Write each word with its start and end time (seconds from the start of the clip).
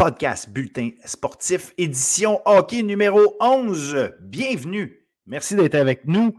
podcast 0.00 0.48
Bulletin 0.48 0.92
sportif, 1.04 1.74
édition 1.76 2.40
hockey 2.46 2.82
numéro 2.82 3.36
11. 3.38 4.14
Bienvenue. 4.22 5.06
Merci 5.26 5.56
d'être 5.56 5.74
avec 5.74 6.06
nous. 6.06 6.34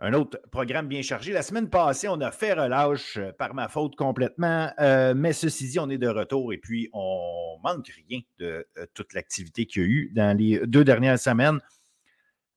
Un 0.00 0.12
autre 0.12 0.38
programme 0.52 0.86
bien 0.86 1.00
chargé. 1.00 1.32
La 1.32 1.40
semaine 1.40 1.70
passée, 1.70 2.08
on 2.08 2.20
a 2.20 2.30
fait 2.30 2.52
relâche 2.52 3.16
euh, 3.16 3.32
par 3.32 3.54
ma 3.54 3.68
faute 3.68 3.96
complètement, 3.96 4.70
euh, 4.80 5.14
mais 5.16 5.32
ceci 5.32 5.70
dit, 5.70 5.78
on 5.78 5.88
est 5.88 5.96
de 5.96 6.08
retour 6.08 6.52
et 6.52 6.58
puis 6.58 6.90
on 6.92 7.56
manque 7.64 7.90
rien 8.06 8.20
de 8.38 8.66
euh, 8.76 8.84
toute 8.92 9.14
l'activité 9.14 9.64
qu'il 9.64 9.82
y 9.82 9.84
a 9.86 9.88
eu 9.88 10.12
dans 10.14 10.36
les 10.36 10.60
deux 10.66 10.84
dernières 10.84 11.18
semaines 11.18 11.60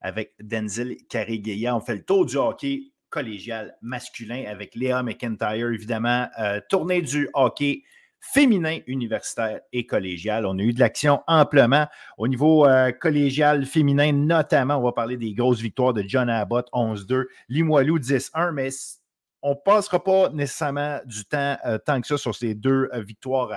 avec 0.02 0.34
Denzel 0.42 0.94
Carigueya. 1.08 1.74
On 1.74 1.80
fait 1.80 1.96
le 1.96 2.04
tour 2.04 2.26
du 2.26 2.36
hockey 2.36 2.92
collégial 3.08 3.78
masculin 3.80 4.44
avec 4.46 4.74
Léa 4.74 5.02
McIntyre, 5.02 5.70
évidemment, 5.70 6.28
tournée 6.68 7.00
du 7.00 7.30
hockey 7.32 7.84
féminin 8.22 8.78
universitaire 8.86 9.60
et 9.72 9.84
collégial. 9.84 10.46
On 10.46 10.56
a 10.58 10.62
eu 10.62 10.72
de 10.72 10.80
l'action 10.80 11.22
amplement. 11.26 11.86
Au 12.16 12.28
niveau 12.28 12.66
euh, 12.66 12.92
collégial 12.92 13.66
féminin, 13.66 14.12
notamment, 14.12 14.76
on 14.76 14.82
va 14.82 14.92
parler 14.92 15.16
des 15.16 15.34
grosses 15.34 15.60
victoires 15.60 15.92
de 15.92 16.04
John 16.06 16.30
Abbott, 16.30 16.68
11-2, 16.72 17.24
Limoilou, 17.48 17.98
10-1, 17.98 18.52
mais 18.52 18.68
on 19.42 19.50
ne 19.50 19.54
passera 19.56 20.02
pas 20.02 20.30
nécessairement 20.30 21.00
du 21.04 21.24
temps 21.24 21.56
euh, 21.66 21.78
tant 21.78 22.00
que 22.00 22.06
ça 22.06 22.16
sur 22.16 22.34
ces 22.34 22.54
deux 22.54 22.88
euh, 22.94 23.02
victoires 23.02 23.50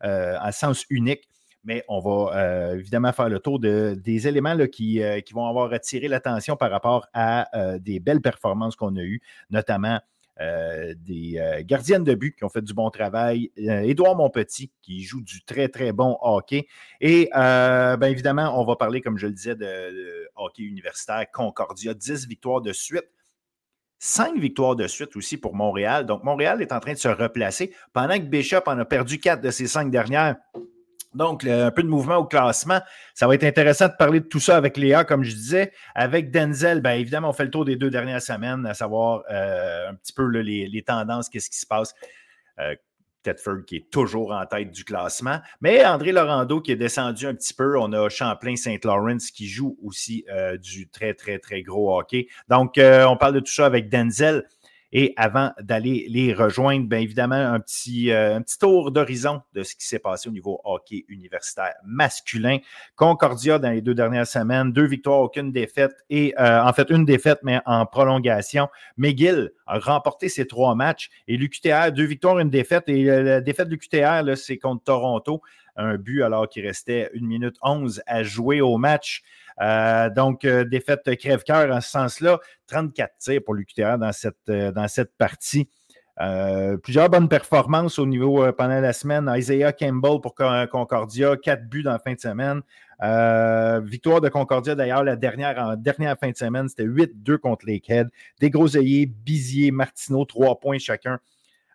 à, 0.00 0.52
sens 0.52 0.86
unique. 0.90 1.28
Mais 1.64 1.82
on 1.88 1.98
va 1.98 2.74
évidemment 2.74 3.12
faire 3.14 3.30
le 3.30 3.38
tour 3.40 3.58
de, 3.58 3.98
des 3.98 4.28
éléments 4.28 4.54
qui, 4.66 5.00
qui, 5.24 5.32
vont 5.32 5.46
avoir 5.46 5.72
attiré 5.72 6.08
l'attention 6.08 6.56
par 6.56 6.70
rapport 6.70 7.06
à 7.14 7.48
des 7.78 8.00
belles 8.00 8.20
performances 8.20 8.76
qu'on 8.76 8.94
a 8.96 9.00
eues, 9.00 9.22
notamment 9.48 9.98
des 10.38 11.38
euh, 11.38 11.62
gardiennes 11.64 12.04
de 12.04 12.14
but 12.14 12.36
qui 12.36 12.44
ont 12.44 12.48
fait 12.48 12.62
du 12.62 12.74
bon 12.74 12.90
travail. 12.90 13.50
Euh, 13.58 13.80
Édouard 13.80 14.16
Monpetit 14.16 14.72
qui 14.82 15.02
joue 15.02 15.20
du 15.20 15.44
très, 15.44 15.68
très 15.68 15.92
bon 15.92 16.18
hockey. 16.20 16.66
Et 17.00 17.30
bien 17.32 18.08
évidemment, 18.08 18.60
on 18.60 18.64
va 18.64 18.76
parler, 18.76 19.00
comme 19.00 19.18
je 19.18 19.26
le 19.26 19.32
disais, 19.32 19.54
de, 19.54 20.28
hockey 20.36 20.62
universitaire 20.62 21.26
Concordia. 21.32 21.94
10 21.94 22.26
victoires 22.26 22.60
de 22.60 22.72
suite. 22.72 23.08
Cinq 23.98 24.36
victoires 24.38 24.76
de 24.76 24.86
suite 24.86 25.16
aussi 25.16 25.38
pour 25.38 25.54
Montréal. 25.54 26.04
Donc, 26.04 26.24
Montréal 26.24 26.60
est 26.60 26.72
en 26.72 26.80
train 26.80 26.92
de 26.92 26.98
se 26.98 27.08
replacer. 27.08 27.74
Pendant 27.92 28.16
que 28.18 28.24
Bishop 28.24 28.62
en 28.66 28.78
a 28.78 28.84
perdu 28.84 29.18
quatre 29.18 29.40
de 29.40 29.50
ses 29.50 29.66
cinq 29.66 29.90
dernières, 29.90 30.36
donc, 31.14 31.44
un 31.44 31.70
peu 31.70 31.82
de 31.82 31.88
mouvement 31.88 32.16
au 32.16 32.24
classement. 32.24 32.80
Ça 33.14 33.26
va 33.26 33.34
être 33.34 33.44
intéressant 33.44 33.88
de 33.88 33.94
parler 33.98 34.20
de 34.20 34.26
tout 34.26 34.40
ça 34.40 34.56
avec 34.56 34.76
Léa, 34.76 35.04
comme 35.04 35.22
je 35.22 35.34
disais. 35.34 35.72
Avec 35.94 36.30
Denzel, 36.30 36.80
bien 36.80 36.94
évidemment, 36.94 37.30
on 37.30 37.32
fait 37.32 37.44
le 37.44 37.50
tour 37.50 37.64
des 37.64 37.76
deux 37.76 37.90
dernières 37.90 38.22
semaines, 38.22 38.66
à 38.66 38.74
savoir 38.74 39.22
euh, 39.30 39.90
un 39.90 39.94
petit 39.94 40.12
peu 40.12 40.26
les, 40.26 40.82
tendances, 40.86 41.28
qu'est-ce 41.28 41.50
qui 41.50 41.58
se 41.58 41.66
passe. 41.66 41.94
Euh, 42.58 42.74
Tedford 43.22 43.64
qui 43.66 43.76
est 43.76 43.90
toujours 43.90 44.32
en 44.32 44.44
tête 44.44 44.70
du 44.70 44.84
classement. 44.84 45.38
Mais 45.62 45.82
André 45.86 46.12
Laurando 46.12 46.60
qui 46.60 46.72
est 46.72 46.76
descendu 46.76 47.26
un 47.26 47.34
petit 47.34 47.54
peu. 47.54 47.78
On 47.78 47.90
a 47.94 48.10
Champlain-Saint-Lawrence 48.10 49.30
qui 49.30 49.48
joue 49.48 49.78
aussi 49.82 50.26
euh, 50.30 50.58
du 50.58 50.90
très, 50.90 51.14
très, 51.14 51.38
très 51.38 51.62
gros 51.62 51.98
hockey. 51.98 52.26
Donc, 52.48 52.74
on 52.76 53.16
parle 53.16 53.34
de 53.34 53.40
tout 53.40 53.52
ça 53.52 53.64
avec 53.64 53.88
Denzel. 53.88 54.44
Et 54.96 55.12
avant 55.16 55.50
d'aller 55.60 56.06
les 56.08 56.32
rejoindre, 56.32 56.86
bien 56.86 57.00
évidemment, 57.00 57.34
un 57.34 57.58
petit, 57.58 58.12
euh, 58.12 58.36
un 58.36 58.42
petit 58.42 58.58
tour 58.58 58.92
d'horizon 58.92 59.42
de 59.52 59.64
ce 59.64 59.74
qui 59.74 59.84
s'est 59.88 59.98
passé 59.98 60.28
au 60.28 60.32
niveau 60.32 60.60
hockey 60.62 61.04
universitaire 61.08 61.74
masculin. 61.84 62.58
Concordia 62.94 63.58
dans 63.58 63.70
les 63.70 63.80
deux 63.80 63.96
dernières 63.96 64.28
semaines, 64.28 64.70
deux 64.72 64.86
victoires, 64.86 65.18
aucune 65.18 65.50
défaite 65.50 65.96
et 66.10 66.32
euh, 66.38 66.62
en 66.62 66.72
fait 66.72 66.90
une 66.90 67.04
défaite, 67.04 67.40
mais 67.42 67.60
en 67.66 67.86
prolongation. 67.86 68.68
McGill 68.96 69.50
a 69.66 69.80
remporté 69.80 70.28
ses 70.28 70.46
trois 70.46 70.76
matchs 70.76 71.10
et 71.26 71.36
l'UQTR, 71.36 71.90
deux 71.90 72.04
victoires, 72.04 72.38
une 72.38 72.50
défaite. 72.50 72.84
Et 72.86 73.10
euh, 73.10 73.24
la 73.24 73.40
défaite 73.40 73.66
de 73.68 73.72
l'UQTR, 73.72 74.36
c'est 74.36 74.58
contre 74.58 74.84
Toronto. 74.84 75.42
Un 75.76 75.96
but 75.96 76.22
alors 76.22 76.48
qu'il 76.48 76.66
restait 76.66 77.10
une 77.14 77.26
minute 77.26 77.56
onze 77.62 78.02
à 78.06 78.22
jouer 78.22 78.60
au 78.60 78.76
match. 78.76 79.22
Euh, 79.60 80.10
donc, 80.10 80.44
euh, 80.44 80.64
défaite 80.64 81.16
crève-cœur 81.16 81.74
en 81.74 81.80
ce 81.80 81.90
sens-là. 81.90 82.38
34 82.66 83.18
tirs 83.18 83.40
pour 83.44 83.54
l'UQTR 83.54 83.98
dans 83.98 84.12
cette, 84.12 84.36
euh, 84.48 84.72
dans 84.72 84.88
cette 84.88 85.16
partie. 85.16 85.68
plusieurs 86.84 87.10
bonnes 87.10 87.28
performances 87.28 87.98
au 87.98 88.06
niveau 88.06 88.52
pendant 88.52 88.80
la 88.80 88.92
semaine. 88.92 89.28
Isaiah 89.34 89.72
Campbell 89.72 90.20
pour 90.20 90.34
Concordia, 90.34 91.36
quatre 91.36 91.68
buts 91.68 91.82
dans 91.82 91.90
la 91.90 91.98
fin 91.98 92.14
de 92.14 92.20
semaine. 92.20 92.62
victoire 93.84 94.20
de 94.20 94.28
Concordia 94.28 94.76
d'ailleurs, 94.76 95.02
la 95.02 95.16
dernière, 95.16 95.76
dernière 95.76 96.16
fin 96.16 96.30
de 96.30 96.36
semaine, 96.36 96.68
c'était 96.68 96.84
8-2 96.84 97.36
contre 97.38 97.66
Lakehead. 97.66 98.10
Des 98.38 98.48
gros 98.48 98.76
œillets, 98.76 99.06
Bizier, 99.06 99.72
Martineau, 99.72 100.24
trois 100.24 100.60
points 100.60 100.78
chacun. 100.78 101.18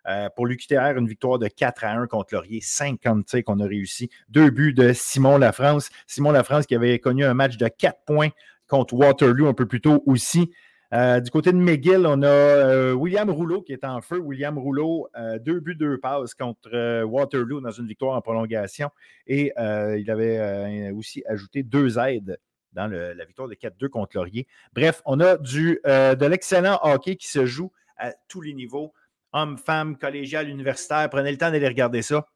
Euh, 0.06 0.28
pour 0.34 0.46
l'UQTR, 0.46 0.96
une 0.96 1.08
victoire 1.08 1.38
de 1.38 1.48
4 1.48 1.84
à 1.84 1.92
1 1.92 2.06
contre 2.06 2.34
Laurier, 2.34 2.60
50 2.62 3.26
tirs 3.26 3.44
qu'on 3.44 3.60
a 3.60 3.66
réussi. 3.66 4.10
Deux 4.28 4.50
buts 4.50 4.74
de 4.74 4.92
Simon 4.92 5.38
Lafrance. 5.38 5.90
Simon 6.06 6.32
Lafrance 6.32 6.66
qui 6.66 6.74
avait 6.74 6.98
connu 6.98 7.24
un 7.24 7.34
match 7.34 7.56
de 7.56 7.68
4 7.68 8.04
points 8.06 8.30
contre 8.66 8.94
Waterloo 8.94 9.46
un 9.46 9.54
peu 9.54 9.66
plus 9.66 9.80
tôt 9.80 10.02
aussi. 10.06 10.52
Euh, 10.92 11.20
du 11.20 11.30
côté 11.30 11.52
de 11.52 11.56
McGill, 11.56 12.04
on 12.04 12.22
a 12.22 12.26
euh, 12.26 12.92
William 12.92 13.30
Rouleau 13.30 13.62
qui 13.62 13.72
est 13.72 13.84
en 13.84 14.00
feu. 14.00 14.18
William 14.18 14.58
Rouleau, 14.58 15.08
deux 15.40 15.60
buts, 15.60 15.76
deux 15.76 15.98
passes 15.98 16.34
contre 16.34 17.04
Waterloo 17.04 17.60
dans 17.60 17.70
une 17.70 17.86
victoire 17.86 18.16
en 18.16 18.20
prolongation. 18.20 18.90
Et 19.26 19.52
il 19.56 20.10
avait 20.10 20.90
aussi 20.90 21.22
ajouté 21.26 21.62
deux 21.62 21.98
aides 21.98 22.38
dans 22.72 22.86
la 22.88 23.24
victoire 23.24 23.48
de 23.48 23.54
4-2 23.54 23.88
contre 23.88 24.16
Laurier. 24.16 24.46
Bref, 24.74 25.02
on 25.04 25.20
a 25.20 25.36
du, 25.36 25.80
de 25.84 26.26
l'excellent 26.26 26.78
hockey 26.82 27.16
qui 27.16 27.28
se 27.28 27.46
joue 27.46 27.72
à 27.96 28.12
tous 28.28 28.40
les 28.40 28.54
niveaux 28.54 28.92
hommes, 29.32 29.58
femmes, 29.58 29.96
collégiales, 29.96 30.48
universitaires. 30.48 31.08
Prenez 31.10 31.30
le 31.30 31.38
temps 31.38 31.50
d'aller 31.50 31.68
regarder 31.68 32.02
ça. 32.02 32.26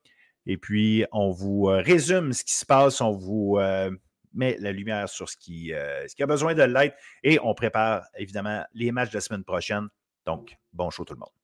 Et 0.47 0.56
puis, 0.56 1.05
on 1.12 1.31
vous 1.31 1.69
euh, 1.69 1.81
résume 1.81 2.32
ce 2.32 2.44
qui 2.44 2.55
se 2.55 2.66
passe, 2.66 3.00
on 3.00 3.12
vous 3.12 3.56
euh, 3.59 3.91
met 4.34 4.56
la 4.60 4.72
lumière 4.72 5.09
sur 5.09 5.28
ce 5.28 5.37
qui, 5.37 5.72
euh, 5.72 6.06
ce 6.06 6.15
qui 6.15 6.22
a 6.22 6.27
besoin 6.27 6.55
de 6.55 6.62
l'être 6.62 6.97
et 7.22 7.38
on 7.43 7.55
prépare 7.55 8.05
évidemment 8.19 8.65
les 8.75 8.93
matchs 8.93 9.10
de 9.10 9.16
la 9.16 9.21
semaine 9.21 9.44
prochaine. 9.44 9.88
Donc, 10.27 10.56
bon 10.72 10.91
show 10.91 11.05
tout 11.05 11.15
le 11.15 11.21
monde. 11.21 11.44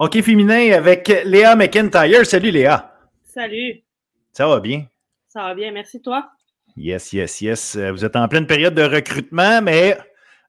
OK 0.00 0.20
féminin 0.22 0.72
avec 0.72 1.06
Léa 1.24 1.54
McIntyre. 1.54 2.26
Salut 2.26 2.50
Léa. 2.50 2.92
Salut. 3.22 3.80
Ça 4.32 4.48
va 4.48 4.58
bien? 4.58 4.86
Ça 5.28 5.42
va 5.42 5.54
bien, 5.54 5.70
merci 5.70 6.02
toi? 6.02 6.32
Yes, 6.76 7.12
yes, 7.12 7.40
yes. 7.40 7.76
Euh, 7.76 7.92
vous 7.92 8.04
êtes 8.04 8.16
en 8.16 8.26
pleine 8.26 8.48
période 8.48 8.74
de 8.74 8.82
recrutement, 8.82 9.62
mais 9.62 9.96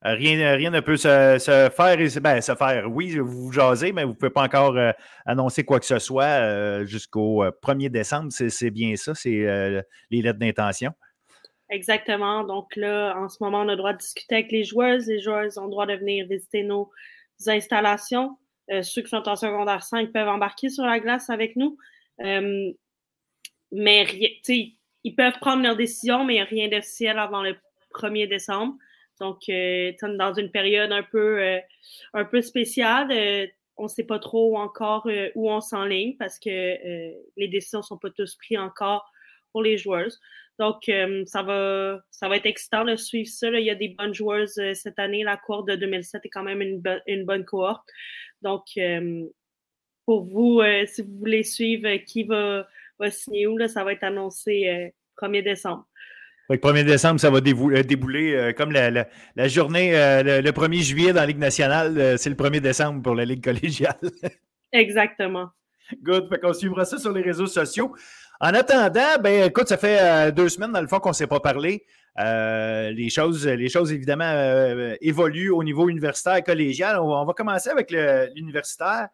rien, 0.01 0.55
rien 0.55 0.71
ne 0.71 0.79
peut 0.79 0.97
se, 0.97 1.37
faire. 1.37 2.21
Ben, 2.21 2.41
se 2.41 2.55
faire. 2.55 2.91
Oui, 2.91 3.19
vous 3.19 3.51
jasez, 3.51 3.91
mais 3.91 4.03
vous 4.03 4.13
ne 4.13 4.15
pouvez 4.15 4.31
pas 4.31 4.41
encore 4.41 4.77
euh, 4.77 4.91
annoncer 5.27 5.63
quoi 5.63 5.79
que 5.79 5.85
ce 5.85 5.99
soit 5.99 6.23
euh, 6.23 6.85
jusqu'au 6.87 7.45
1er 7.45 7.89
décembre. 7.89 8.31
C'est 8.31 8.71
bien 8.71 8.95
ça, 8.95 9.13
c'est 9.13 9.83
les 10.09 10.21
lettres 10.23 10.39
d'intention. 10.39 10.91
Exactement. 11.69 12.43
Donc 12.43 12.75
là, 12.75 13.15
en 13.15 13.29
ce 13.29 13.37
moment, 13.41 13.59
on 13.59 13.67
a 13.67 13.71
le 13.73 13.77
droit 13.77 13.93
de 13.93 13.99
discuter 13.99 14.33
avec 14.33 14.51
les 14.51 14.63
joueuses. 14.63 15.05
Les 15.05 15.19
joueuses 15.19 15.59
ont 15.59 15.65
le 15.65 15.71
droit 15.71 15.85
de 15.85 15.93
venir 15.93 16.25
visiter 16.27 16.63
nos 16.63 16.89
installations. 17.45 18.39
Euh, 18.71 18.81
ceux 18.81 19.01
qui 19.01 19.09
sont 19.09 19.27
en 19.27 19.35
secondaire 19.35 19.83
5 19.83 20.11
peuvent 20.11 20.27
embarquer 20.27 20.69
sur 20.69 20.85
la 20.85 20.99
glace 20.99 21.29
avec 21.29 21.55
nous. 21.55 21.77
Euh, 22.21 22.71
mais 23.71 24.05
ils 25.03 25.15
peuvent 25.15 25.39
prendre 25.39 25.63
leurs 25.63 25.75
décisions, 25.75 26.23
mais 26.23 26.33
il 26.33 26.37
n'y 26.37 26.41
a 26.41 26.45
rien 26.45 26.67
d'officiel 26.69 27.19
avant 27.19 27.43
le 27.43 27.55
1er 27.93 28.27
décembre. 28.27 28.75
Donc, 29.19 29.49
euh, 29.49 29.93
dans 30.01 30.33
une 30.33 30.51
période 30.51 30.91
un 30.91 31.03
peu, 31.03 31.59
un 32.13 32.25
peu 32.25 32.41
spéciale, 32.41 33.09
on 33.77 33.83
ne 33.83 33.87
sait 33.87 34.03
pas 34.03 34.19
trop 34.19 34.57
encore 34.57 35.07
où 35.35 35.49
on 35.49 35.61
s'enligne 35.61 36.15
parce 36.17 36.39
que 36.39 36.49
les 37.37 37.47
décisions 37.47 37.79
ne 37.79 37.83
sont 37.83 37.97
pas 37.97 38.09
tous 38.09 38.35
prises 38.35 38.59
encore 38.59 39.09
pour 39.51 39.63
les 39.63 39.77
joueurs. 39.77 40.11
Donc, 40.57 40.89
ça, 41.25 41.43
va, 41.43 41.99
ça 42.11 42.29
va 42.29 42.37
être 42.37 42.45
excitant 42.45 42.85
de 42.85 42.95
suivre 42.95 43.29
ça. 43.29 43.49
Il 43.49 43.65
y 43.65 43.69
a 43.69 43.75
des 43.75 43.89
bonnes 43.89 44.13
joueuses 44.13 44.59
cette 44.73 44.99
année. 44.99 45.23
La 45.23 45.35
cohorte 45.35 45.67
de 45.67 45.75
2007 45.75 46.25
est 46.25 46.29
quand 46.29 46.43
même 46.43 46.61
une, 46.61 46.81
une 47.07 47.25
bonne 47.25 47.43
cohorte. 47.43 47.83
Donc, 48.45 48.65
euh, 48.77 49.25
pour 50.05 50.23
vous, 50.23 50.59
euh, 50.59 50.85
si 50.87 51.01
vous 51.01 51.17
voulez 51.17 51.43
suivre 51.43 51.89
qui 52.05 52.23
va, 52.23 52.67
signer 53.09 53.47
où, 53.47 53.57
ça 53.67 53.83
va 53.83 53.93
être 53.93 54.03
annoncé 54.03 54.93
1er 55.21 55.39
euh, 55.39 55.41
décembre. 55.41 55.87
Le 56.47 56.57
1er 56.57 56.85
décembre, 56.85 57.19
ça 57.19 57.31
va 57.31 57.41
débouler, 57.41 58.53
comme 58.55 58.71
la, 58.71 59.07
journée, 59.47 59.93
le, 59.93 60.51
1er 60.51 60.81
juillet 60.83 61.11
dans 61.11 61.21
la 61.21 61.25
Ligue 61.25 61.39
nationale, 61.39 62.19
c'est 62.19 62.29
le 62.29 62.35
1er 62.35 62.59
décembre 62.59 63.01
pour 63.01 63.15
la 63.15 63.25
Ligue 63.25 63.43
collégiale. 63.43 63.97
Exactement. 64.71 65.49
Good. 66.03 66.29
Fait 66.29 66.39
qu'on 66.39 66.53
suivra 66.53 66.85
ça 66.85 66.99
sur 66.99 67.11
les 67.11 67.21
réseaux 67.21 67.47
sociaux. 67.47 67.95
En 68.41 68.53
attendant, 68.53 69.19
ben 69.21 69.45
écoute, 69.45 69.69
ça 69.69 69.77
fait 69.77 70.31
deux 70.31 70.49
semaines 70.49 70.71
dans 70.71 70.81
le 70.81 70.87
fond 70.87 70.99
qu'on 70.99 71.09
ne 71.09 71.13
s'est 71.13 71.27
pas 71.27 71.39
parlé. 71.39 71.85
Euh, 72.17 72.91
les, 72.91 73.09
choses, 73.09 73.45
les 73.45 73.69
choses, 73.69 73.91
évidemment, 73.91 74.23
euh, 74.25 74.95
évoluent 75.01 75.51
au 75.51 75.63
niveau 75.63 75.89
universitaire 75.89 76.35
et 76.35 76.43
collégial. 76.43 76.99
On 76.99 77.25
va, 77.25 77.33
commencer 77.33 77.69
avec 77.69 77.91
l'universitaire. 77.91 79.09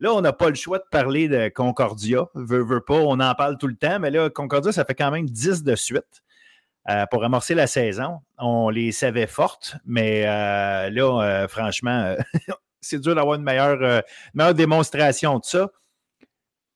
Là, 0.00 0.12
on 0.12 0.20
n'a 0.20 0.34
pas 0.34 0.50
le 0.50 0.54
choix 0.54 0.78
de 0.78 0.84
parler 0.90 1.28
de 1.28 1.48
Concordia. 1.48 2.26
Veux, 2.34 2.62
veux 2.62 2.82
pas, 2.82 2.98
on 2.98 3.18
en 3.20 3.34
parle 3.34 3.56
tout 3.56 3.66
le 3.66 3.76
temps, 3.76 3.98
mais 3.98 4.10
là, 4.10 4.28
Concordia, 4.28 4.72
ça 4.72 4.84
fait 4.84 4.94
quand 4.94 5.10
même 5.10 5.28
10 5.28 5.62
de 5.62 5.74
suite. 5.74 6.22
pour 7.10 7.24
amorcer 7.24 7.54
la 7.54 7.66
saison. 7.66 8.20
On 8.38 8.68
les 8.68 8.92
savait 8.92 9.26
fortes, 9.26 9.76
mais 9.86 10.24
là, 10.90 11.46
franchement, 11.48 12.14
c'est 12.82 13.00
dur 13.00 13.14
d'avoir 13.14 13.36
une 13.36 13.42
meilleure, 13.42 14.02
meilleure 14.34 14.54
démonstration 14.54 15.38
de 15.38 15.44
ça. 15.44 15.70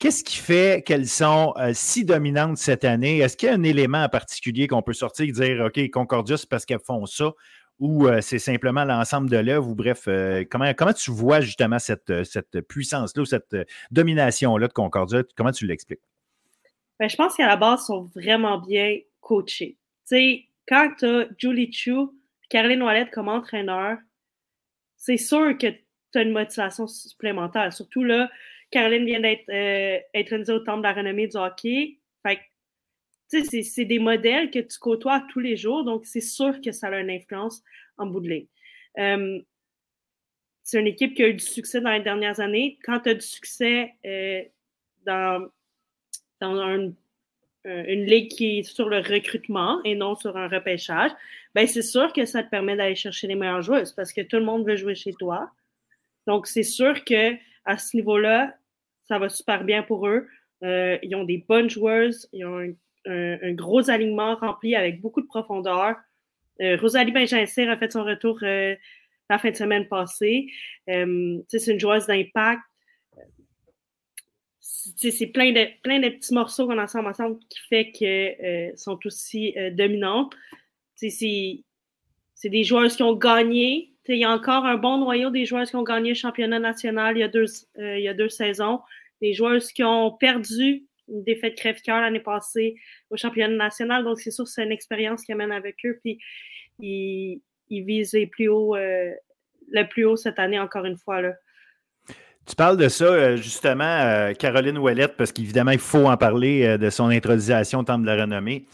Qu'est-ce 0.01 0.25
qui 0.25 0.39
fait 0.39 0.83
qu'elles 0.85 1.07
sont 1.07 1.55
si 1.75 2.05
dominantes 2.05 2.57
cette 2.57 2.85
année? 2.85 3.19
Est-ce 3.19 3.37
qu'il 3.37 3.49
y 3.49 3.53
a 3.53 3.55
un 3.55 3.63
élément 3.63 4.03
en 4.03 4.09
particulier 4.09 4.67
qu'on 4.67 4.81
peut 4.81 4.95
sortir 4.95 5.27
et 5.29 5.33
dire, 5.33 5.67
OK, 5.67 5.91
Concordia, 5.91 6.39
c'est 6.39 6.49
parce 6.49 6.65
qu'elles 6.65 6.81
font 6.81 7.05
ça, 7.05 7.33
ou 7.79 8.09
c'est 8.23 8.39
simplement 8.39 8.85
l'ensemble 8.87 9.29
de 9.29 9.37
l'œuvre, 9.37 9.69
ou 9.69 9.75
bref, 9.75 10.09
comment, 10.51 10.73
comment 10.73 10.95
tu 10.95 11.11
vois 11.11 11.43
justement 11.43 11.79
cette, 11.79 12.25
cette 12.25 12.63
puissance-là 12.63 13.23
ou 13.23 13.27
cette 13.27 13.55
domination-là 13.91 14.69
de 14.69 14.73
Concordia? 14.73 15.23
Comment 15.37 15.53
tu 15.53 15.67
l'expliques? 15.67 16.01
Ben, 16.99 17.09
je 17.09 17.17
pense 17.17 17.37
qu'à 17.37 17.47
la 17.47 17.57
base, 17.57 17.81
ils 17.83 17.87
sont 17.87 18.11
vraiment 18.15 18.59
bien 18.59 18.99
coachés. 19.21 19.77
Tu 20.09 20.17
sais, 20.17 20.45
quand 20.67 20.93
tu 20.99 21.05
as 21.05 21.27
Julie 21.37 21.71
Chu, 21.73 21.95
Caroline 22.49 22.83
Ouellette 22.83 23.11
comme 23.11 23.29
entraîneur, 23.29 23.99
c'est 24.97 25.19
sûr 25.19 25.59
que 25.59 25.67
tu 25.69 26.19
as 26.19 26.23
une 26.23 26.33
motivation 26.33 26.87
supplémentaire. 26.87 27.71
Surtout 27.73 28.03
là, 28.03 28.31
Caroline 28.71 29.05
vient 29.05 29.21
d'être 29.21 29.49
euh, 29.51 30.55
au 30.55 30.59
temple 30.61 30.79
de 30.79 30.83
la 30.83 30.93
renommée 30.93 31.27
du 31.27 31.37
hockey. 31.37 31.99
Fait 32.23 32.39
tu 33.31 33.45
sais, 33.45 33.63
c'est 33.63 33.85
des 33.85 34.01
modèles 34.01 34.51
que 34.51 34.59
tu 34.59 34.79
côtoies 34.79 35.25
tous 35.31 35.39
les 35.39 35.57
jours, 35.57 35.85
donc 35.85 36.05
c'est 36.05 36.21
sûr 36.21 36.61
que 36.61 36.73
ça 36.73 36.89
a 36.89 36.99
une 36.99 37.11
influence 37.11 37.63
en 37.97 38.07
bout 38.07 38.21
de 38.21 38.29
ligne. 38.29 38.47
Euh, 38.99 39.41
c'est 40.65 40.81
une 40.81 40.89
équipe 40.89 41.15
qui 41.15 41.23
a 41.23 41.29
eu 41.29 41.35
du 41.35 41.45
succès 41.45 41.81
dans 41.81 41.93
les 41.93 42.01
dernières 42.01 42.41
années. 42.41 42.79
Quand 42.85 43.01
tu 43.01 43.11
as 43.11 43.15
du 43.15 43.27
succès 43.27 43.95
euh, 44.05 44.43
dans 45.05 45.49
dans 46.41 46.57
euh, 46.57 46.93
une 47.65 48.07
ligue 48.07 48.31
qui 48.31 48.59
est 48.59 48.63
sur 48.63 48.89
le 48.89 48.99
recrutement 48.99 49.83
et 49.85 49.95
non 49.95 50.17
sur 50.17 50.37
un 50.37 50.49
repêchage, 50.49 51.11
ben 51.55 51.67
c'est 51.67 51.83
sûr 51.83 52.13
que 52.13 52.25
ça 52.25 52.43
te 52.43 52.51
permet 52.51 52.77
d'aller 52.77 52.95
chercher 52.95 53.27
les 53.27 53.35
meilleures 53.35 53.63
joueuses 53.63 53.93
parce 53.93 54.13
que 54.13 54.23
tout 54.23 54.37
le 54.37 54.45
monde 54.45 54.67
veut 54.67 54.77
jouer 54.77 54.95
chez 54.95 55.13
toi. 55.13 55.51
Donc, 56.27 56.47
c'est 56.47 56.63
sûr 56.63 57.05
que 57.05 57.35
à 57.65 57.77
ce 57.79 57.97
niveau-là, 57.97 58.57
ça 59.11 59.19
va 59.19 59.29
super 59.29 59.65
bien 59.65 59.83
pour 59.83 60.07
eux. 60.07 60.27
Euh, 60.63 60.99
ils 61.03 61.15
ont 61.15 61.25
des 61.25 61.45
bonnes 61.49 61.69
joueuses, 61.69 62.29
ils 62.33 62.45
ont 62.47 62.75
un, 63.07 63.53
gros 63.53 63.91
alignement 63.91 64.37
rempli 64.37 64.75
avec 64.75 65.01
beaucoup 65.01 65.21
de 65.21 65.27
profondeur. 65.27 65.97
Euh, 66.61 66.77
Rosalie 66.81 67.13
Benjamin 67.13 67.45
a 67.45 67.77
fait 67.77 67.93
son 67.93 68.05
retour 68.05 68.39
la 68.43 69.39
fin 69.39 69.51
de 69.51 69.57
semaine 69.57 69.89
passée. 69.89 70.47
c'est 70.87 71.67
une 71.67 71.81
joueuse 71.81 72.07
d'impact 72.07 72.63
c'est 74.97 75.27
plein 75.27 75.53
de, 75.53 76.09
petits 76.09 76.35
morceaux 76.35 76.67
qu'on 76.67 76.79
ensemble 76.79 77.09
ensemble 77.09 77.39
qui 77.49 77.59
fait 77.69 77.91
qu'elles 77.91 78.37
euh, 78.73 78.77
sont 78.77 78.99
aussi 79.05 79.55
euh, 79.57 79.71
dominantes. 79.71 80.35
C'est 80.97 81.63
des 82.45 82.65
joueurs 82.65 82.91
qui 82.91 83.03
ont 83.03 83.17
gagné. 83.17 83.93
Il 84.09 84.19
y 84.19 84.25
a 84.25 84.31
encore 84.33 84.65
un 84.65 84.77
bon 84.77 84.99
noyau 84.99 85.31
des 85.31 85.47
joueurs 85.47 85.69
qui 85.69 85.77
ont 85.77 85.85
gagné 85.85 86.11
le 86.11 86.15
championnat 86.15 86.59
national 86.59 87.17
euh, 87.17 87.99
il 87.99 88.03
y 88.03 88.09
a 88.09 88.15
deux 88.15 88.29
saisons. 88.29 88.81
Des 89.21 89.33
joueurs 89.33 89.61
qui 89.61 89.85
ont 89.85 90.13
perdu 90.13 90.87
une 91.09 91.25
défaite 91.25 91.57
crève-cœur 91.57 92.01
l'année 92.01 92.21
passée 92.21 92.77
au 93.11 93.17
championnat 93.17 93.57
national. 93.57 94.05
Donc, 94.05 94.21
c'est 94.21 94.31
sûr 94.31 94.47
c'est 94.47 94.65
une 94.65 94.73
expérience 94.73 95.25
qui 95.25 95.33
amène 95.33 95.53
avec 95.53 95.77
eux. 95.85 95.99
Puis, 96.03 96.19
ils, 96.79 97.43
ils 97.69 97.85
visent 97.85 98.17
plus 98.31 98.49
haut, 98.49 98.77
le 98.77 99.89
plus 99.89 100.05
haut 100.05 100.17
cette 100.17 100.39
année, 100.39 100.59
encore 100.59 100.85
une 100.85 100.97
fois. 100.97 101.21
Là. 101.21 101.35
Tu 102.47 102.57
parles 102.57 102.77
de 102.77 102.89
ça, 102.89 103.05
euh, 103.05 103.37
justement, 103.37 103.85
euh, 103.85 104.33
Caroline 104.33 104.79
Ouellette, 104.79 105.17
parce 105.17 105.31
qu'évidemment, 105.31 105.71
il 105.71 105.79
faut 105.79 106.07
en 106.07 106.17
parler 106.17 106.65
euh, 106.65 106.79
de 106.79 106.91
son 106.91 107.07
intronisation 107.07 107.81
au 107.81 107.83
Temple 107.85 108.03
de 108.03 108.07
la 108.07 108.23
Renommée. 108.23 108.67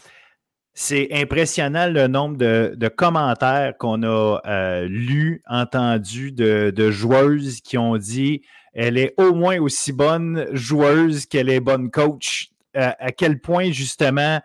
C'est 0.73 1.09
impressionnant 1.11 1.87
le 1.87 2.07
nombre 2.07 2.37
de, 2.37 2.87
commentaires 2.87 3.77
qu'on 3.77 4.03
a 4.03 4.39
lus, 4.87 5.41
entendus 5.47 6.31
de, 6.31 6.91
joueuses 6.91 7.61
qui 7.61 7.79
ont 7.79 7.97
dit 7.97 8.41
elle 8.77 8.97
est 8.97 9.13
au 9.17 9.33
moins 9.33 9.59
aussi 9.59 9.91
bonne 9.91 10.47
joueuse 10.53 11.25
qu'elle 11.25 11.49
est 11.49 11.59
bonne 11.59 11.89
coach. 11.91 12.51
à 12.75 13.11
quel 13.11 13.39
point, 13.39 13.71
justement, 13.71 14.39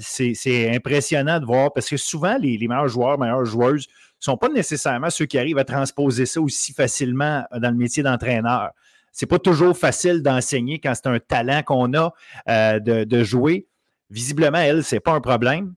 c'est 0.00 0.74
impressionnant 0.74 1.38
de 1.38 1.44
voir, 1.44 1.72
parce 1.72 1.88
que 1.88 1.98
souvent, 1.98 2.38
les, 2.40 2.56
meilleurs 2.66 2.88
joueurs, 2.88 3.18
meilleures 3.18 3.44
joueuses 3.44 3.86
ne 3.88 4.24
sont 4.24 4.36
pas 4.38 4.48
nécessairement 4.48 5.10
ceux 5.10 5.26
qui 5.26 5.38
arrivent 5.38 5.58
à 5.58 5.64
transposer 5.64 6.24
ça 6.24 6.40
aussi 6.40 6.72
facilement 6.72 7.44
dans 7.52 7.70
le 7.70 7.76
métier 7.76 8.02
d'entraîneur. 8.02 8.70
C'est 9.12 9.26
pas 9.26 9.38
toujours 9.38 9.76
facile 9.76 10.22
d'enseigner 10.22 10.78
quand 10.78 10.94
c'est 10.94 11.06
un 11.06 11.18
talent 11.20 11.62
qu'on 11.62 11.92
a 11.92 12.14
euh, 12.48 12.80
de, 12.80 13.22
jouer. 13.22 13.66
Visiblement, 14.08 14.58
elle, 14.58 14.82
c'est 14.82 15.00
pas 15.00 15.12
un 15.12 15.20
problème. 15.20 15.74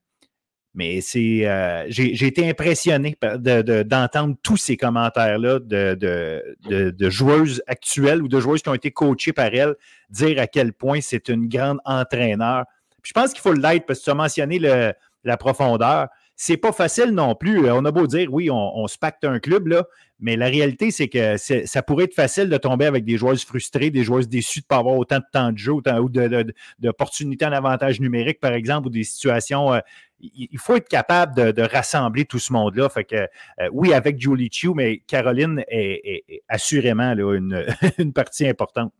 Mais 0.75 0.99
c'est, 1.01 1.47
euh, 1.47 1.85
j'ai, 1.87 2.27
été 2.27 2.49
impressionné 2.49 3.17
d'entendre 3.85 4.35
tous 4.43 4.57
ces 4.57 4.77
commentaires-là 4.77 5.59
de, 5.59 7.09
joueuses 7.09 7.63
actuelles 7.65 8.21
ou 8.21 8.27
de 8.27 8.39
joueuses 8.39 8.61
qui 8.61 8.69
ont 8.69 8.73
été 8.73 8.91
coachées 8.91 9.33
par 9.33 9.47
elle 9.47 9.75
dire 10.09 10.39
à 10.39 10.47
quel 10.47 10.73
point 10.73 10.99
c'est 11.01 11.29
une 11.29 11.47
grande 11.47 11.79
entraîneur. 11.85 12.65
je 13.03 13.13
pense 13.13 13.31
qu'il 13.31 13.41
faut 13.41 13.53
l'être 13.53 13.85
parce 13.85 13.99
que 13.99 14.05
tu 14.05 14.09
as 14.11 14.15
mentionné 14.15 14.59
la 14.59 15.37
profondeur 15.37 16.09
c'est 16.35 16.57
pas 16.57 16.71
facile 16.71 17.11
non 17.11 17.33
plus. 17.35 17.69
On 17.69 17.85
a 17.85 17.91
beau 17.91 18.07
dire, 18.07 18.31
oui, 18.31 18.49
on, 18.51 18.87
se 18.87 18.97
pacte 18.97 19.23
un 19.23 19.39
club, 19.39 19.67
là, 19.67 19.85
mais 20.19 20.35
la 20.35 20.47
réalité, 20.47 20.91
c'est 20.91 21.07
que 21.07 21.37
ça 21.37 21.81
pourrait 21.81 22.05
être 22.05 22.13
facile 22.13 22.49
de 22.49 22.57
tomber 22.57 22.85
avec 22.85 23.05
des 23.05 23.17
joueuses 23.17 23.45
frustrées, 23.45 23.89
des 23.89 24.03
joueuses 24.03 24.27
déçues 24.27 24.59
de 24.59 24.65
ne 24.65 24.67
pas 24.67 24.77
avoir 24.77 24.95
autant 24.95 25.19
de 25.19 25.25
temps 25.31 25.51
de 25.51 25.57
jeu 25.57 25.73
ou 25.73 25.81
d'opportunités 26.79 27.45
en 27.45 27.53
avantage 27.53 28.01
numérique, 28.01 28.39
par 28.39 28.53
exemple, 28.53 28.87
ou 28.87 28.89
des 28.89 29.03
situations. 29.03 29.73
Euh, 29.73 29.79
il 30.33 30.59
faut 30.59 30.75
être 30.75 30.87
capable 30.87 31.53
de, 31.53 31.61
rassembler 31.61 32.25
tout 32.25 32.39
ce 32.39 32.53
monde-là. 32.53 32.89
Fait 32.89 33.03
que, 33.03 33.15
euh, 33.15 33.69
oui, 33.71 33.93
avec 33.93 34.19
Julie 34.19 34.49
Chu, 34.51 34.69
mais 34.73 34.99
Caroline 34.99 35.63
est, 35.67 36.23
assurément 36.47 37.11
une, 37.13 37.65
une, 37.97 38.13
partie 38.13 38.47
importante. 38.47 38.93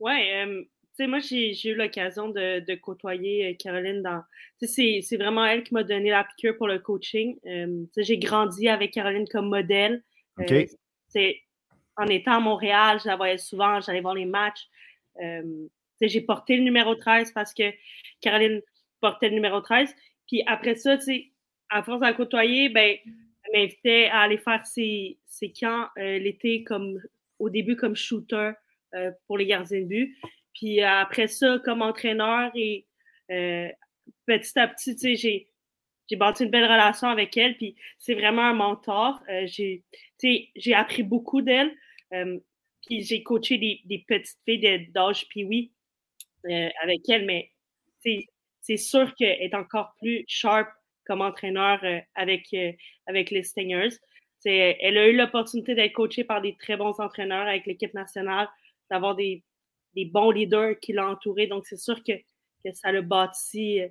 Oui, 0.00 0.30
euh, 0.32 0.62
sais, 0.94 1.06
moi, 1.06 1.18
j'ai 1.18 1.68
eu 1.68 1.74
l'occasion 1.74 2.28
de, 2.28 2.74
côtoyer 2.76 3.50
euh, 3.50 3.54
Caroline 3.58 4.02
dans. 4.02 4.22
C'est 4.60 5.16
vraiment 5.16 5.44
elle 5.44 5.62
qui 5.62 5.74
m'a 5.74 5.82
donné 5.82 6.10
la 6.10 6.24
piqûre 6.24 6.56
pour 6.56 6.68
le 6.68 6.78
coaching. 6.78 7.38
Euh, 7.46 7.84
j'ai 7.96 8.18
grandi 8.18 8.68
avec 8.68 8.92
Caroline 8.92 9.28
comme 9.28 9.48
modèle. 9.48 10.02
En 11.96 12.06
étant 12.06 12.32
à 12.32 12.40
Montréal, 12.40 12.98
je 13.02 13.08
la 13.08 13.14
voyais 13.16 13.38
souvent, 13.38 13.80
j'allais 13.80 14.00
voir 14.00 14.14
les 14.14 14.24
matchs. 14.24 14.68
j'ai 16.00 16.20
porté 16.22 16.56
le 16.56 16.64
numéro 16.64 16.94
13 16.96 17.32
parce 17.32 17.54
que 17.54 17.72
Caroline 18.20 18.60
portait 19.04 19.28
le 19.28 19.34
numéro 19.34 19.60
13. 19.60 19.94
Puis 20.26 20.42
après 20.46 20.76
ça, 20.76 20.96
à 21.70 21.82
force 21.82 22.00
de 22.00 22.06
la 22.06 22.14
côtoyer, 22.14 22.68
ben, 22.68 22.96
elle 23.04 23.60
m'invitait 23.60 24.06
à 24.06 24.20
aller 24.20 24.38
faire 24.38 24.66
ses, 24.66 25.18
ses 25.26 25.52
camps 25.52 25.88
l'été 25.96 26.64
comme 26.64 26.98
au 27.38 27.50
début 27.50 27.76
comme 27.76 27.96
shooter 27.96 28.52
pour 29.26 29.36
les 29.36 29.46
gardiens 29.46 29.80
de 29.80 29.86
but. 29.86 30.16
Puis 30.54 30.80
euh, 30.80 30.88
après 30.88 31.28
ça, 31.28 31.58
comme 31.64 31.82
entraîneur 31.82 32.50
et 32.54 32.86
euh, 33.30 33.68
petit 34.26 34.58
à 34.58 34.68
petit, 34.68 34.94
tu 34.94 35.00
sais, 35.00 35.16
j'ai, 35.16 35.48
j'ai 36.08 36.16
bâti 36.16 36.44
une 36.44 36.50
belle 36.50 36.64
relation 36.64 37.08
avec 37.08 37.36
elle. 37.36 37.56
Puis 37.56 37.74
c'est 37.98 38.14
vraiment 38.14 38.42
un 38.42 38.54
mentor. 38.54 39.20
Euh, 39.28 39.46
j'ai, 39.46 39.82
j'ai 40.56 40.74
appris 40.74 41.02
beaucoup 41.02 41.42
d'elle. 41.42 41.74
puis 42.86 43.02
j'ai 43.02 43.22
coaché 43.22 43.58
des, 43.58 43.80
des 43.84 43.98
petites 44.06 44.38
filles 44.44 44.88
d'âge 44.92 45.28
puis 45.28 45.44
oui 45.44 45.72
avec 46.82 47.08
elle, 47.08 47.24
mais 47.24 47.50
c'est 48.64 48.76
sûr 48.78 49.14
qu'elle 49.14 49.40
est 49.40 49.54
encore 49.54 49.94
plus 50.00 50.24
sharp 50.26 50.68
comme 51.06 51.20
entraîneur 51.20 51.84
avec, 52.14 52.54
avec 53.06 53.30
les 53.30 53.42
Stingers. 53.42 53.96
elle 54.46 54.96
a 54.96 55.06
eu 55.06 55.16
l'opportunité 55.16 55.74
d'être 55.74 55.92
coachée 55.92 56.24
par 56.24 56.40
des 56.40 56.56
très 56.56 56.76
bons 56.78 56.98
entraîneurs 56.98 57.46
avec 57.46 57.66
l'équipe 57.66 57.92
nationale, 57.92 58.48
d'avoir 58.90 59.14
des, 59.14 59.44
des 59.94 60.06
bons 60.06 60.30
leaders 60.30 60.78
qui 60.80 60.92
l'ont 60.92 61.10
entouré. 61.10 61.46
Donc, 61.46 61.66
c'est 61.66 61.76
sûr 61.76 62.02
que, 62.02 62.12
que 62.64 62.72
ça 62.72 62.92
l'a 62.92 63.02
bâti 63.02 63.80
euh, 63.80 63.88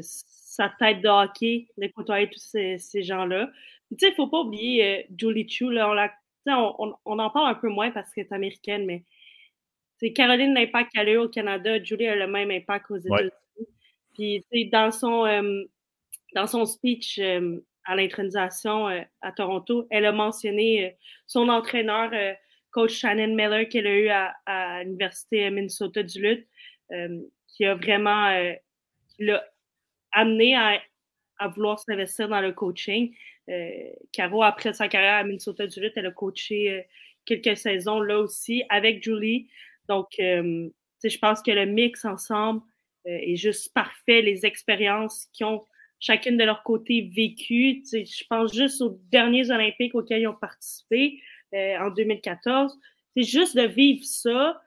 sa 0.00 0.72
tête 0.78 1.02
de 1.02 1.08
hockey, 1.08 1.68
de 1.76 1.86
côtoyer 1.88 2.30
tous 2.30 2.40
ces, 2.40 2.78
ces 2.78 3.02
gens-là. 3.02 3.50
tu 3.90 3.96
sais, 3.98 4.08
il 4.08 4.10
ne 4.10 4.14
faut 4.14 4.28
pas 4.28 4.40
oublier 4.40 4.84
euh, 4.84 5.02
Julie 5.18 5.48
Chu. 5.48 5.70
Là, 5.70 6.14
on, 6.46 6.94
on, 7.04 7.18
en 7.18 7.30
parle 7.30 7.50
un 7.50 7.54
peu 7.54 7.68
moins 7.68 7.90
parce 7.90 8.12
qu'elle 8.12 8.26
est 8.26 8.32
américaine, 8.32 8.86
mais 8.86 9.04
c'est 9.98 10.12
Caroline, 10.12 10.54
l'impact 10.54 10.92
qu'elle 10.92 11.08
a 11.08 11.12
eu 11.12 11.16
au 11.18 11.28
Canada, 11.28 11.82
Julie 11.82 12.06
a 12.06 12.14
le 12.14 12.26
même 12.26 12.50
impact 12.50 12.90
aux 12.90 12.96
États-Unis. 12.96 13.30
Puis, 14.16 14.70
dans 14.72 14.90
son, 14.90 15.26
euh, 15.26 15.64
dans 16.34 16.46
son 16.46 16.64
speech 16.66 17.20
à 17.84 17.96
l'intronisation 17.96 18.86
à 19.20 19.32
Toronto, 19.32 19.86
elle 19.90 20.06
a 20.06 20.12
mentionné 20.12 20.96
son 21.26 21.48
entraîneur 21.48 22.10
coach 22.76 22.92
Shannon 22.92 23.34
Miller 23.34 23.66
qu'elle 23.70 23.86
a 23.86 23.98
eu 23.98 24.08
à, 24.08 24.84
l'Université 24.84 25.48
Minnesota 25.48 26.02
du 26.02 26.20
Lutte, 26.20 26.46
euh, 26.92 27.22
qui 27.48 27.64
a 27.64 27.74
vraiment 27.74 28.26
euh, 28.28 28.52
l'a 29.18 29.42
amené 30.12 30.54
à, 30.54 30.78
vouloir 31.48 31.78
s'investir 31.78 32.28
dans 32.28 32.42
le 32.42 32.52
coaching. 32.52 33.14
Euh, 33.48 33.90
Caro, 34.12 34.42
après 34.42 34.74
sa 34.74 34.88
carrière 34.88 35.14
à 35.14 35.24
Minnesota 35.24 35.66
du 35.66 35.80
Lutte, 35.80 35.94
elle 35.96 36.06
a 36.06 36.10
coaché 36.10 36.84
quelques 37.24 37.56
saisons 37.56 38.00
là 38.00 38.18
aussi 38.18 38.62
avec 38.68 39.02
Julie. 39.02 39.48
Donc, 39.88 40.08
je 40.18 41.18
pense 41.18 41.40
que 41.42 41.52
le 41.52 41.64
mix 41.64 42.04
ensemble 42.04 42.60
est 43.06 43.36
juste 43.36 43.72
parfait. 43.72 44.22
Les 44.22 44.44
expériences 44.44 45.28
qu'ils 45.32 45.46
ont 45.46 45.64
chacune 45.98 46.36
de 46.36 46.44
leur 46.44 46.62
côté 46.62 47.10
vécues. 47.14 47.82
Je 47.92 48.24
pense 48.28 48.54
juste 48.54 48.80
aux 48.80 48.98
derniers 49.10 49.50
Olympiques 49.50 49.94
auxquels 49.94 50.22
ils 50.22 50.26
ont 50.26 50.34
participé 50.34 51.20
en 51.52 51.90
2014. 51.90 52.78
C'est 53.16 53.22
juste 53.22 53.56
de 53.56 53.62
vivre 53.62 54.04
ça. 54.04 54.60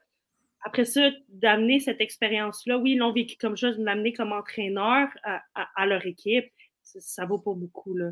Après 0.62 0.84
ça, 0.84 1.10
d'amener 1.28 1.80
cette 1.80 2.00
expérience-là. 2.00 2.78
Oui, 2.78 2.92
ils 2.92 2.98
l'ont 2.98 3.12
vécu 3.12 3.36
comme 3.36 3.56
chose, 3.56 3.78
de 3.78 3.84
l'amener 3.84 4.12
comme 4.12 4.32
entraîneur 4.32 5.08
à, 5.24 5.86
leur 5.86 6.04
équipe. 6.04 6.46
Ça, 6.82 7.24
vaut 7.24 7.38
pas 7.38 7.54
beaucoup. 7.54 7.96
Là. 7.96 8.10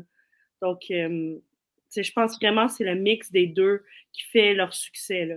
Donc, 0.61 0.85
je 0.89 2.11
pense 2.13 2.37
vraiment 2.39 2.67
que 2.67 2.73
c'est 2.73 2.85
le 2.85 2.95
mix 2.95 3.31
des 3.31 3.47
deux 3.47 3.83
qui 4.13 4.23
fait 4.23 4.53
leur 4.53 4.73
succès. 4.73 5.25
Là. 5.25 5.35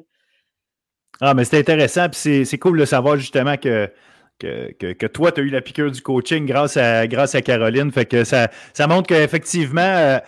Ah, 1.21 1.35
mais 1.35 1.45
c'est 1.45 1.59
intéressant, 1.59 2.09
puis 2.09 2.47
c'est 2.47 2.59
cool 2.59 2.79
de 2.79 2.85
savoir 2.85 3.17
justement 3.17 3.57
que, 3.57 3.91
que, 4.39 5.07
toi, 5.07 5.33
tu 5.33 5.41
as 5.41 5.45
eu 5.45 5.49
la 5.49 5.61
piqûre 5.61 5.91
du 5.91 6.01
coaching 6.01 6.47
grâce 6.47 6.77
à, 6.77 7.07
grâce 7.07 7.35
à 7.35 7.43
Caroline. 7.43 7.91
Fait 7.91 8.07
que 8.07 8.25
ça, 8.25 8.51
ça 8.73 8.87
montre 8.87 9.09
qu'effectivement, 9.09 9.81
euh, 9.81 10.19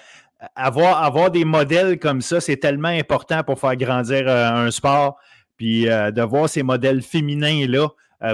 avoir, 0.55 1.03
avoir 1.03 1.31
des 1.31 1.45
modèles 1.45 1.99
comme 1.99 2.21
ça, 2.21 2.41
c'est 2.41 2.57
tellement 2.57 2.89
important 2.89 3.43
pour 3.43 3.59
faire 3.59 3.77
grandir 3.77 4.29
euh, 4.29 4.67
un 4.67 4.71
sport. 4.71 5.19
Puis 5.57 5.89
euh, 5.89 6.11
de 6.11 6.23
voir 6.23 6.49
ces 6.49 6.63
modèles 6.63 7.03
féminins-là 7.03 7.89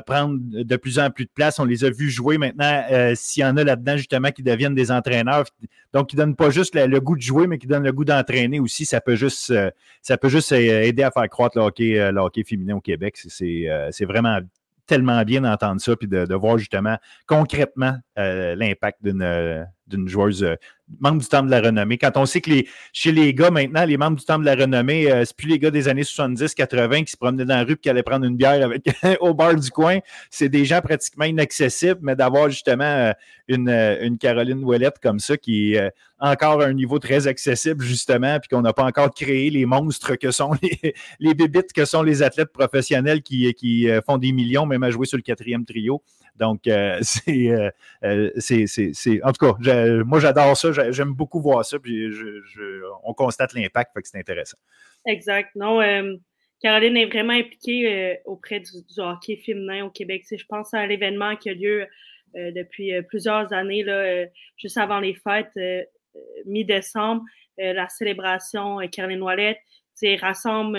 prendre 0.06 0.38
de 0.38 0.76
plus 0.76 1.00
en 1.00 1.10
plus 1.10 1.24
de 1.24 1.30
place. 1.34 1.58
On 1.58 1.64
les 1.64 1.84
a 1.84 1.90
vus 1.90 2.10
jouer 2.10 2.38
maintenant. 2.38 2.84
S'il 3.16 3.42
y 3.42 3.44
en 3.44 3.56
a 3.56 3.64
là-dedans, 3.64 3.96
justement, 3.96 4.30
qui 4.30 4.44
deviennent 4.44 4.76
des 4.76 4.92
entraîneurs, 4.92 5.46
donc 5.92 6.10
qui 6.10 6.16
ne 6.16 6.20
donnent 6.20 6.36
pas 6.36 6.50
juste 6.50 6.76
le, 6.76 7.00
goût 7.00 7.16
de 7.16 7.20
jouer, 7.20 7.48
mais 7.48 7.58
qui 7.58 7.66
donnent 7.66 7.82
le 7.82 7.90
goût 7.90 8.04
d'entraîner 8.04 8.60
aussi, 8.60 8.84
ça 8.84 9.00
peut 9.00 9.16
juste, 9.16 9.52
ça 10.00 10.16
peut 10.16 10.28
juste 10.28 10.52
aider 10.52 11.02
à 11.02 11.10
faire 11.10 11.28
croître 11.28 11.58
le 11.58 11.64
hockey, 11.64 12.12
le 12.12 12.20
hockey 12.20 12.44
féminin 12.44 12.76
au 12.76 12.80
Québec. 12.80 13.16
C'est 13.16 14.04
vraiment 14.04 14.38
tellement 14.90 15.22
bien 15.22 15.42
d'entendre 15.42 15.80
ça, 15.80 15.94
puis 15.94 16.08
de, 16.08 16.34
voir 16.34 16.58
justement 16.58 16.98
concrètement 17.26 17.96
l'impact 18.16 18.98
d'une 19.02 19.66
joueuse 20.06 20.56
membre 20.98 21.20
du 21.20 21.28
Temple 21.28 21.46
de 21.46 21.50
la 21.50 21.60
Renommée. 21.60 21.98
Quand 21.98 22.16
on 22.16 22.26
sait 22.26 22.40
que 22.40 22.50
chez 22.92 23.12
les 23.12 23.32
gars 23.34 23.50
maintenant, 23.50 23.84
les 23.84 23.96
membres 23.96 24.16
du 24.16 24.24
Temple 24.24 24.40
de 24.40 24.46
la 24.46 24.56
Renommée, 24.56 25.10
euh, 25.10 25.24
c'est 25.24 25.36
plus 25.36 25.48
les 25.48 25.58
gars 25.58 25.70
des 25.70 25.88
années 25.88 26.02
70-80 26.02 27.04
qui 27.04 27.12
se 27.12 27.16
promenaient 27.16 27.44
dans 27.44 27.56
la 27.56 27.64
rue 27.64 27.74
et 27.74 27.76
qui 27.76 27.88
allaient 27.88 28.02
prendre 28.02 28.26
une 28.26 28.36
bière 28.36 28.64
avec, 28.64 28.84
au 29.20 29.34
bar 29.34 29.54
du 29.54 29.70
coin. 29.70 29.98
C'est 30.30 30.48
des 30.48 30.64
gens 30.64 30.80
pratiquement 30.80 31.26
inaccessibles, 31.26 32.00
mais 32.02 32.16
d'avoir 32.16 32.50
justement 32.50 32.84
euh, 32.84 33.12
une, 33.48 33.68
euh, 33.68 34.04
une, 34.04 34.18
Caroline 34.18 34.64
Ouellette 34.64 34.98
comme 35.02 35.18
ça 35.18 35.36
qui 35.36 35.74
est 35.74 35.92
encore 36.18 36.60
à 36.60 36.66
un 36.66 36.74
niveau 36.74 36.98
très 36.98 37.26
accessible, 37.26 37.82
justement, 37.82 38.38
puis 38.38 38.48
qu'on 38.48 38.62
n'a 38.62 38.72
pas 38.72 38.84
encore 38.84 39.10
créé 39.14 39.50
les 39.50 39.64
monstres 39.66 40.16
que 40.16 40.30
sont 40.30 40.52
les, 40.62 40.94
les 41.18 41.34
bébites 41.34 41.72
que 41.72 41.84
sont 41.84 42.02
les 42.02 42.22
athlètes 42.22 42.52
professionnels 42.52 43.22
qui, 43.22 43.52
qui 43.54 43.88
font 44.04 44.18
des 44.18 44.32
millions, 44.32 44.66
même 44.66 44.82
à 44.82 44.90
jouer 44.90 45.06
sur 45.06 45.16
le 45.16 45.22
quatrième 45.22 45.64
trio. 45.64 46.02
Donc, 46.36 46.62
c'est, 47.02 48.66
c'est, 48.66 49.22
en 49.22 49.32
tout 49.32 49.54
cas, 49.54 50.02
moi 50.04 50.20
j'adore 50.20 50.56
ça 50.56 50.90
j'aime 50.90 51.12
beaucoup 51.12 51.40
voir 51.40 51.64
ça, 51.64 51.78
puis 51.78 52.10
on 53.04 53.14
constate 53.14 53.52
l'impact, 53.54 53.92
fait 53.94 54.02
que 54.02 54.08
c'est 54.08 54.18
intéressant. 54.18 54.58
Exact. 55.06 55.50
Non, 55.54 55.80
euh, 55.80 56.16
Caroline 56.62 56.96
est 56.96 57.06
vraiment 57.06 57.32
impliquée 57.32 57.92
euh, 57.92 58.14
auprès 58.26 58.60
du, 58.60 58.68
hockey 58.98 59.36
féminin 59.36 59.84
au 59.84 59.90
Québec. 59.90 60.24
je 60.30 60.44
pense 60.48 60.74
à 60.74 60.86
l'événement 60.86 61.36
qui 61.36 61.50
a 61.50 61.54
lieu 61.54 61.86
euh, 62.36 62.50
depuis 62.52 62.92
plusieurs 63.08 63.52
années, 63.52 63.82
là, 63.82 64.26
juste 64.56 64.76
avant 64.76 65.00
les 65.00 65.14
fêtes, 65.14 65.58
mi-décembre, 66.46 67.22
la 67.58 67.88
célébration 67.88 68.78
Caroline 68.90 69.22
Ouellette, 69.22 69.58
rassemble 70.20 70.78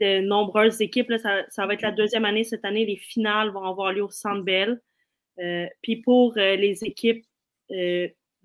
de 0.00 0.20
nombreuses 0.20 0.80
équipes. 0.80 1.12
ça, 1.22 1.44
ça, 1.50 1.66
va 1.66 1.74
être 1.74 1.82
la 1.82 1.92
deuxième 1.92 2.24
année 2.24 2.44
cette 2.44 2.64
année. 2.64 2.86
Les 2.86 2.96
finales 2.96 3.50
vont 3.50 3.64
avoir 3.64 3.92
lieu 3.92 4.04
au 4.04 4.10
Centre 4.10 4.42
Bell. 4.42 4.80
puis 5.82 5.96
pour 5.96 6.34
les 6.36 6.84
équipes 6.84 7.24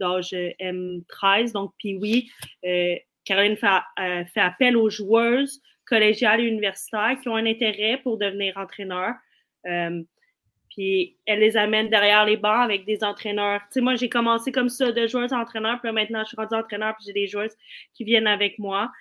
d'âge 0.02 0.34
euh, 0.34 0.52
M13. 0.60 1.54
Donc, 1.54 1.74
puis 1.78 1.98
oui, 1.98 2.30
euh, 2.66 2.96
Caroline 3.24 3.58
euh, 4.00 4.26
fait, 4.26 4.42
appel 4.42 4.76
aux 4.76 4.90
joueuses 4.90 5.62
collégiales 5.86 6.42
et 6.42 6.46
universitaires 6.46 7.18
qui 7.22 7.30
ont 7.30 7.36
un 7.36 7.46
intérêt 7.46 8.00
pour 8.02 8.18
devenir 8.18 8.58
entraîneurs. 8.58 9.16
puis 10.70 11.18
elle 11.26 11.40
les 11.40 11.58
amène 11.58 11.90
derrière 11.90 12.26
les 12.26 12.38
bancs 12.38 12.64
avec 12.64 12.86
des 12.86 13.04
entraîneurs. 13.04 13.62
Tu 13.64 13.74
sais, 13.74 13.82
moi, 13.82 13.96
j'ai 13.96 14.10
commencé 14.10 14.52
comme 14.52 14.70
ça, 14.70 14.92
de 14.92 15.06
joueurs 15.08 15.32
entraîneurs, 15.34 15.80
puis 15.82 15.92
maintenant, 15.92 16.24
je 16.24 16.30
suis 16.30 16.38
rendue 16.38 16.56
entraîneur, 16.56 16.96
puis 16.96 17.06
j'ai 17.06 17.14
des 17.14 17.28
joueuses 17.28 17.56
qui 17.94 18.04
viennent 18.04 18.28
avec 18.28 18.58
moi. 18.58 18.92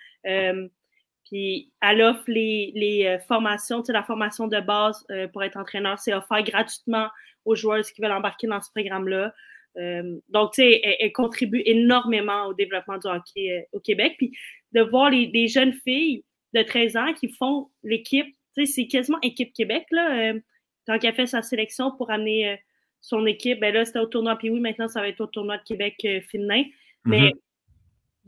Puis 1.30 1.70
elle 1.80 2.02
offre 2.02 2.24
les, 2.26 2.72
les 2.74 3.18
formations, 3.28 3.80
tu 3.80 3.86
sais, 3.86 3.92
la 3.92 4.02
formation 4.02 4.48
de 4.48 4.60
base 4.60 5.06
pour 5.32 5.42
être 5.44 5.56
entraîneur, 5.56 5.98
c'est 5.98 6.12
offert 6.12 6.42
gratuitement 6.42 7.08
aux 7.44 7.54
joueuses 7.54 7.90
qui 7.90 8.02
veulent 8.02 8.12
embarquer 8.12 8.46
dans 8.46 8.60
ce 8.60 8.70
programme-là. 8.70 9.32
Euh, 9.76 10.18
donc, 10.28 10.52
tu 10.54 10.62
sais, 10.62 10.80
elle, 10.98 11.12
contribue 11.12 11.62
énormément 11.64 12.46
au 12.46 12.54
développement 12.54 12.98
du 12.98 13.06
hockey 13.06 13.50
euh, 13.50 13.62
au 13.72 13.80
Québec. 13.80 14.14
Puis 14.18 14.32
de 14.72 14.80
voir 14.82 15.10
les, 15.10 15.48
jeunes 15.48 15.74
filles 15.84 16.24
de 16.54 16.62
13 16.62 16.96
ans 16.96 17.12
qui 17.14 17.28
font 17.28 17.70
l'équipe, 17.82 18.26
tu 18.56 18.66
sais, 18.66 18.72
c'est 18.72 18.86
quasiment 18.86 19.20
équipe 19.22 19.52
Québec, 19.52 19.86
là. 19.90 20.32
Euh, 20.32 20.40
quand 20.86 20.98
elle 21.02 21.14
fait 21.14 21.26
sa 21.26 21.42
sélection 21.42 21.92
pour 21.96 22.10
amener 22.10 22.58
son 23.00 23.24
équipe, 23.26 23.60
ben 23.60 23.72
là, 23.72 23.84
c'était 23.84 24.00
au 24.00 24.06
tournoi 24.06 24.34
puis 24.36 24.50
oui, 24.50 24.58
maintenant, 24.58 24.88
ça 24.88 25.00
va 25.00 25.08
être 25.08 25.20
au 25.20 25.26
tournoi 25.26 25.58
de 25.58 25.62
Québec 25.62 25.94
féminin. 26.28 26.64
Mais 27.04 27.28
mm-hmm. 27.28 27.38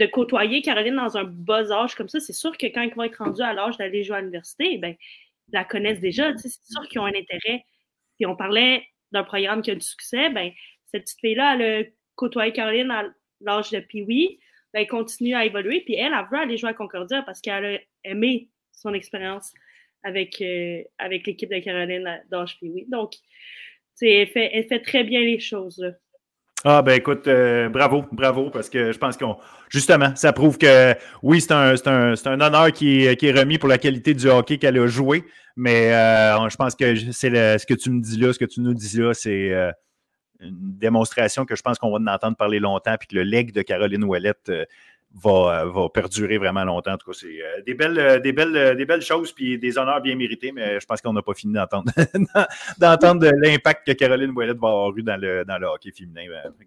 De 0.03 0.11
côtoyer 0.11 0.63
Caroline 0.63 0.97
dans 0.97 1.17
un 1.17 1.25
bas 1.25 1.71
âge 1.71 1.95
comme 1.95 2.09
ça, 2.09 2.19
c'est 2.19 2.33
sûr 2.33 2.57
que 2.59 2.67
quand 2.67 2.83
ils 2.83 2.95
vont 2.95 3.05
être 3.05 3.23
rendus 3.23 3.43
à 3.43 3.53
l'âge 3.53 3.77
d'aller 3.77 4.03
jouer 4.03 4.17
à 4.17 4.21
l'université, 4.21 4.79
ben, 4.79 4.97
ils 5.49 5.55
la 5.55 5.65
connaissent 5.65 6.01
déjà. 6.01 6.37
C'est 6.37 6.51
sûr 6.51 6.89
qu'ils 6.89 7.01
ont 7.01 7.07
un 7.07 7.15
intérêt. 7.15 7.65
Puis 8.17 8.27
on 8.27 8.37
parlait 8.37 8.85
d'un 9.13 9.23
programme 9.23 9.63
qui 9.63 9.71
a 9.71 9.75
du 9.75 9.81
succès, 9.81 10.31
ben, 10.31 10.51
cette 10.87 11.05
petite 11.05 11.21
fille-là, 11.21 11.55
elle 11.55 11.63
a 11.63 11.89
côtoyé 12.17 12.53
Caroline 12.53 12.91
à 12.91 13.05
l'âge 13.41 13.71
de 13.71 13.81
Pee-Wee. 13.81 14.41
Ben, 14.73 14.81
elle 14.81 14.89
continue 14.89 15.35
à 15.35 15.45
évoluer. 15.45 15.83
Puis 15.83 15.95
elle, 15.95 16.13
elle 16.13 16.27
veut 16.31 16.39
aller 16.39 16.57
jouer 16.57 16.71
à 16.71 16.75
Concordia 16.75 17.23
parce 17.23 17.41
qu'elle 17.41 17.65
a 17.65 17.79
aimé 18.05 18.49
son 18.73 18.93
expérience 18.95 19.53
avec, 20.03 20.41
euh, 20.41 20.83
avec 20.99 21.27
l'équipe 21.27 21.51
de 21.51 21.59
Caroline 21.61 22.23
d'âge 22.31 22.59
Pee-Wee. 22.59 22.87
Donc, 22.89 23.15
elle 24.01 24.27
fait, 24.27 24.51
elle 24.53 24.67
fait 24.67 24.81
très 24.81 25.05
bien 25.05 25.21
les 25.21 25.39
choses. 25.39 25.95
Ah 26.65 26.81
ben 26.83 26.93
écoute, 26.93 27.27
euh, 27.27 27.69
bravo, 27.69 28.05
bravo, 28.13 28.51
parce 28.51 28.71
que 28.71 28.93
je 28.93 28.99
pense 28.99 29.17
qu'on 29.17 29.37
justement, 29.69 30.15
ça 30.15 30.33
prouve 30.33 30.59
que 30.59 30.95
oui, 31.23 31.41
c'est 31.41 31.53
un, 31.53 31.75
un, 31.75 32.15
un, 32.25 32.41
honneur 32.41 32.71
qui 32.73 33.05
est, 33.05 33.17
qui 33.17 33.27
est, 33.27 33.33
remis 33.33 33.59
pour 33.59 33.69
la 33.69 33.79
qualité 33.79 34.15
du 34.15 34.29
hockey 34.29 34.59
qu'elle 34.59 34.79
a 34.79 34.87
joué, 34.87 35.25
mais 35.57 35.93
euh, 35.93 36.49
je 36.49 36.57
pense 36.57 36.77
que 36.77 36.95
c'est 37.11 37.59
ce 37.59 37.67
que 37.67 37.75
tu 37.75 37.91
me 37.91 38.01
dis 38.01 38.17
là, 38.17 38.33
ce 38.33 38.39
que 38.39 38.45
tu 38.45 38.61
nous 38.61 38.75
dis 38.75 38.97
là, 38.97 39.13
c'est 39.13 39.51
une 40.43 40.79
démonstration 40.79 41.45
que 41.45 41.57
je 41.57 41.63
pense 41.63 41.79
qu'on 41.79 41.91
va 41.91 41.99
en 41.99 42.07
entendre 42.15 42.37
parler 42.37 42.59
longtemps, 42.59 42.97
puis 42.99 43.09
que 43.09 43.15
le 43.15 43.23
leg 43.23 43.53
de 43.53 43.63
Caroline 43.63 44.05
Ouellette 44.05 44.49
euh, 44.49 44.65
va, 45.15 45.65
va, 45.67 45.89
perdurer 45.89 46.39
vraiment 46.39 46.65
longtemps. 46.65 46.93
En 46.93 46.97
tout 46.97 47.11
cas, 47.11 47.19
c'est 47.19 47.43
euh, 47.43 47.63
des, 47.67 47.75
belles, 47.75 47.99
euh, 47.99 48.19
des, 48.19 48.33
belles, 48.33 48.77
des 48.77 48.85
belles 48.85 49.03
choses, 49.03 49.33
puis 49.33 49.59
des 49.59 49.79
honneurs 49.79 50.01
bien 50.01 50.17
mérités, 50.17 50.53
mais 50.53 50.81
je 50.81 50.87
pense 50.87 51.01
qu'on 51.01 51.13
n'a 51.13 51.23
pas 51.23 51.35
fini 51.35 51.55
d'entendre, 51.55 51.91
l'impact 53.43 53.87
que 53.87 53.93
Caroline 53.93 54.31
Ouellette 54.31 54.59
va 54.59 54.69
avoir 54.69 54.97
eu 54.97 55.03
dans 55.03 55.21
le, 55.21 55.67
hockey 55.67 55.93
féminin. 55.93 56.27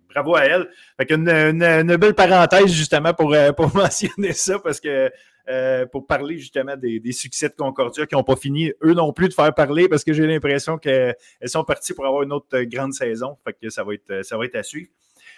Bravo 0.10 0.36
à 0.36 0.46
elle. 0.46 0.70
Fait 0.98 1.12
une, 1.12 1.98
belle 1.98 2.14
parenthèse, 2.14 2.72
justement, 2.72 3.14
pour, 3.14 3.30
mentionner 3.76 4.34
ça, 4.34 4.60
parce 4.60 4.80
que 4.80 5.12
euh, 5.48 5.86
pour 5.86 6.08
parler 6.08 6.40
justement 6.40 6.76
des, 6.76 7.12
succès 7.12 7.50
de 7.50 7.54
Concordia 7.54 8.08
qui 8.08 8.16
n'ont 8.16 8.24
pas 8.24 8.36
fini, 8.36 8.72
eux 8.84 8.94
non 8.94 9.14
plus, 9.14 9.30
de 9.30 9.34
faire 9.34 9.54
parler 9.54 9.88
parce 9.88 10.04
que 10.04 10.12
j'ai 10.12 10.26
l'impression 10.26 10.78
qu'elles 10.78 11.16
sont 11.46 11.64
parties 11.64 11.94
pour 11.94 12.06
avoir 12.06 12.24
une 12.24 12.34
autre 12.34 12.62
grande 12.62 12.94
saison. 12.94 13.38
Fait 13.44 13.54
que 13.54 13.70
ça 13.70 13.84
va 13.84 13.94
être, 13.94 14.26
ça 14.26 14.38
va 14.38 14.46
être 14.46 14.56
à 14.56 14.64
suivre. 14.64 14.90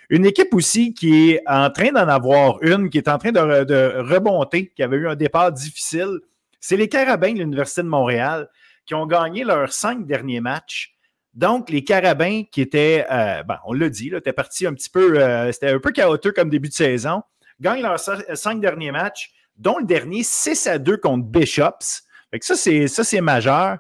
Une 0.10 0.26
équipe 0.26 0.54
aussi 0.54 0.94
qui 0.94 1.32
est 1.32 1.42
en 1.48 1.70
train 1.70 1.92
d'en 1.92 2.08
avoir 2.08 2.62
une, 2.64 2.90
qui 2.90 2.98
est 2.98 3.10
en 3.10 3.18
train 3.18 3.32
de, 3.32 3.64
de 3.66 3.94
remonter, 3.98 4.72
qui 4.76 4.84
avait 4.84 4.98
eu 4.98 5.08
un 5.08 5.16
départ 5.16 5.52
difficile, 5.52 6.20
c'est 6.60 6.78
les 6.78 6.88
Carabins 6.88 7.34
de 7.34 7.40
l'Université 7.40 7.82
de 7.82 7.88
Montréal 7.88 8.50
qui 8.86 8.96
ont 8.96 9.06
gagné 9.06 9.44
leurs 9.44 9.72
cinq 9.72 10.08
derniers 10.08 10.40
matchs. 10.40 10.96
Donc, 11.34 11.70
les 11.70 11.84
Carabins 11.84 12.44
qui 12.52 12.62
étaient, 12.62 13.06
euh, 13.12 13.44
ben, 13.44 13.60
on 13.66 13.74
l'a 13.74 13.90
dit, 13.90 14.10
étaient 14.16 14.34
partis 14.34 14.66
un 14.66 14.74
petit 14.74 14.90
peu, 14.90 15.20
euh, 15.20 15.52
c'était 15.52 15.72
un 15.72 15.80
peu 15.80 15.92
chaotique 15.92 16.34
comme 16.34 16.50
début 16.50 16.70
de 16.70 16.74
saison, 16.74 17.22
gagnent 17.60 17.84
leurs 17.84 18.00
cinq 18.00 18.60
derniers 18.60 18.92
matchs 18.92 19.32
dont 19.58 19.78
le 19.78 19.86
dernier 19.86 20.24
6 20.24 20.68
à 20.68 20.80
2 20.80 20.98
contre 20.98 21.26
Bishops. 21.26 22.04
Fait 22.32 22.40
que 22.40 22.46
ça, 22.46 22.56
c'est 22.56 23.22
majeur. 23.22 23.78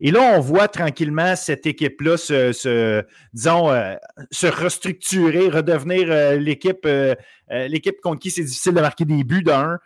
Et 0.00 0.12
là, 0.12 0.34
on 0.36 0.40
voit 0.40 0.68
tranquillement 0.68 1.34
cette 1.34 1.66
équipe-là 1.66 2.16
se, 2.16 3.04
disons, 3.32 3.70
euh, 3.70 3.96
se 4.30 4.46
restructurer, 4.46 5.48
redevenir 5.48 6.08
euh, 6.10 6.36
l'équipe, 6.36 6.86
euh, 6.86 7.14
l'équipe 7.48 8.00
contre 8.00 8.20
qui 8.20 8.30
c'est 8.30 8.44
difficile 8.44 8.74
de 8.74 8.80
marquer 8.80 9.04
des 9.04 9.24
buts 9.24 9.42
d'un. 9.42 9.78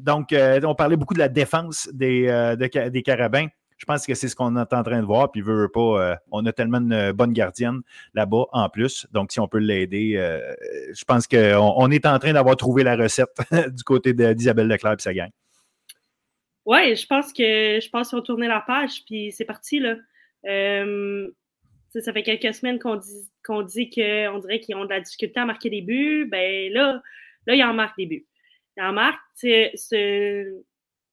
Donc, 0.00 0.32
on 0.32 0.74
parlait 0.74 0.96
beaucoup 0.96 1.14
de 1.14 1.18
la 1.18 1.28
défense 1.28 1.88
des, 1.92 2.54
des 2.56 3.02
Carabins. 3.02 3.48
Je 3.76 3.86
pense 3.86 4.06
que 4.06 4.14
c'est 4.14 4.28
ce 4.28 4.36
qu'on 4.36 4.56
est 4.56 4.72
en 4.72 4.82
train 4.82 5.00
de 5.00 5.06
voir. 5.06 5.32
Puis, 5.32 5.40
veut, 5.40 5.68
pas, 5.68 5.80
euh, 5.80 6.16
on 6.30 6.46
a 6.46 6.52
tellement 6.52 6.80
de 6.80 7.12
bonnes 7.12 7.32
gardiennes 7.32 7.80
là-bas 8.14 8.44
en 8.52 8.68
plus. 8.68 9.06
Donc, 9.12 9.32
si 9.32 9.40
on 9.40 9.48
peut 9.48 9.58
l'aider, 9.58 10.14
je 10.94 11.04
pense 11.04 11.26
qu'on 11.26 11.74
on 11.76 11.90
est 11.90 12.06
en 12.06 12.18
train 12.18 12.32
d'avoir 12.32 12.56
trouvé 12.56 12.84
la 12.84 12.94
recette 12.94 13.36
du 13.74 13.82
côté 13.82 14.12
d'Isabelle 14.14 14.68
Leclerc 14.68 14.94
et 14.98 15.02
sa 15.02 15.14
gang. 15.14 15.30
Oui, 16.70 16.94
je 16.94 17.04
pense 17.04 17.32
que 17.32 17.80
je 17.80 17.90
pense 17.90 18.14
tourner 18.24 18.46
la 18.46 18.60
page, 18.60 19.04
puis 19.04 19.32
c'est 19.32 19.44
parti. 19.44 19.80
là. 19.80 19.96
Euh, 20.46 21.28
ça 21.92 22.12
fait 22.12 22.22
quelques 22.22 22.54
semaines 22.54 22.78
qu'on 22.78 22.94
dit 22.94 23.28
qu'on 23.44 23.62
dit 23.62 23.88
dirait 23.88 24.60
qu'ils 24.60 24.76
ont 24.76 24.84
de 24.84 24.90
la 24.90 25.00
difficulté 25.00 25.40
à 25.40 25.46
marquer 25.46 25.68
des 25.68 25.82
buts. 25.82 26.28
Ben 26.30 26.72
là, 26.72 27.02
là, 27.48 27.54
ils 27.56 27.64
en 27.64 27.74
marquent 27.74 27.98
des 27.98 28.06
buts. 28.06 28.24
Ils 28.76 28.84
en 28.84 28.92
marquent. 28.92 29.18
C'est 29.34 29.72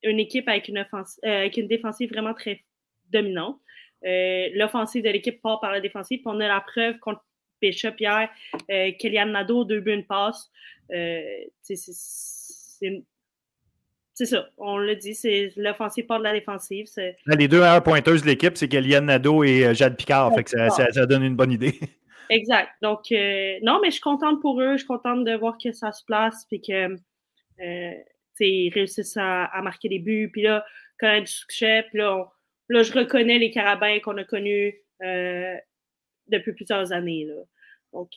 une 0.03 0.19
équipe 0.19 0.47
avec 0.47 0.67
une, 0.67 0.77
offensive, 0.77 1.19
euh, 1.25 1.39
avec 1.39 1.57
une 1.57 1.67
défensive 1.67 2.11
vraiment 2.11 2.35
très 2.35 2.61
dominante. 3.11 3.59
Euh, 4.05 4.49
l'offensive 4.53 5.03
de 5.03 5.09
l'équipe 5.09 5.41
part 5.41 5.59
par 5.59 5.71
la 5.71 5.81
défensive. 5.81 6.21
on 6.25 6.39
a 6.39 6.47
la 6.47 6.61
preuve 6.61 6.99
contre 6.99 7.25
Bishop 7.59 7.95
hier. 7.99 8.29
Kylian 8.99 9.25
Nado, 9.25 9.63
deux 9.63 9.79
buts, 9.79 9.91
une 9.91 10.05
passe. 10.05 10.51
c'est 11.63 11.73
c'est 14.17 14.25
ça, 14.25 14.49
on 14.57 14.79
l'a 14.79 14.95
dit, 14.95 15.13
c'est 15.13 15.53
l'offensive 15.57 16.07
part 16.07 16.17
de 16.17 16.23
la 16.23 16.33
défensive. 16.33 16.87
Les 17.27 17.47
deux 17.47 17.59
meilleures 17.59 17.83
pointeuses 17.83 18.23
de 18.23 18.25
l'équipe, 18.25 18.57
c'est 18.57 18.67
Kéliane 18.67 19.05
Nadeau 19.05 19.43
et 19.43 19.63
euh, 19.63 19.73
Jade 19.75 19.95
Picard. 19.95 20.33
Fait 20.33 20.43
que 20.43 20.49
ça, 20.49 21.05
donne 21.05 21.21
une 21.21 21.35
bonne 21.35 21.51
idée. 21.51 21.79
Exact. 22.31 22.71
Donc, 22.81 23.11
euh, 23.11 23.59
non, 23.61 23.79
mais 23.79 23.89
je 23.89 23.93
suis 23.93 24.01
contente 24.01 24.41
pour 24.41 24.59
eux. 24.59 24.71
Je 24.71 24.77
suis 24.77 24.87
contente 24.87 25.23
de 25.23 25.35
voir 25.35 25.55
que 25.63 25.71
ça 25.71 25.91
se 25.91 26.03
place 26.03 26.47
et 26.51 26.59
que 26.59 26.95
euh, 27.59 27.93
ils 28.39 28.73
réussissent 28.73 29.17
à, 29.17 29.51
marquer 29.61 29.87
des 29.87 29.99
buts. 29.99 30.31
Puis 30.33 30.41
là, 30.41 30.65
connaître 30.99 31.25
du 31.25 31.31
succès. 31.31 31.85
Puis 31.89 31.99
là, 31.99 32.25
là, 32.69 32.81
je 32.81 32.93
reconnais 32.93 33.37
les 33.37 33.51
carabins 33.51 33.99
qu'on 33.99 34.17
a 34.17 34.23
connus 34.23 34.73
depuis 34.99 36.53
plusieurs 36.53 36.91
années. 36.91 37.25
Là. 37.25 37.35
Donc, 37.93 38.13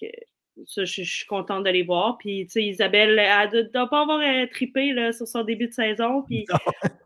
je, 0.56 0.84
suis 0.84 1.26
contente 1.26 1.64
de 1.64 1.70
les 1.70 1.82
voir. 1.82 2.18
Puis, 2.18 2.46
tu 2.46 2.52
sais, 2.52 2.64
Isabelle, 2.64 3.18
elle 3.18 3.50
ne 3.52 3.62
doit 3.62 3.88
pas 3.88 4.02
avoir 4.02 4.20
euh, 4.20 4.46
trippé 4.46 4.92
là, 4.92 5.12
sur 5.12 5.26
son 5.26 5.42
début 5.44 5.68
de 5.68 5.72
saison. 5.72 6.22
Puis, 6.28 6.46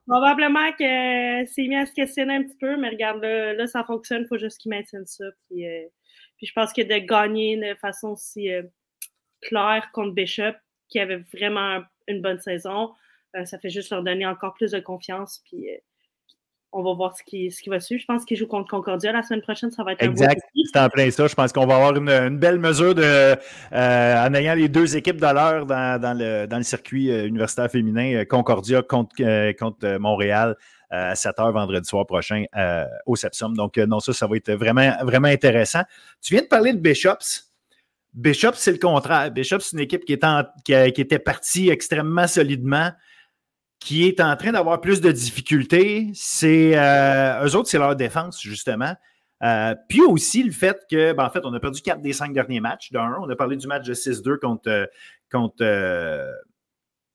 probablement 0.06 0.72
que 0.72 1.46
c'est 1.46 1.66
mis 1.66 1.76
à 1.76 1.86
se 1.86 1.92
questionner 1.92 2.34
un 2.34 2.42
petit 2.42 2.56
peu, 2.56 2.76
mais 2.76 2.90
regarde, 2.90 3.22
là, 3.22 3.66
ça 3.66 3.84
fonctionne, 3.84 4.22
il 4.22 4.28
faut 4.28 4.38
juste 4.38 4.58
qu'ils 4.58 4.70
maintiennent 4.70 5.06
ça. 5.06 5.24
Puis, 5.48 5.66
euh, 5.66 5.86
puis, 6.36 6.46
je 6.46 6.52
pense 6.52 6.72
que 6.72 6.82
de 6.82 6.98
gagner 7.06 7.56
de 7.56 7.74
façon 7.76 8.08
aussi 8.08 8.50
euh, 8.50 8.62
claire 9.40 9.90
contre 9.92 10.14
Bishop, 10.14 10.54
qui 10.88 10.98
avait 11.00 11.22
vraiment 11.32 11.82
une 12.08 12.20
bonne 12.20 12.40
saison, 12.40 12.92
ça 13.44 13.58
fait 13.58 13.70
juste 13.70 13.90
leur 13.90 14.04
donner 14.04 14.26
encore 14.26 14.54
plus 14.54 14.70
de 14.70 14.78
confiance. 14.78 15.42
Puis, 15.44 15.66
on 16.74 16.82
va 16.82 16.92
voir 16.92 17.16
ce 17.16 17.22
qui, 17.22 17.50
ce 17.50 17.62
qui 17.62 17.70
va 17.70 17.78
suivre. 17.78 18.00
Je 18.00 18.06
pense 18.06 18.24
qu'ils 18.24 18.36
jouent 18.36 18.48
contre 18.48 18.68
Concordia 18.68 19.12
la 19.12 19.22
semaine 19.22 19.42
prochaine. 19.42 19.70
Ça 19.70 19.84
va 19.84 19.92
être 19.92 20.02
exact. 20.02 20.42
C'est 20.72 20.78
en 20.78 20.88
plein 20.88 21.10
ça. 21.10 21.26
Je 21.28 21.34
pense 21.34 21.52
qu'on 21.52 21.66
va 21.66 21.76
avoir 21.76 21.96
une, 21.96 22.36
belle 22.36 22.58
mesure 22.58 22.94
de, 22.94 23.02
euh, 23.02 24.26
en 24.26 24.34
ayant 24.34 24.54
les 24.54 24.68
deux 24.68 24.96
équipes 24.96 25.20
de 25.20 25.32
l'heure 25.32 25.66
dans, 25.66 26.18
le, 26.18 26.62
circuit 26.62 27.10
euh, 27.10 27.26
universitaire 27.28 27.70
féminin, 27.70 28.14
euh, 28.14 28.24
Concordia 28.24 28.82
contre, 28.82 29.14
contre 29.52 29.98
Montréal 29.98 30.56
à 30.90 31.14
7 31.14 31.36
h 31.38 31.52
vendredi 31.52 31.88
soir 31.88 32.06
prochain 32.06 32.44
au 33.06 33.16
Sepsum. 33.16 33.56
Donc, 33.56 33.78
non, 33.78 34.00
ça, 34.00 34.12
ça 34.12 34.26
va 34.26 34.36
être 34.36 34.52
vraiment, 34.52 34.92
vraiment 35.02 35.28
intéressant. 35.28 35.82
Tu 36.20 36.34
viens 36.34 36.42
de 36.42 36.48
parler 36.48 36.72
de 36.72 36.78
Bishops. 36.78 37.50
Bishops, 38.12 38.58
c'est 38.58 38.72
le 38.72 38.78
contraire. 38.78 39.30
Bishops, 39.30 39.60
c'est 39.60 39.76
une 39.76 39.82
équipe 39.82 40.04
qui, 40.04 40.16
qui, 40.64 40.92
qui 40.92 41.00
était 41.00 41.18
partie 41.18 41.68
extrêmement 41.70 42.28
solidement 42.28 42.90
qui 43.84 44.06
est 44.06 44.20
en 44.20 44.34
train 44.36 44.52
d'avoir 44.52 44.80
plus 44.80 45.00
de 45.00 45.12
difficultés, 45.12 46.10
c'est 46.14 46.72
euh, 46.74 47.46
eux 47.46 47.54
autres, 47.54 47.68
c'est 47.68 47.78
leur 47.78 47.94
défense, 47.96 48.40
justement. 48.40 48.94
Euh, 49.42 49.74
puis 49.88 50.00
aussi 50.00 50.42
le 50.42 50.52
fait 50.52 50.80
que, 50.90 51.12
ben, 51.12 51.24
en 51.24 51.30
fait, 51.30 51.44
on 51.44 51.52
a 51.52 51.60
perdu 51.60 51.82
quatre 51.82 52.00
des 52.00 52.14
cinq 52.14 52.32
derniers 52.32 52.60
matchs. 52.60 52.92
D'un, 52.92 53.14
on 53.20 53.28
a 53.28 53.36
parlé 53.36 53.56
du 53.56 53.66
match 53.66 53.84
de 53.86 53.92
6-2 53.92 54.38
contre, 54.38 54.70
euh, 54.70 54.86
contre, 55.30 55.64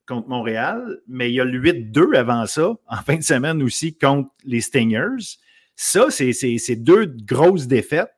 contre 0.08 0.28
Montréal, 0.28 1.00
mais 1.08 1.32
il 1.32 1.36
y 1.36 1.42
a 1.42 1.46
le 1.46 1.60
8-2 1.60 2.16
avant 2.16 2.46
ça, 2.46 2.74
en 2.88 2.98
fin 2.98 3.16
de 3.16 3.24
semaine 3.24 3.64
aussi, 3.64 3.98
contre 3.98 4.30
les 4.44 4.62
Stingers. 4.62 5.38
Ça, 5.76 6.12
c'est 6.12 6.76
deux 6.76 7.06
grosses 7.06 7.68
défaites. 7.68 8.12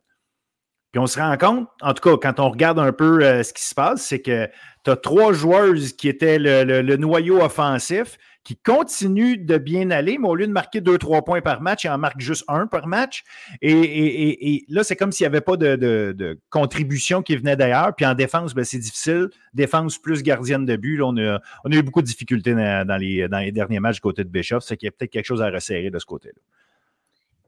Puis 0.92 1.00
on 1.00 1.08
se 1.08 1.18
rend 1.18 1.38
compte, 1.38 1.70
en 1.82 1.94
tout 1.94 2.02
cas, 2.02 2.18
quand 2.18 2.42
on 2.42 2.50
regarde 2.50 2.80
un 2.80 2.92
peu 2.92 3.22
ce 3.44 3.54
qui 3.54 3.64
se 3.64 3.74
passe, 3.74 4.06
c'est 4.06 4.22
que 4.22 4.50
tu 4.84 4.92
as 4.92 4.98
trois 4.98 5.32
joueuses 5.32 5.94
qui 5.94 6.10
étaient 6.10 6.38
le 6.38 6.96
noyau 6.98 7.42
offensif, 7.42 8.18
qui 8.44 8.58
continue 8.58 9.38
de 9.38 9.58
bien 9.58 9.92
aller, 9.92 10.18
mais 10.18 10.28
au 10.28 10.36
lieu 10.36 10.48
de 10.48 10.52
marquer 10.52 10.82
deux, 10.82 10.98
trois 10.98 11.24
points 11.24 11.42
par 11.42 11.62
match, 11.62 11.84
il 11.84 11.90
en 11.90 11.98
marque 11.98 12.20
juste 12.20 12.44
un 12.48 12.66
par 12.66 12.88
match. 12.88 13.24
Et, 13.62 14.66
là, 14.68 14.84
c'est 14.84 14.96
comme 14.96 15.12
s'il 15.12 15.26
n'y 15.26 15.28
avait 15.28 15.42
pas 15.42 15.58
de, 15.58 16.40
contribution 16.50 17.22
qui 17.22 17.36
venait 17.36 17.56
d'ailleurs. 17.56 17.96
Puis 17.96 18.06
en 18.06 18.16
défense, 18.16 18.54
ben, 18.54 18.64
c'est 18.64 18.80
difficile. 18.80 19.30
Défense 19.54 19.98
plus 19.98 20.24
gardienne 20.24 20.66
de 20.66 20.76
but, 20.76 21.02
on, 21.02 21.16
a, 21.18 21.40
eu 21.70 21.84
beaucoup 21.84 22.02
de 22.02 22.08
difficultés 22.08 22.54
dans, 22.54 23.00
les, 23.00 23.28
derniers 23.52 23.80
matchs 23.80 23.96
du 23.96 24.02
côté 24.02 24.24
de 24.24 24.30
Bischoff. 24.30 24.64
C'est 24.64 24.78
qu'il 24.78 24.88
y 24.88 24.90
a 24.90 24.92
peut-être 24.92 25.12
quelque 25.12 25.26
chose 25.26 25.42
à 25.42 25.50
resserrer 25.50 25.92
de 25.92 26.00
ce 26.00 26.06
côté-là. 26.06 26.42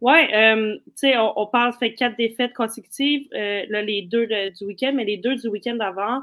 Oui, 0.01 0.17
euh, 0.34 0.75
tu 0.88 0.91
sais, 0.95 1.13
on, 1.17 1.47
parle 1.47 1.71
fait 1.79 1.93
quatre 1.93 2.17
défaites 2.17 2.53
consécutives, 2.53 3.25
euh, 3.34 3.63
là, 3.69 3.82
les 3.82 4.01
deux 4.01 4.27
du 4.27 4.65
week-end, 4.65 4.91
mais 4.93 5.06
les 5.06 5.15
deux 5.15 5.38
du 5.38 5.47
week-end 5.47 5.77
d'avant, 5.77 6.19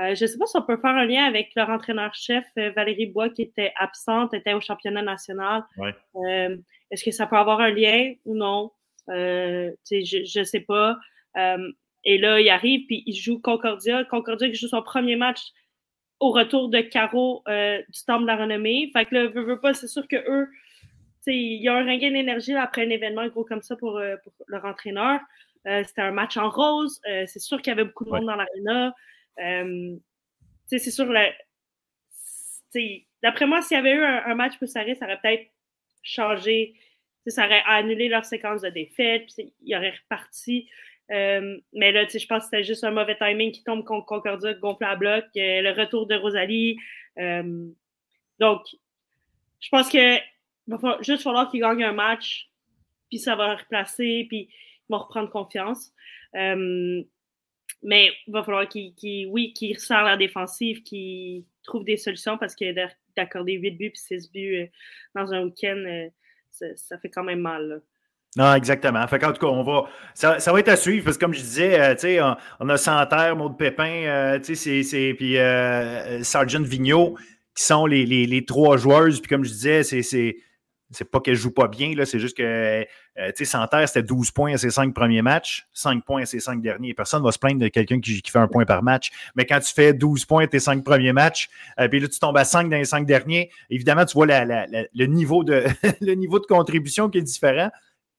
euh, 0.00 0.14
je 0.14 0.24
ne 0.24 0.28
sais 0.28 0.38
pas 0.38 0.46
si 0.46 0.56
on 0.56 0.62
peut 0.62 0.76
faire 0.76 0.94
un 0.94 1.04
lien 1.04 1.24
avec 1.24 1.54
leur 1.56 1.70
entraîneur-chef, 1.70 2.44
euh, 2.56 2.70
Valérie 2.70 3.06
Bois, 3.06 3.30
qui 3.30 3.42
était 3.42 3.72
absente, 3.76 4.32
était 4.32 4.52
au 4.52 4.60
championnat 4.60 5.02
national. 5.02 5.64
Euh, 6.16 6.56
est-ce 6.90 7.04
que 7.04 7.10
ça 7.10 7.26
peut 7.26 7.36
avoir 7.36 7.60
un 7.60 7.70
lien 7.70 8.14
ou 8.24 8.34
non? 8.34 8.70
je 9.08 10.38
ne 10.38 10.44
sais 10.44 10.60
pas. 10.60 10.98
et 12.04 12.18
là, 12.18 12.40
il 12.40 12.48
arrive, 12.48 12.86
puis 12.86 13.02
il 13.06 13.14
joue 13.14 13.40
Concordia. 13.40 14.04
Concordia 14.04 14.48
qui 14.48 14.54
joue 14.54 14.68
son 14.68 14.82
premier 14.82 15.16
match 15.16 15.40
au 16.20 16.30
retour 16.30 16.68
de 16.68 16.80
Caro 16.80 17.42
du 17.46 18.04
Temple 18.06 18.22
de 18.22 18.26
la 18.26 18.36
Renommée. 18.36 18.90
Fait 18.92 19.06
que 19.06 19.14
là, 19.14 19.26
veut, 19.26 19.42
veut 19.42 19.60
pas, 19.60 19.74
c'est 19.74 19.88
sûr 19.88 20.06
que 20.06 20.16
eux, 20.16 20.48
il 21.26 21.62
y 21.62 21.68
a 21.68 21.74
un 21.74 21.84
regain 21.84 22.10
d'énergie 22.10 22.54
après 22.54 22.86
un 22.86 22.90
événement 22.90 23.26
gros 23.28 23.44
comme 23.44 23.62
ça 23.62 23.76
pour, 23.76 23.98
leur 24.46 24.64
entraîneur. 24.64 25.20
C'était 25.64 26.02
un 26.02 26.12
match 26.12 26.36
en 26.36 26.50
rose. 26.50 27.00
c'est 27.04 27.40
sûr 27.40 27.62
qu'il 27.62 27.70
y 27.70 27.72
avait 27.72 27.84
beaucoup 27.84 28.04
de 28.04 28.10
monde 28.10 28.26
dans 28.26 28.36
l'aréna. 28.36 28.94
Euh, 29.40 29.96
c'est 30.66 30.78
sûr, 30.78 31.06
d'après 33.22 33.46
moi, 33.46 33.62
s'il 33.62 33.76
y 33.76 33.80
avait 33.80 33.92
eu 33.92 34.02
un, 34.02 34.34
match 34.34 34.58
pour 34.58 34.68
Sarri, 34.68 34.96
ça 34.96 35.06
aurait 35.06 35.20
peut-être 35.20 35.50
changé. 36.02 36.74
Ça 37.26 37.44
aurait 37.46 37.62
annulé 37.66 38.08
leur 38.08 38.24
séquence 38.24 38.62
de 38.62 38.70
défaite, 38.70 39.26
puis 39.26 39.52
il 39.62 39.76
aurait 39.76 39.94
reparti. 40.02 40.68
Euh, 41.10 41.58
mais 41.72 41.92
là, 41.92 42.06
je 42.06 42.26
pense 42.26 42.40
que 42.40 42.44
c'était 42.44 42.64
juste 42.64 42.84
un 42.84 42.90
mauvais 42.90 43.16
timing 43.16 43.52
qui 43.52 43.64
tombe 43.64 43.84
contre 43.84 44.06
Concordia, 44.06 44.54
gonfle 44.54 44.84
à 44.84 44.96
bloc, 44.96 45.24
euh, 45.36 45.62
le 45.62 45.70
retour 45.72 46.06
de 46.06 46.14
Rosalie. 46.14 46.78
donc, 48.38 48.62
je 49.60 49.68
pense 49.70 49.88
que 49.88 50.18
va 50.68 50.98
juste 51.00 51.22
falloir 51.22 51.50
qu'ils 51.50 51.60
gagnent 51.60 51.84
un 51.84 51.92
match, 51.92 52.50
puis 53.08 53.18
ça 53.18 53.34
va 53.34 53.56
replacer, 53.56 54.26
puis 54.28 54.48
ils 54.50 54.90
vont 54.90 54.98
reprendre 54.98 55.30
confiance. 55.30 55.92
Mais 57.82 58.10
il 58.26 58.32
va 58.32 58.42
falloir 58.42 58.68
qu'ils, 58.68 59.28
oui, 59.28 59.52
qu'ils 59.52 59.74
resserrent 59.74 60.04
la 60.04 60.16
défensive, 60.16 60.82
qu'ils 60.82 61.44
trouvent 61.62 61.84
des 61.84 61.96
solutions 61.96 62.36
parce 62.38 62.54
que 62.54 62.74
d'accorder 63.16 63.54
8 63.54 63.70
buts 63.72 63.86
et 63.86 63.92
6 63.94 64.32
buts 64.32 64.56
euh, 64.56 64.66
dans 65.14 65.32
un 65.32 65.44
week-end, 65.44 65.76
euh, 65.86 66.08
ça, 66.76 66.98
fait 66.98 67.08
quand 67.08 67.22
même 67.22 67.40
mal. 67.40 67.82
Non, 68.36 68.54
exactement. 68.54 69.00
En 69.00 69.06
tout 69.06 69.16
cas, 69.16 69.46
on 69.46 69.62
va, 69.62 69.88
ça, 70.14 70.52
va 70.52 70.60
être 70.60 70.68
à 70.68 70.76
suivre 70.76 71.04
parce 71.04 71.16
que 71.16 71.24
comme 71.24 71.34
je 71.34 71.40
disais, 71.40 71.80
euh, 71.80 72.34
on, 72.60 72.68
a 72.68 72.76
Santerre, 72.76 73.36
Maud 73.36 73.56
Pépin, 73.56 74.38
c'est, 74.42 75.14
puis 75.16 75.36
Sergeant 76.24 76.62
Vigneault 76.62 77.16
qui 77.54 77.64
sont 77.64 77.86
les, 77.86 78.06
les, 78.06 78.44
trois 78.44 78.76
joueuses. 78.76 79.20
Puis 79.20 79.28
comme 79.28 79.44
je 79.44 79.50
disais, 79.50 79.82
c'est, 79.82 80.36
c'est 80.90 81.10
pas 81.10 81.20
qu'elle 81.20 81.34
joue 81.34 81.50
pas 81.50 81.68
bien, 81.68 81.94
là, 81.94 82.06
c'est 82.06 82.18
juste 82.18 82.36
que, 82.36 82.42
euh, 82.42 82.84
tu 83.28 83.32
sais, 83.36 83.44
Santerre, 83.44 83.86
c'était 83.88 84.02
12 84.02 84.30
points 84.30 84.54
à 84.54 84.58
ses 84.58 84.70
cinq 84.70 84.94
premiers 84.94 85.20
matchs, 85.20 85.66
5 85.74 86.04
points 86.04 86.22
à 86.22 86.26
ses 86.26 86.40
cinq 86.40 86.62
derniers. 86.62 86.94
Personne 86.94 87.20
ne 87.20 87.26
va 87.26 87.32
se 87.32 87.38
plaindre 87.38 87.60
de 87.60 87.68
quelqu'un 87.68 88.00
qui, 88.00 88.22
fait 88.24 88.38
un 88.38 88.48
point 88.48 88.64
par 88.64 88.82
match. 88.82 89.10
Mais 89.34 89.44
quand 89.44 89.60
tu 89.60 89.72
fais 89.72 89.92
12 89.92 90.24
points 90.24 90.44
à 90.44 90.46
tes 90.46 90.60
cinq 90.60 90.82
premiers 90.84 91.12
matchs, 91.12 91.50
euh, 91.78 91.88
puis 91.88 92.00
là, 92.00 92.08
tu 92.08 92.18
tombes 92.18 92.38
à 92.38 92.44
5 92.44 92.70
dans 92.70 92.76
les 92.76 92.86
cinq 92.86 93.06
derniers, 93.06 93.50
évidemment, 93.68 94.06
tu 94.06 94.14
vois 94.14 94.26
le, 94.26 95.06
niveau 95.06 95.44
de, 95.44 95.64
le 96.00 96.14
niveau 96.14 96.38
de 96.38 96.46
contribution 96.46 97.10
qui 97.10 97.18
est 97.18 97.22
différent. 97.22 97.70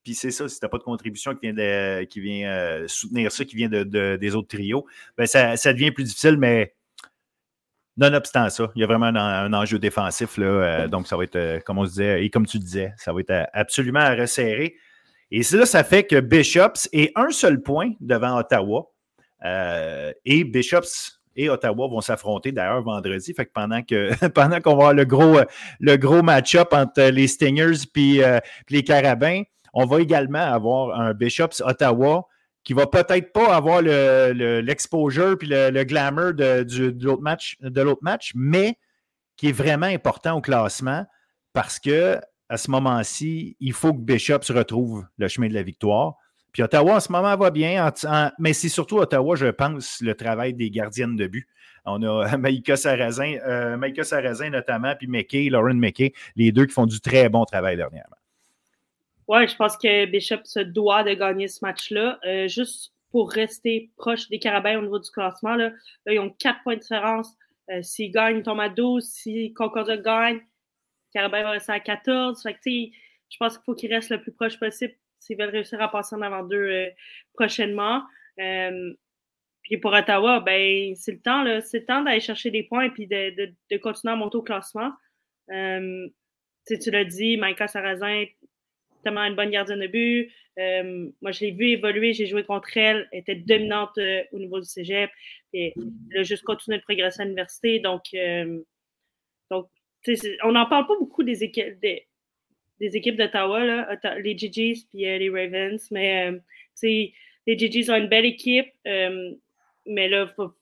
Puis 0.03 0.13
c'est 0.13 0.31
ça, 0.31 0.47
si 0.47 0.59
tu 0.59 0.65
n'as 0.65 0.69
pas 0.69 0.77
de 0.77 0.83
contribution 0.83 1.35
qui 1.35 1.51
vient, 1.51 2.05
qui 2.05 2.19
vient 2.19 2.49
euh, 2.49 2.87
soutenir 2.87 3.31
ça, 3.31 3.45
qui 3.45 3.55
vient 3.55 3.69
de, 3.69 4.15
des 4.15 4.35
autres 4.35 4.47
trios, 4.47 4.85
ben 5.17 5.25
ça, 5.25 5.57
ça 5.57 5.73
devient 5.73 5.91
plus 5.91 6.05
difficile, 6.05 6.37
mais 6.37 6.73
Nonobstant 7.99 8.49
ça, 8.49 8.71
il 8.75 8.79
y 8.79 8.83
a 8.83 8.87
vraiment 8.87 9.07
un, 9.07 9.51
enjeu 9.51 9.77
défensif. 9.77 10.37
Là, 10.37 10.45
euh, 10.45 10.87
donc, 10.87 11.05
ça 11.05 11.17
va 11.17 11.25
être, 11.25 11.35
euh, 11.35 11.59
comme 11.59 11.79
on 11.79 11.85
se 11.85 11.89
disait, 11.89 12.23
et 12.23 12.29
comme 12.29 12.45
tu 12.45 12.57
disais, 12.57 12.93
ça 12.97 13.11
va 13.11 13.19
être 13.19 13.31
euh, 13.31 13.43
absolument 13.51 13.99
à 13.99 14.15
resserrer. 14.15 14.75
Et 15.31 15.41
là, 15.51 15.65
ça 15.65 15.83
fait 15.83 16.05
que 16.05 16.19
Bishops 16.21 16.87
est 16.93 17.11
un 17.15 17.29
seul 17.31 17.61
point 17.61 17.91
devant 17.99 18.37
Ottawa. 18.39 18.87
et 19.43 20.43
Bishops 20.45 21.19
et 21.35 21.49
Ottawa 21.49 21.87
vont 21.87 22.01
s'affronter 22.01 22.53
d'ailleurs 22.53 22.81
vendredi. 22.81 23.33
Fait 23.33 23.45
que 23.45 23.51
pendant 23.53 23.83
que 23.83 24.27
pendant 24.29 24.61
qu'on 24.61 24.71
va 24.71 24.89
avoir 24.89 24.93
le 24.93 25.05
gros, 25.05 25.39
le 25.79 25.97
gros 25.97 26.23
match-up 26.23 26.69
entre 26.71 27.03
les 27.03 27.27
Stingers 27.27 27.83
et 27.95 28.23
les 28.69 28.83
Carabins, 28.83 29.43
on 29.73 29.85
va 29.85 30.01
également 30.01 30.39
avoir 30.39 30.99
un 30.99 31.13
Bishops 31.13 31.61
Ottawa 31.63 32.27
qui 32.63 32.73
va 32.73 32.87
peut-être 32.87 33.31
pas 33.31 33.55
avoir 33.55 33.81
l'exposure 33.81 35.29
le, 35.29 35.35
puis 35.37 35.47
le, 35.49 35.83
glamour 35.83 36.33
de, 36.33 37.03
l'autre 37.03 37.21
match, 37.21 37.57
match, 38.01 38.31
mais 38.35 38.77
qui 39.37 39.49
est 39.49 39.53
vraiment 39.53 39.85
important 39.85 40.37
au 40.37 40.41
classement 40.41 41.05
parce 41.53 41.79
que 41.79 42.19
à 42.49 42.57
ce 42.57 42.71
moment-ci, 42.71 43.55
il 43.59 43.73
faut 43.73 43.93
que 43.93 43.99
Bishop 43.99 44.41
se 44.41 44.51
retrouve 44.51 45.05
le 45.17 45.27
chemin 45.27 45.47
de 45.47 45.53
la 45.53 45.61
victoire. 45.61 46.15
Puis 46.51 46.63
Ottawa, 46.63 46.95
en 46.95 46.99
ce 46.99 47.11
moment, 47.11 47.37
va 47.37 47.51
bien. 47.51 47.91
mais 48.39 48.53
c'est 48.53 48.69
surtout 48.69 48.97
Ottawa, 48.97 49.35
je 49.35 49.47
pense, 49.47 50.01
le 50.01 50.15
travail 50.15 50.55
des 50.55 50.71
gardiennes 50.71 51.15
de 51.15 51.27
but. 51.27 51.47
On 51.85 52.01
a 52.01 52.37
Maïka 52.37 52.75
Sarrazin, 52.75 53.37
euh, 53.45 54.03
Sarrazin 54.03 54.49
notamment, 54.49 54.95
puis 54.95 55.07
McKay, 55.07 55.49
Lauren 55.49 55.75
McKay, 55.75 56.13
les 56.35 56.51
deux 56.51 56.65
qui 56.65 56.73
font 56.73 56.87
du 56.87 56.99
très 56.99 57.29
bon 57.29 57.45
travail 57.45 57.77
dernièrement. 57.77 58.15
Oui, 59.29 59.47
je 59.47 59.55
pense 59.55 59.77
que 59.77 60.07
Bishop 60.07 60.43
se 60.43 60.59
doit 60.59 61.03
de 61.03 61.13
gagner 61.13 61.47
ce 61.47 61.63
match-là. 61.63 62.19
Euh, 62.25 62.47
juste 62.47 62.95
pour 63.11 63.31
rester 63.31 63.91
proche 63.95 64.27
des 64.29 64.39
Carabins 64.39 64.79
au 64.79 64.81
niveau 64.81 64.97
du 64.97 65.11
classement, 65.11 65.53
là, 65.53 65.71
ils 66.07 66.17
ont 66.17 66.31
quatre 66.31 66.63
points 66.63 66.77
de 66.77 66.79
différence. 66.79 67.31
Euh, 67.69 67.83
s'ils 67.83 68.11
gagnent, 68.11 68.37
ils 68.37 68.43
tombent 68.43 68.59
à 68.59 68.69
12. 68.69 69.05
Si 69.05 69.53
Concordia 69.53 69.97
gagne, 69.97 70.41
Carabin 71.13 71.43
va 71.43 71.51
rester 71.51 71.71
à 71.71 71.79
14. 71.79 72.41
Fait 72.41 72.55
que, 72.55 72.59
je 72.65 73.37
pense 73.37 73.55
qu'il 73.55 73.63
faut 73.65 73.75
qu'ils 73.75 73.93
restent 73.93 74.09
le 74.09 74.19
plus 74.19 74.31
proche 74.31 74.59
possible 74.59 74.95
s'ils 75.19 75.37
veulent 75.37 75.51
réussir 75.51 75.79
à 75.79 75.91
passer 75.91 76.15
en 76.15 76.23
avant 76.23 76.43
d'eux 76.43 76.57
euh, 76.57 76.89
prochainement. 77.35 78.01
puis 78.35 79.77
pour 79.77 79.93
Ottawa, 79.93 80.39
ben, 80.39 80.95
c'est 80.95 81.11
le 81.11 81.21
temps, 81.21 81.45
c'est 81.63 81.81
le 81.81 81.85
temps 81.85 82.01
d'aller 82.01 82.19
chercher 82.19 82.49
des 82.49 82.63
points 82.63 82.85
et 82.85 82.89
puis 82.89 83.05
de, 83.05 83.29
de, 83.35 83.53
de, 83.69 83.77
continuer 83.77 84.13
à 84.13 84.15
monter 84.15 84.37
au 84.37 84.41
classement. 84.41 84.91
tu 85.47 86.91
l'as 86.91 87.05
dit, 87.05 87.37
Maïka 87.37 87.67
Sarrazin, 87.67 88.25
tellement 89.03 89.23
une 89.23 89.35
bonne 89.35 89.49
gardienne 89.49 89.79
de 89.79 89.87
but. 89.87 90.31
Euh, 90.59 91.09
moi, 91.21 91.31
je 91.31 91.41
l'ai 91.41 91.51
vu 91.51 91.69
évoluer, 91.69 92.13
j'ai 92.13 92.25
joué 92.25 92.43
contre 92.43 92.75
elle, 92.75 93.07
elle 93.11 93.19
était 93.19 93.35
dominante 93.35 93.97
euh, 93.97 94.23
au 94.31 94.39
niveau 94.39 94.59
du 94.59 94.65
cégep. 94.65 95.09
Et 95.53 95.73
elle 96.11 96.19
a 96.19 96.23
juste 96.23 96.43
continué 96.43 96.77
de 96.77 96.83
progresser 96.83 97.21
à 97.21 97.25
l'université. 97.25 97.79
Donc, 97.79 98.03
euh, 98.13 98.59
donc 99.49 99.69
on 100.43 100.51
n'en 100.51 100.65
parle 100.65 100.87
pas 100.87 100.97
beaucoup 100.97 101.23
des 101.23 101.43
équipes, 101.43 101.79
des, 101.79 102.07
d'Ottawa, 102.79 103.87
les 104.19 104.37
GGs 104.37 104.85
puis 104.89 104.99
les 104.99 105.29
Ravens, 105.29 105.91
mais 105.91 106.31
les 106.83 107.57
GGs 107.57 107.89
ont 107.91 107.95
une 107.95 108.07
belle 108.07 108.25
équipe, 108.25 108.71
mais 108.85 110.07
là, 110.07 110.25
il 110.29 110.33
faut, 110.35 110.53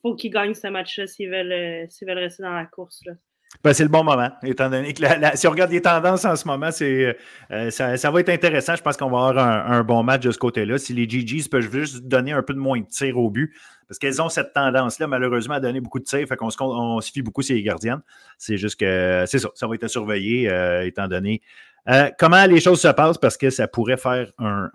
faut 0.00 0.14
qu'ils 0.14 0.30
gagnent 0.30 0.54
ce 0.54 0.68
match-là 0.68 1.06
s'ils 1.08 1.28
veulent, 1.30 1.88
veulent 2.02 2.18
rester 2.18 2.44
dans 2.44 2.52
la 2.52 2.66
course. 2.66 3.04
Là. 3.04 3.14
Ben, 3.62 3.72
c'est 3.72 3.84
le 3.84 3.88
bon 3.88 4.04
moment, 4.04 4.30
étant 4.42 4.68
donné 4.68 4.92
que 4.92 5.02
si 5.36 5.46
on 5.46 5.50
regarde 5.50 5.70
les 5.70 5.80
tendances 5.80 6.24
en 6.26 6.36
ce 6.36 6.46
moment, 6.46 6.70
c'est, 6.70 7.16
euh, 7.50 7.70
ça, 7.70 8.10
va 8.10 8.20
être 8.20 8.28
intéressant. 8.28 8.76
Je 8.76 8.82
pense 8.82 8.96
qu'on 8.96 9.10
va 9.10 9.28
avoir 9.28 9.38
un, 9.38 9.82
bon 9.82 10.02
match 10.02 10.22
de 10.22 10.32
ce 10.32 10.38
côté-là. 10.38 10.76
Si 10.76 10.92
les 10.92 11.08
GGs 11.08 11.48
peuvent 11.48 11.70
juste 11.72 12.04
donner 12.04 12.32
un 12.32 12.42
peu 12.42 12.52
de 12.52 12.58
moins 12.58 12.80
de 12.80 12.86
tirs 12.86 13.18
au 13.18 13.30
but, 13.30 13.54
parce 13.88 13.98
qu'elles 13.98 14.20
ont 14.20 14.28
cette 14.28 14.52
tendance-là, 14.52 15.06
malheureusement, 15.06 15.54
à 15.54 15.60
donner 15.60 15.80
beaucoup 15.80 15.98
de 15.98 16.04
tirs, 16.04 16.26
fait 16.26 16.36
qu'on 16.36 16.50
se, 16.50 16.56
on 16.60 17.00
se 17.00 17.10
fie 17.10 17.22
beaucoup 17.22 17.42
sur 17.42 17.54
les 17.54 17.62
gardiennes. 17.62 18.02
C'est 18.36 18.58
juste 18.58 18.78
que 18.78 19.24
c'est 19.26 19.38
ça, 19.38 19.48
ça 19.54 19.66
va 19.66 19.74
être 19.76 19.88
surveillé, 19.88 20.50
euh, 20.50 20.84
étant 20.84 21.08
donné 21.08 21.40
euh, 21.88 22.10
comment 22.18 22.44
les 22.46 22.60
choses 22.60 22.80
se 22.80 22.88
passent, 22.88 23.18
parce 23.18 23.36
que 23.36 23.50
ça 23.50 23.68
pourrait 23.68 23.96
faire 23.96 24.30
un 24.38 24.70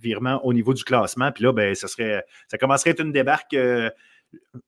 virement 0.00 0.44
au 0.44 0.52
niveau 0.52 0.74
du 0.74 0.84
classement. 0.84 1.32
Puis 1.32 1.44
là, 1.44 1.52
ben, 1.52 1.74
ça 1.74 1.88
serait, 1.88 2.24
ça 2.48 2.58
commencerait 2.58 2.90
à 2.90 2.92
être 2.92 3.00
une 3.00 3.12
débarque 3.12 3.56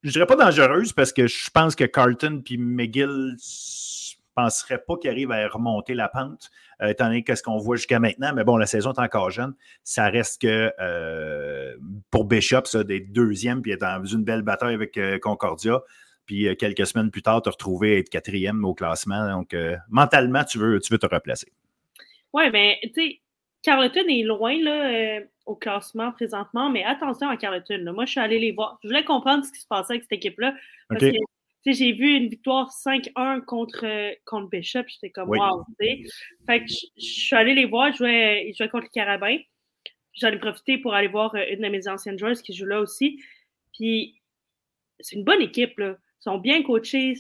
je 0.03 0.11
dirais 0.11 0.27
pas 0.27 0.37
dangereuse 0.37 0.93
parce 0.93 1.13
que 1.13 1.27
je 1.27 1.51
pense 1.51 1.75
que 1.75 1.85
Carlton 1.85 2.43
puis 2.45 2.59
McGill 2.59 3.07
ne 3.07 3.37
penseraient 4.35 4.83
pas 4.87 4.97
qu'ils 4.97 5.11
arrivent 5.11 5.33
à 5.33 5.49
remonter 5.49 5.95
la 5.95 6.09
pente, 6.09 6.51
euh, 6.83 6.89
étant 6.89 7.07
donné 7.07 7.25
qu'est-ce 7.25 7.43
qu'on 7.43 7.59
voit 7.59 7.77
jusqu'à 7.77 7.99
maintenant. 7.99 8.33
Mais 8.35 8.45
bon, 8.45 8.57
la 8.57 8.67
saison 8.67 8.93
est 8.93 9.01
encore 9.01 9.31
jeune. 9.31 9.55
Ça 9.83 10.09
reste 10.09 10.43
que 10.43 10.73
euh, 10.81 11.77
pour 12.11 12.25
Bishop, 12.27 12.65
ça, 12.65 12.85
d'être 12.85 13.13
deuxième 13.13 13.63
puis 13.63 13.73
être 13.73 13.81
dans 13.81 14.05
une 14.05 14.25
belle 14.25 14.43
bataille 14.43 14.75
avec 14.75 14.97
euh, 14.99 15.19
Concordia. 15.19 15.81
Puis 16.27 16.57
quelques 16.57 16.87
semaines 16.87 17.13
plus 17.13 17.23
tard, 17.23 17.41
te 17.41 17.49
retrouver 17.49 17.99
être 17.99 18.09
quatrième 18.09 18.65
au 18.65 18.75
classement. 18.75 19.29
Donc, 19.31 19.55
mentalement, 19.89 20.43
tu 20.43 20.59
veux, 20.59 20.81
tu 20.81 20.93
veux 20.93 20.99
te 20.99 21.07
replacer. 21.07 21.53
Oui, 22.33 22.51
mais 22.53 22.81
tu 22.83 22.91
sais, 22.95 23.21
Carleton 23.67 24.07
est 24.07 24.23
loin 24.23 24.57
là, 24.63 25.23
au 25.45 25.57
classement 25.57 26.13
présentement, 26.13 26.71
mais 26.71 26.85
attention 26.85 27.29
à 27.29 27.37
Carleton. 27.37 27.83
Moi, 27.93 28.07
je 28.07 28.13
suis 28.13 28.21
allée 28.21 28.39
les 28.39 28.53
voir. 28.53 28.79
Je 28.85 28.89
voulais 28.89 29.05
comprendre 29.05 29.45
ce 29.45 29.51
qui 29.51 29.59
se 29.59 29.67
passait 29.67 29.95
avec 29.95 30.05
cette 30.05 30.13
équipe-là. 30.13 30.55
Parce 30.89 31.03
que 31.03 31.73
j'ai 31.73 31.91
vu 31.91 32.15
une 32.15 32.29
victoire 32.29 32.71
5-1 32.71 33.41
contre, 33.45 33.85
contre 34.25 34.51
Bishop. 34.51 34.85
J'étais 34.87 35.11
comme, 35.11 35.31
wow. 35.31 35.65
Fait 35.81 36.61
que 36.61 36.67
je, 36.69 37.05
suis 37.05 37.35
allée 37.35 37.55
les 37.55 37.65
voir. 37.65 37.91
Je 37.91 37.97
jouais, 37.97 38.69
contre 38.71 38.85
les 38.85 38.91
Carabins. 38.91 39.39
J'en 40.15 40.29
ai 40.29 40.39
profité 40.39 40.79
pour 40.79 40.95
aller 40.95 41.09
voir 41.09 41.35
euh, 41.35 41.43
une 41.51 41.63
de 41.63 41.69
mes 41.69 41.89
anciennes 41.89 42.21
joueuses 42.21 42.43
qui 42.43 42.55
joue 42.55 42.67
là 42.67 42.81
aussi. 42.81 43.21
Puis, 43.75 44.23
c'est 45.01 45.17
une 45.17 45.25
bonne 45.25 45.43
équipe. 45.43 45.77
Là. 45.81 45.97
Ils 46.21 46.23
sont 46.23 46.39
bien 46.39 46.63
coachés. 46.63 47.15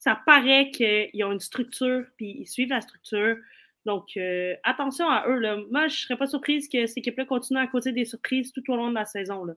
Ça 0.00 0.20
paraît 0.26 0.72
qu'ils 0.72 1.24
ont 1.24 1.30
une 1.30 1.38
structure, 1.40 2.04
puis 2.16 2.38
ils 2.40 2.46
suivent 2.46 2.70
la 2.70 2.80
structure. 2.80 3.36
Donc, 3.84 4.10
euh, 4.16 4.54
attention 4.62 5.08
à 5.08 5.24
eux. 5.28 5.38
Là. 5.38 5.56
Moi, 5.70 5.88
je 5.88 5.94
ne 5.94 5.98
serais 5.98 6.16
pas 6.16 6.26
surprise 6.26 6.68
que 6.68 6.86
cette 6.86 6.98
équipe-là 6.98 7.24
continue 7.24 7.58
à 7.58 7.66
causer 7.66 7.92
des 7.92 8.04
surprises 8.04 8.52
tout 8.52 8.62
au 8.68 8.76
long 8.76 8.90
de 8.90 8.94
la 8.94 9.04
saison. 9.04 9.44
Là. 9.44 9.54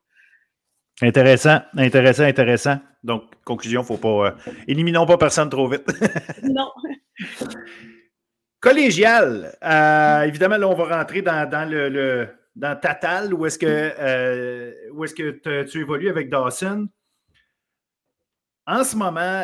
Intéressant, 1.01 1.59
intéressant, 1.77 2.23
intéressant. 2.23 2.79
Donc, 3.03 3.23
conclusion, 3.43 3.83
faut 3.83 3.97
pas. 3.97 4.27
Euh, 4.27 4.31
éliminons 4.67 5.05
pas 5.05 5.17
personne 5.17 5.49
trop 5.49 5.67
vite. 5.67 5.85
non. 6.43 6.71
Collégial. 8.59 9.55
Euh, 9.63 10.21
évidemment, 10.21 10.57
là, 10.57 10.67
on 10.67 10.73
va 10.73 10.97
rentrer 10.97 11.21
dans, 11.21 11.69
le, 11.69 12.27
dans 12.55 12.79
Tatal, 12.79 13.33
où 13.33 13.45
est-ce 13.45 13.59
que, 13.59 14.91
où 14.91 15.03
est-ce 15.03 15.13
que 15.13 15.63
tu 15.63 15.81
évolues 15.81 16.09
avec 16.09 16.29
Dawson. 16.29 16.87
En 18.65 18.83
ce 18.83 18.95
moment, 18.95 19.43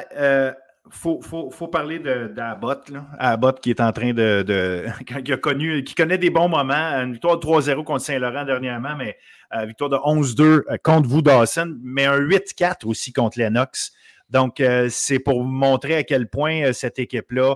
faut, 0.89 1.21
faut, 1.21 1.67
parler 1.67 1.99
d'Abbott, 1.99 2.91
Abbott 3.19 3.59
qui 3.61 3.69
est 3.69 3.79
en 3.79 3.91
train 3.91 4.13
de. 4.13 4.85
qui, 5.23 5.31
a 5.31 5.37
connu, 5.37 5.83
qui 5.83 5.95
connaît 5.95 6.17
des 6.17 6.29
bons 6.29 6.49
moments. 6.49 6.73
Une 6.73 7.13
victoire 7.13 7.39
de 7.39 7.45
3-0 7.45 7.83
contre 7.83 8.01
Saint-Laurent 8.01 8.45
dernièrement, 8.45 8.95
mais 8.97 9.17
euh, 9.53 9.65
victoire 9.65 9.89
de 9.89 9.97
11-2 9.97 10.41
euh, 10.41 10.77
contre 10.83 11.07
vous, 11.07 11.21
Dawson, 11.21 11.77
mais 11.83 12.05
un 12.05 12.19
8-4 12.19 12.85
aussi 12.85 13.13
contre 13.13 13.39
Lennox. 13.39 13.91
Donc, 14.29 14.59
euh, 14.59 14.87
c'est 14.89 15.19
pour 15.19 15.43
montrer 15.43 15.95
à 15.95 16.03
quel 16.03 16.27
point 16.27 16.73
cette 16.73 16.99
équipe-là, 16.99 17.55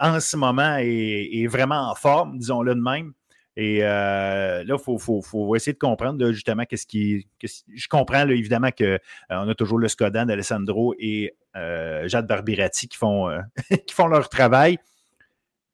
en 0.00 0.20
ce 0.20 0.36
moment, 0.36 0.76
est, 0.78 1.46
vraiment 1.46 1.90
en 1.90 1.94
forme, 1.94 2.36
disons-le 2.36 2.74
de 2.74 2.80
même. 2.80 3.12
Et 3.56 3.80
euh, 3.82 4.64
là, 4.64 4.76
il 4.78 4.98
faut, 4.98 5.56
essayer 5.56 5.74
de 5.74 5.78
comprendre 5.78 6.32
justement 6.32 6.64
qu'est-ce 6.64 6.86
qui. 6.86 7.26
je 7.42 7.88
comprends 7.88 8.26
évidemment 8.28 8.70
qu'on 8.70 8.84
euh, 8.84 8.98
a 9.28 9.54
toujours 9.54 9.78
le 9.78 9.88
Skodan 9.88 10.24
d'Alessandro 10.24 10.94
et 10.98 11.34
euh, 11.56 12.08
Jade 12.08 12.26
Barbirati 12.26 12.88
qui 12.88 12.96
font, 12.96 13.28
qui 13.86 13.94
font 13.94 14.06
leur 14.06 14.28
travail. 14.28 14.78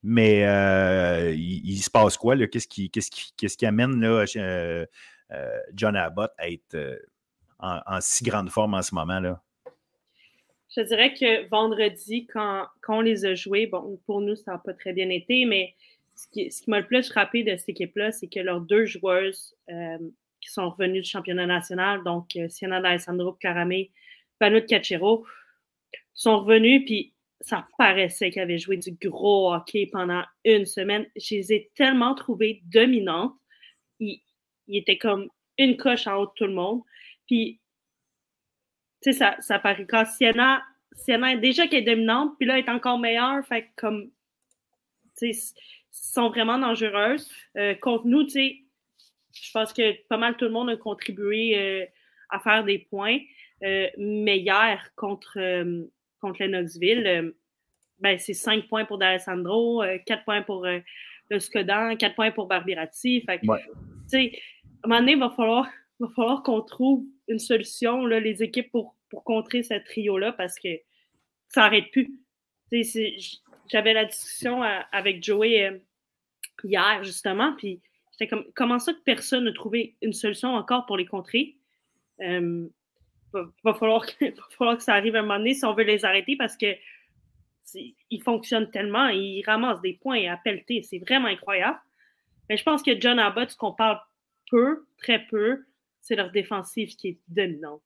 Mais 0.02 0.40
il, 1.36 1.78
se 1.78 1.90
passe 1.90 2.16
quoi? 2.16 2.36
Qu'est-ce 2.48 2.68
qui, 2.68 3.66
amène 3.66 4.04
John 5.74 5.96
Abbott 5.96 6.32
à 6.38 6.48
être 6.48 7.00
en, 7.58 7.80
en, 7.84 8.00
si 8.00 8.24
grande 8.24 8.50
forme 8.50 8.74
en 8.74 8.82
ce 8.82 8.94
moment? 8.94 9.20
Là? 9.20 9.40
Je 10.76 10.82
dirais 10.82 11.14
que 11.14 11.48
vendredi, 11.48 12.26
quand, 12.26 12.66
quand 12.80 12.98
on 12.98 13.00
les 13.00 13.24
a 13.24 13.34
joués, 13.34 13.66
bon, 13.66 13.98
pour 14.06 14.20
nous, 14.20 14.36
ça 14.36 14.52
n'a 14.52 14.58
pas 14.58 14.74
très 14.74 14.92
bien 14.92 15.08
été, 15.10 15.44
mais 15.44 15.74
ce 16.18 16.26
qui, 16.32 16.50
m'a 16.66 16.80
le 16.80 16.86
plus 16.86 17.08
frappé 17.08 17.44
de 17.44 17.56
cette 17.56 17.68
équipe-là, 17.68 18.10
c'est 18.10 18.26
que 18.26 18.40
leurs 18.40 18.60
deux 18.60 18.86
joueuses 18.86 19.54
euh, 19.70 19.98
qui 20.40 20.50
sont 20.50 20.68
revenues 20.68 21.02
du 21.02 21.08
championnat 21.08 21.46
national, 21.46 22.02
donc 22.02 22.34
euh, 22.34 22.48
Sienna 22.48 22.80
D'Alessandro 22.80 23.34
Caramé, 23.34 23.92
Banout 24.40 24.66
Cachero, 24.66 25.24
sont 26.14 26.40
revenus, 26.40 26.84
puis 26.84 27.14
ça 27.40 27.68
paraissait 27.78 28.30
qu'ils 28.30 28.42
avaient 28.42 28.58
joué 28.58 28.78
du 28.78 28.90
gros 29.08 29.54
hockey 29.54 29.88
pendant 29.92 30.24
une 30.44 30.66
semaine. 30.66 31.06
Je 31.14 31.36
les 31.36 31.52
ai 31.52 31.70
tellement 31.76 32.16
trouvées 32.16 32.62
dominantes. 32.64 33.36
Ils, 34.00 34.20
étaient 34.66 34.98
comme 34.98 35.28
une 35.56 35.76
coche 35.76 36.08
en 36.08 36.16
haut 36.16 36.26
de 36.26 36.32
tout 36.34 36.46
le 36.46 36.52
monde. 36.52 36.82
Puis, 37.28 37.60
tu 39.02 39.12
sais, 39.12 39.36
ça, 39.38 39.58
paraît 39.60 39.86
quand 39.86 40.04
Sienna, 40.04 40.64
Sienna, 40.94 41.36
déjà 41.36 41.68
qu'elle 41.68 41.88
est 41.88 41.94
dominante, 41.94 42.32
puis 42.38 42.48
là, 42.48 42.58
elle 42.58 42.64
est 42.64 42.70
encore 42.70 42.98
meilleure. 42.98 43.46
Fait 43.46 43.70
comme, 43.76 44.10
tu 45.16 45.32
sais, 45.32 45.54
sont 45.90 46.28
vraiment 46.28 46.58
dangereuses. 46.58 47.30
Euh, 47.56 47.74
contre 47.74 48.06
nous, 48.06 48.24
tu 48.24 48.30
sais, 48.30 48.56
je 49.32 49.50
pense 49.52 49.72
que 49.72 49.92
pas 50.08 50.16
mal 50.16 50.36
tout 50.36 50.44
le 50.44 50.50
monde 50.50 50.70
a 50.70 50.76
contribué 50.76 51.56
euh, 51.56 51.86
à 52.30 52.38
faire 52.40 52.64
des 52.64 52.78
points. 52.78 53.18
Euh, 53.62 53.88
mais 53.98 54.38
hier, 54.38 54.90
contre, 54.96 55.38
contre 56.20 56.42
Lennoxville, 56.42 57.34
ben, 57.98 58.18
c'est 58.18 58.34
5 58.34 58.68
points 58.68 58.84
pour 58.84 58.98
D'Alessandro, 58.98 59.82
4 60.06 60.24
points 60.24 60.42
pour 60.42 60.64
le 60.64 61.40
Skodan, 61.40 61.96
4 61.96 62.14
points 62.14 62.30
pour 62.30 62.46
Barbirati. 62.46 63.22
Fait 63.22 63.40
à 63.48 64.86
un 64.86 64.88
moment 64.88 65.00
donné, 65.00 65.12
il 65.12 65.18
va 65.18 65.30
falloir, 65.30 65.68
va 65.98 66.08
falloir 66.14 66.42
qu'on 66.44 66.60
trouve 66.62 67.04
une 67.26 67.40
solution, 67.40 68.06
là, 68.06 68.20
les 68.20 68.42
équipes, 68.44 68.70
pour, 68.70 68.94
pour 69.10 69.24
contrer 69.24 69.64
ce 69.64 69.74
trio-là, 69.74 70.32
parce 70.32 70.58
que 70.58 70.68
ça 71.48 71.62
n'arrête 71.62 71.90
plus. 71.90 72.08
J'avais 73.68 73.92
la 73.92 74.04
discussion 74.04 74.62
avec 74.62 75.22
Joey 75.22 75.80
hier, 76.64 77.04
justement. 77.04 77.54
Puis 77.54 77.80
j'étais 78.12 78.28
comme, 78.28 78.44
comment 78.54 78.78
ça 78.78 78.92
que 78.92 79.00
personne 79.04 79.44
n'a 79.44 79.52
trouvé 79.52 79.96
une 80.02 80.12
solution 80.12 80.54
encore 80.54 80.86
pour 80.86 80.96
les 80.96 81.06
contrer? 81.06 81.56
Euh, 82.20 82.66
va, 83.32 83.74
falloir 83.74 84.06
que, 84.06 84.24
va 84.36 84.42
falloir 84.56 84.76
que 84.76 84.82
ça 84.82 84.94
arrive 84.94 85.16
à 85.16 85.20
un 85.20 85.22
moment 85.22 85.38
donné 85.38 85.54
si 85.54 85.64
on 85.64 85.74
veut 85.74 85.84
les 85.84 86.04
arrêter 86.04 86.36
parce 86.36 86.56
que 86.56 86.74
ils 88.10 88.22
fonctionnent 88.22 88.70
tellement, 88.70 89.08
ils 89.08 89.42
ramassent 89.44 89.82
des 89.82 89.92
points 89.92 90.26
à 90.30 90.38
pelleter. 90.38 90.82
C'est 90.82 90.98
vraiment 90.98 91.28
incroyable. 91.28 91.78
Mais 92.48 92.56
je 92.56 92.62
pense 92.62 92.82
que 92.82 92.98
John 92.98 93.18
Abbott, 93.18 93.50
ce 93.50 93.56
qu'on 93.56 93.72
parle 93.72 94.00
peu, 94.50 94.86
très 94.96 95.26
peu, 95.26 95.66
c'est 96.00 96.16
leur 96.16 96.30
défensive 96.30 96.96
qui 96.96 97.08
est 97.08 97.18
dominante. 97.28 97.82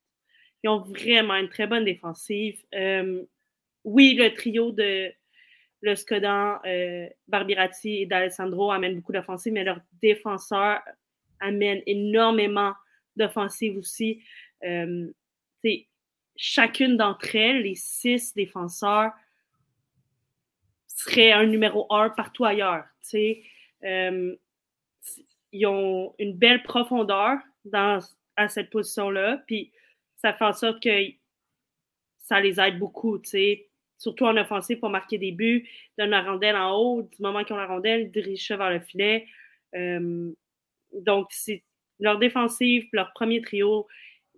Ils 0.63 0.69
ont 0.69 0.79
vraiment 0.79 1.35
une 1.35 1.49
très 1.49 1.67
bonne 1.67 1.83
défensive. 1.83 2.57
Euh, 2.73 3.21
oui, 3.83 4.13
le 4.13 4.33
trio 4.33 4.71
de 4.71 5.11
le 5.83 5.95
Skodan, 5.95 6.59
euh, 6.65 7.09
Barbirati 7.27 8.01
et 8.01 8.05
D'Alessandro 8.05 8.71
amènent 8.71 8.95
beaucoup 8.95 9.11
d'offensives, 9.11 9.51
mais 9.51 9.65
leurs 9.65 9.81
défenseurs 10.01 10.79
amènent 11.41 11.83
énormément 11.85 12.73
d'offensives 13.17 13.77
aussi. 13.77 14.23
Euh, 14.63 15.11
chacune 16.37 16.95
d'entre 16.95 17.35
elles, 17.35 17.63
les 17.63 17.75
six 17.75 18.33
défenseurs, 18.33 19.11
seraient 20.87 21.33
un 21.33 21.45
numéro 21.45 21.85
un 21.93 22.09
partout 22.09 22.45
ailleurs. 22.45 22.85
Euh, 23.13 24.35
ils 25.51 25.67
ont 25.67 26.15
une 26.17 26.37
belle 26.37 26.63
profondeur 26.63 27.39
à 27.73 28.47
cette 28.47 28.69
position-là, 28.69 29.43
puis 29.47 29.73
ça 30.15 30.31
fait 30.31 30.45
en 30.45 30.53
sorte 30.53 30.81
que 30.81 30.89
ça 32.19 32.39
les 32.39 32.57
aide 32.61 32.79
beaucoup. 32.79 33.21
Surtout 34.03 34.25
en 34.25 34.35
offensive 34.35 34.79
pour 34.79 34.89
marquer 34.89 35.17
des 35.17 35.31
buts, 35.31 35.67
donne 35.97 36.09
la 36.09 36.21
rondelle 36.21 36.57
en 36.57 36.75
haut, 36.75 37.03
du 37.03 37.21
moment 37.21 37.43
qu'ils 37.43 37.55
ont 37.55 37.57
la 37.57 37.67
rondelle, 37.67 38.11
dirige 38.11 38.49
vers 38.49 38.69
le 38.69 38.81
filet. 38.81 39.25
Euh, 39.75 40.29
donc, 40.91 41.27
c'est 41.29 41.63
leur 42.01 42.19
défensive, 42.19 42.85
leur 42.91 43.13
premier 43.13 43.41
trio, 43.41 43.87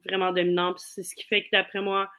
vraiment 0.06 0.32
dominant. 0.32 0.76
C'est 0.78 1.02
ce 1.02 1.16
qui 1.16 1.26
fait 1.26 1.44
que, 1.44 1.50
d'après 1.52 1.82
moi, 1.82 2.12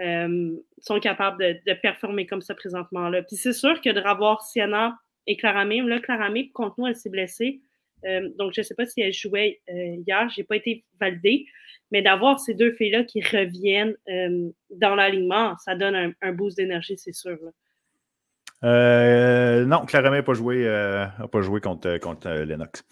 euh, 0.00 0.56
sont 0.78 0.98
capables 0.98 1.38
de, 1.38 1.74
performer 1.74 2.26
comme 2.26 2.42
ça 2.42 2.56
présentement. 2.56 3.08
Là. 3.08 3.22
Puis 3.22 3.36
c'est 3.36 3.52
sûr 3.52 3.80
que 3.80 3.90
de 3.90 4.00
revoir 4.00 4.42
Sienna 4.42 4.98
et 5.28 5.36
Claramé, 5.36 5.82
là, 5.82 6.00
Claramé, 6.00 6.50
contre 6.50 6.74
nous, 6.78 6.88
elle 6.88 6.96
s'est 6.96 7.10
blessée. 7.10 7.60
Euh, 8.04 8.28
donc, 8.38 8.52
je 8.54 8.60
ne 8.60 8.64
sais 8.64 8.74
pas 8.74 8.86
si 8.86 9.00
elle 9.00 9.12
jouait 9.12 9.60
hier, 9.68 10.28
je 10.30 10.40
n'ai 10.40 10.44
pas 10.44 10.56
été 10.56 10.84
validée. 11.00 11.46
Mais 11.92 12.02
d'avoir 12.02 12.38
ces 12.38 12.54
deux 12.54 12.72
filles-là 12.72 13.04
qui 13.04 13.20
reviennent 13.20 13.96
euh, 14.08 14.50
dans 14.70 14.94
l'alignement, 14.94 15.56
ça 15.64 15.74
donne 15.74 16.14
un, 16.20 16.32
boost 16.32 16.56
d'énergie, 16.56 16.96
c'est 16.96 17.12
sûr. 17.12 17.36
Euh, 18.62 19.64
non, 19.64 19.86
Clairement, 19.86 20.10
n'a 20.10 20.22
pas 20.22 20.34
joué, 20.34 20.66
euh, 20.66 21.06
pas 21.30 21.40
joué 21.40 21.60
contre, 21.60 21.98
contre 21.98 22.28
Lennox. 22.28 22.84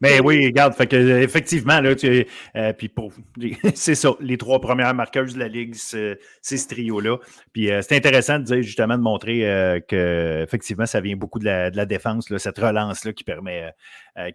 Mais 0.00 0.20
oui, 0.20 0.46
regarde, 0.46 0.74
fait 0.74 0.86
que, 0.86 0.96
effectivement, 0.96 1.80
là, 1.80 1.94
tu, 1.94 2.26
euh, 2.56 2.72
puis 2.72 2.88
pour, 2.88 3.12
c'est 3.74 3.94
ça, 3.94 4.10
les 4.20 4.36
trois 4.36 4.60
premières 4.60 4.94
marqueuses 4.94 5.34
de 5.34 5.38
la 5.38 5.48
Ligue, 5.48 5.74
c'est 5.74 6.18
ce 6.42 6.68
trio-là. 6.68 7.18
Puis 7.52 7.70
euh, 7.70 7.82
c'est 7.82 7.96
intéressant 7.96 8.38
de 8.38 8.44
dire, 8.44 8.62
justement, 8.62 8.96
de 8.96 9.02
montrer 9.02 9.48
euh, 9.48 9.80
que, 9.80 10.42
effectivement, 10.42 10.86
ça 10.86 11.00
vient 11.00 11.16
beaucoup 11.16 11.38
de 11.38 11.44
la, 11.44 11.70
de 11.70 11.76
la 11.76 11.86
défense, 11.86 12.30
là, 12.30 12.38
cette 12.38 12.58
relance-là 12.58 13.12
qui 13.12 13.24
permet, 13.24 13.72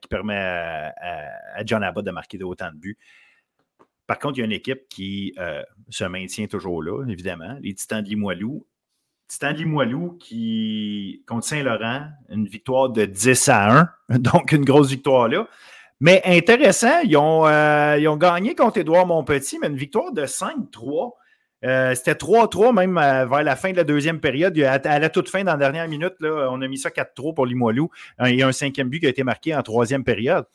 qui 0.02 0.08
permet 0.08 0.38
à, 0.38 1.64
John 1.66 1.84
Abbott 1.84 2.06
de 2.06 2.12
marquer 2.12 2.42
autant 2.44 2.72
de 2.72 2.78
buts. 2.78 2.98
Par 4.08 4.20
contre, 4.20 4.38
il 4.38 4.42
y 4.42 4.44
a 4.44 4.46
une 4.46 4.52
équipe 4.52 4.88
qui 4.90 5.34
se 5.90 6.06
maintient 6.06 6.48
toujours 6.48 6.82
là, 6.82 7.04
évidemment, 7.08 7.58
les 7.62 7.74
Titans 7.74 8.04
de 8.04 8.10
Limoilou. 8.10 8.66
Titan 9.28 9.52
Limoilou 9.52 10.18
qui, 10.20 11.24
contre 11.28 11.46
Saint-Laurent, 11.46 12.08
une 12.30 12.48
victoire 12.48 12.90
de 12.90 13.06
10 13.06 13.50
à 13.50 13.90
1, 14.10 14.18
donc 14.20 14.52
une 14.52 14.66
grosse 14.66 14.90
victoire 14.90 15.28
là. 15.28 15.48
Mais 16.02 16.22
intéressant, 16.26 17.00
ils 17.04 17.16
ont, 17.16 17.48
euh, 17.48 17.98
ils 17.98 18.08
ont 18.08 18.18
gagné 18.18 18.54
contre 18.54 18.80
Édouard 18.80 19.08
Montpetit, 19.08 19.60
mais 19.60 19.68
une 19.68 19.78
victoire 19.78 20.12
de 20.12 20.26
5-3. 20.26 21.14
Euh, 21.64 21.96
c'était 21.96 22.14
3-3 22.14 22.76
même 22.76 22.98
euh, 22.98 23.26
vers 23.26 23.44
la 23.44 23.56
fin 23.56 23.72
de 23.72 23.78
la 23.78 23.86
deuxième 23.86 24.20
période. 24.20 24.60
À, 24.60 25.00
la 25.00 25.10
toute 25.10 25.30
fin, 25.30 25.44
dans 25.44 25.54
la 25.54 25.58
dernière 25.58 25.88
minute, 25.88 26.14
on 26.22 26.62
a 26.62 26.68
mis 26.68 26.78
ça 26.78 26.90
4-3 26.90 27.34
pour 27.34 27.46
Limoilou. 27.46 27.90
Il 28.26 28.36
y 28.36 28.44
a 28.44 28.48
un 28.48 28.52
cinquième 28.52 28.90
but 28.90 29.00
qui 29.00 29.06
a 29.06 29.10
été 29.10 29.24
marqué 29.24 29.56
en 29.56 29.64
troisième 29.64 30.04
période 30.04 30.46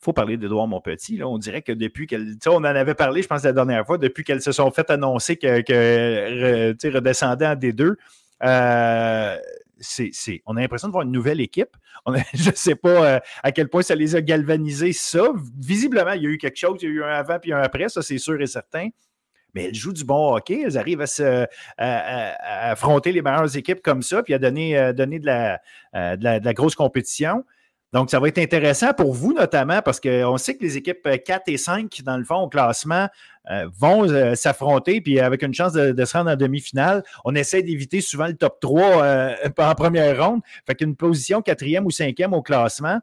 faut 0.00 0.12
parler 0.12 0.36
d'Edouard 0.36 0.66
Monpetit. 0.66 1.18
Là. 1.18 1.28
On 1.28 1.38
dirait 1.38 1.62
que 1.62 1.72
depuis 1.72 2.06
qu'elle. 2.06 2.36
On 2.46 2.56
en 2.56 2.64
avait 2.64 2.94
parlé, 2.94 3.22
je 3.22 3.28
pense, 3.28 3.44
la 3.44 3.52
dernière 3.52 3.86
fois, 3.86 3.98
depuis 3.98 4.24
qu'elles 4.24 4.42
se 4.42 4.52
sont 4.52 4.70
fait 4.70 4.90
annoncer 4.90 5.36
qu'elles 5.36 5.64
que 5.64 6.88
redescendaient 6.88 7.46
en 7.46 7.54
D2. 7.54 7.94
Euh, 8.42 9.36
on 10.46 10.56
a 10.56 10.60
l'impression 10.60 10.88
de 10.88 10.92
voir 10.92 11.04
une 11.04 11.12
nouvelle 11.12 11.40
équipe. 11.40 11.76
je 12.34 12.50
ne 12.50 12.54
sais 12.54 12.74
pas 12.74 13.14
euh, 13.14 13.20
à 13.42 13.52
quel 13.52 13.68
point 13.68 13.82
ça 13.82 13.94
les 13.94 14.16
a 14.16 14.22
galvanisés, 14.22 14.92
ça. 14.92 15.32
Visiblement, 15.58 16.12
il 16.12 16.22
y 16.22 16.26
a 16.26 16.30
eu 16.30 16.38
quelque 16.38 16.56
chose. 16.56 16.78
Il 16.82 16.88
y 16.88 16.88
a 16.88 16.94
eu 16.94 17.02
un 17.04 17.08
avant 17.08 17.38
puis 17.38 17.52
un 17.52 17.60
après, 17.60 17.88
ça, 17.88 18.02
c'est 18.02 18.18
sûr 18.18 18.40
et 18.40 18.46
certain. 18.46 18.88
Mais 19.54 19.64
elles 19.64 19.74
jouent 19.74 19.92
du 19.92 20.04
bon 20.04 20.34
hockey. 20.34 20.62
Elles 20.64 20.78
arrivent 20.78 21.00
à, 21.00 21.06
se, 21.06 21.46
affronter 21.76 23.12
les 23.12 23.20
meilleures 23.20 23.56
équipes 23.56 23.82
comme 23.82 24.02
ça, 24.02 24.22
puis 24.22 24.32
à 24.32 24.38
donner, 24.38 24.78
euh, 24.78 24.92
donner 24.92 25.18
de, 25.18 25.26
la, 25.26 26.52
grosse 26.54 26.74
compétition. 26.74 27.44
Donc, 27.92 28.10
ça 28.10 28.20
va 28.20 28.28
être 28.28 28.38
intéressant 28.38 28.92
pour 28.92 29.12
vous 29.12 29.32
notamment 29.32 29.82
parce 29.82 29.98
qu'on 29.98 30.36
sait 30.36 30.56
que 30.56 30.62
les 30.62 30.76
équipes 30.76 31.08
4 31.24 31.42
et 31.48 31.56
5, 31.56 32.02
dans 32.04 32.16
le 32.16 32.24
fond, 32.24 32.36
au 32.36 32.48
classement, 32.48 33.08
euh, 33.50 33.68
vont 33.76 34.08
euh, 34.08 34.36
s'affronter, 34.36 35.00
puis 35.00 35.18
avec 35.18 35.42
une 35.42 35.54
chance 35.54 35.72
de, 35.72 36.04
se 36.04 36.16
rendre 36.16 36.30
en 36.30 36.36
demi-finale. 36.36 37.02
On 37.24 37.34
essaie 37.34 37.62
d'éviter 37.62 38.00
souvent 38.00 38.26
le 38.28 38.34
top 38.34 38.60
3 38.60 39.02
euh, 39.02 39.34
en 39.58 39.74
première 39.74 40.24
ronde. 40.24 40.40
Fait 40.66 40.76
qu'une 40.76 40.94
position 40.94 41.42
quatrième 41.42 41.84
ou 41.84 41.90
cinquième 41.90 42.32
au 42.32 42.42
classement, 42.42 43.00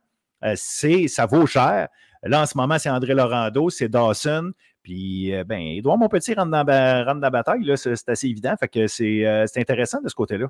c'est 0.56 1.08
ça 1.08 1.26
vaut 1.26 1.48
cher. 1.48 1.88
Là, 2.24 2.44
en 2.44 2.46
ce 2.46 2.56
moment, 2.56 2.78
c'est 2.78 2.90
André 2.90 3.14
Laurando, 3.14 3.70
c'est 3.70 3.90
Dawson. 3.90 4.52
Puis, 4.84 5.34
ben, 5.46 5.60
Edouard, 5.60 5.98
mon 5.98 6.08
petit, 6.08 6.34
rentre 6.36 6.52
dans, 6.52 6.60
rentre 6.60 7.16
dans 7.16 7.20
la 7.20 7.30
bataille. 7.30 7.74
C'est 7.76 8.08
assez 8.08 8.28
évident. 8.28 8.54
Fait 8.58 8.68
que 8.68 8.88
c'est 8.88 9.26
intéressant 9.58 10.00
de 10.02 10.08
ce 10.08 10.16
côté-là. 10.16 10.48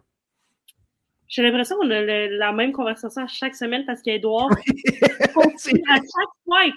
J'ai 1.30 1.42
l'impression 1.44 1.76
qu'on 1.78 1.90
a 1.92 2.02
la 2.02 2.52
même 2.54 2.72
conversation 2.72 3.28
chaque 3.28 3.56
semaine 3.56 3.86
parce 3.86 4.02
qu'Edouard, 4.02 4.50
à 5.36 5.96
chaque 5.96 6.34
fois, 6.46 6.66
il 6.66 6.74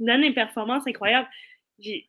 donne 0.00 0.24
une 0.24 0.34
performance 0.34 0.86
incroyable. 0.86 1.28
Il 1.78 2.08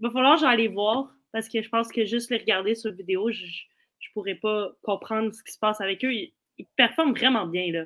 va 0.00 0.10
falloir 0.10 0.36
que 0.36 0.40
j'aille 0.40 0.68
voir 0.68 1.14
parce 1.32 1.48
que 1.48 1.62
je 1.62 1.68
pense 1.68 1.88
que 1.88 2.04
juste 2.04 2.30
les 2.30 2.38
regarder 2.38 2.74
sur 2.74 2.92
vidéo, 2.92 3.30
je 3.30 3.44
ne 3.44 4.12
pourrais 4.14 4.34
pas 4.34 4.72
comprendre 4.82 5.32
ce 5.32 5.42
qui 5.42 5.52
se 5.52 5.58
passe 5.58 5.80
avec 5.80 6.04
eux. 6.04 6.12
Ils, 6.12 6.32
performent 6.76 7.14
vraiment 7.14 7.46
bien. 7.46 7.72
Là. 7.72 7.84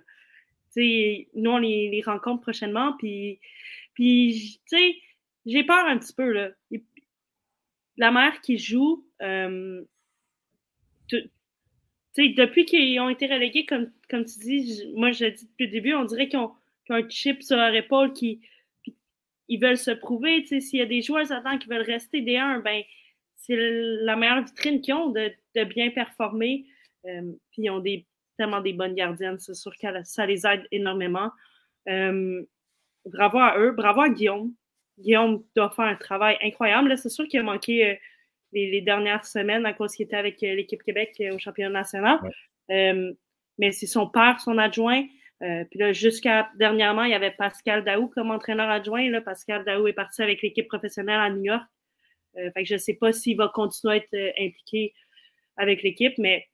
nous, 0.77 1.51
on 1.51 1.59
les, 1.59 2.03
rencontre 2.05 2.43
prochainement. 2.43 2.97
Puis, 2.99 3.39
puis 3.95 4.61
j'ai 5.47 5.65
peur 5.65 5.87
un 5.87 5.99
petit 5.99 6.13
peu. 6.13 6.33
Là. 6.33 6.51
La 7.97 8.11
mère 8.11 8.41
qui 8.41 8.59
joue, 8.59 9.07
euh, 9.23 9.85
depuis 12.17 12.65
qu'ils 12.65 13.01
ont 13.01 13.09
été 13.09 13.27
relégués, 13.27 13.67
comme, 13.67 13.91
comme 14.09 14.25
tu 14.25 14.39
dis, 14.39 14.93
moi 14.95 15.13
je 15.13 15.25
l'ai 15.25 15.33
dit 15.33 15.47
depuis 15.47 15.67
le 15.67 15.73
début, 15.73 15.95
on 15.95 16.05
dirait 16.05 16.29
qu'ils 16.29 16.39
ont, 16.39 16.53
un 16.91 17.09
chip 17.09 17.43
sur 17.43 17.57
leur 17.57 17.75
épaule 17.75 18.13
qui 18.13 18.41
ils 19.49 19.59
veulent 19.59 19.79
se 19.79 19.91
prouver. 19.91 20.45
S'il 20.45 20.79
y 20.79 20.83
a 20.83 20.87
des 20.87 21.03
joueurs 21.03 21.31
attendent 21.33 21.59
qui 21.59 21.69
veulent 21.69 21.83
rester 21.83 22.21
des 22.21 22.37
1, 22.37 22.61
ben, 22.61 22.83
c'est 23.37 23.57
la 23.57 24.17
meilleure 24.17 24.45
vitrine 24.45 24.81
qu'ils 24.81 24.95
ont 24.95 25.11
de, 25.11 25.33
bien 25.65 25.91
performer. 25.91 26.67
Euh, 27.07 27.33
puis 27.51 27.63
ils 27.63 27.71
ont 27.71 27.83
tellement 28.37 28.61
des 28.61 28.73
bonnes 28.73 28.95
gardiennes, 28.95 29.39
c'est 29.39 29.55
sûr 29.55 29.73
que 29.77 29.87
ça 30.05 30.27
les 30.27 30.47
aide 30.47 30.67
énormément. 30.71 31.31
Euh, 31.89 32.43
bravo 33.07 33.39
à 33.39 33.59
eux, 33.59 33.73
bravo 33.73 34.03
à 34.03 34.09
Guillaume. 34.09 34.53
Guillaume 34.99 35.43
doit 35.57 35.71
faire 35.71 35.87
un 35.87 35.97
travail 35.97 36.37
incroyable. 36.43 36.97
C'est 36.97 37.09
sûr 37.09 37.27
qu'il 37.27 37.41
a 37.41 37.43
manqué 37.43 37.99
les, 38.55 38.81
dernières 38.81 39.25
semaines 39.25 39.67
à 39.67 39.73
cause 39.73 39.95
qu'il 39.95 40.07
était 40.07 40.17
avec 40.17 40.43
euh, 40.43 40.55
l'équipe 40.55 40.83
Québec 40.83 41.15
euh, 41.21 41.35
au 41.35 41.39
championnat 41.39 41.81
national. 41.81 42.19
Euh, 42.71 43.13
mais 43.59 43.73
c'est 43.73 43.87
son 43.87 44.09
père, 44.09 44.41
son 44.41 44.59
adjoint. 44.59 45.05
puis 45.41 45.79
là, 45.79 45.93
jusqu'à 45.93 46.51
dernièrement, 46.57 47.05
il 47.05 47.11
y 47.11 47.15
avait 47.15 47.31
Pascal 47.33 47.85
Daou 47.85 48.09
comme 48.09 48.31
entraîneur 48.31 48.69
adjoint. 48.69 49.09
Là, 49.11 49.21
Pascal 49.21 49.65
Daou 49.65 49.87
est 49.87 49.93
parti 49.93 50.23
avec 50.23 50.43
l'équipe 50.43 50.67
professionnelle 50.67 51.21
à 51.21 51.31
New 51.31 51.45
York. 51.45 51.65
fait 52.35 52.63
que 52.63 52.65
je 52.65 52.75
ne 52.75 52.79
sais 52.79 52.95
pas 52.95 53.13
s'il 53.13 53.37
va 53.37 53.49
continuer 53.49 53.95
à 53.95 53.97
être 53.99 54.35
impliqué 54.41 54.93
avec 55.57 55.85
l'équipe, 55.85 56.19
mais 56.19 56.49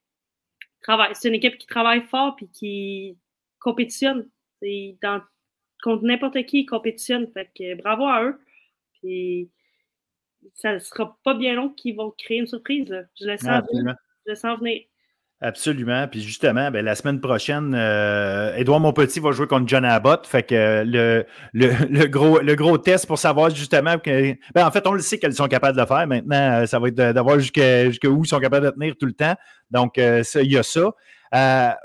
c'est 1.14 1.28
une 1.28 1.34
équipe 1.34 1.56
qui 1.56 1.66
travaille 1.66 2.02
fort 2.02 2.36
et 2.42 2.48
qui 2.48 3.18
compétitionne. 3.60 4.28
Dans, 5.00 5.22
contre 5.82 6.04
n'importe 6.04 6.44
qui, 6.44 6.60
ils 6.60 6.66
compétitionnent. 6.66 7.30
Fait 7.32 7.48
que 7.56 7.74
bravo 7.76 8.04
à 8.04 8.24
eux. 8.24 8.40
Puis 9.00 9.50
ça 10.54 10.74
ne 10.74 10.78
sera 10.78 11.18
pas 11.24 11.34
bien 11.34 11.54
long 11.54 11.70
qu'ils 11.70 11.96
vont 11.96 12.12
créer 12.16 12.38
une 12.38 12.46
surprise. 12.46 12.86
Je 13.20 13.26
le 13.26 13.36
sens, 13.36 13.62
venir. 13.72 13.94
Je 14.26 14.32
le 14.32 14.36
sens 14.36 14.58
venir. 14.58 14.80
Absolument. 15.42 16.06
Puis 16.06 16.20
justement, 16.20 16.70
ben, 16.70 16.84
la 16.84 16.94
semaine 16.94 17.18
prochaine, 17.18 17.74
euh, 17.74 18.54
Edouard 18.56 18.80
Monpetit 18.80 19.20
va 19.20 19.32
jouer 19.32 19.46
contre 19.46 19.66
John 19.66 19.86
Abbott. 19.86 20.26
Fait 20.26 20.42
que 20.42 20.84
le, 20.84 21.24
le, 21.54 22.06
gros, 22.06 22.40
le 22.40 22.54
gros 22.54 22.76
test 22.76 23.06
pour 23.06 23.18
savoir 23.18 23.48
justement 23.48 23.98
que. 23.98 24.34
Ben, 24.54 24.66
en 24.66 24.70
fait, 24.70 24.86
on 24.86 24.92
le 24.92 25.00
sait 25.00 25.18
qu'elles 25.18 25.34
sont 25.34 25.48
capables 25.48 25.76
de 25.76 25.80
le 25.80 25.86
faire. 25.86 26.06
Maintenant, 26.06 26.60
euh, 26.60 26.66
ça 26.66 26.78
va 26.78 26.88
être 26.88 26.94
d'avoir 26.94 27.38
jusqu'où 27.38 28.24
ils 28.24 28.28
sont 28.28 28.38
capables 28.38 28.66
de 28.66 28.70
tenir 28.70 28.94
tout 28.98 29.06
le 29.06 29.14
temps. 29.14 29.34
Donc, 29.70 29.96
euh, 29.96 30.22
il 30.34 30.52
y 30.52 30.58
a 30.58 30.62
ça. 30.62 30.92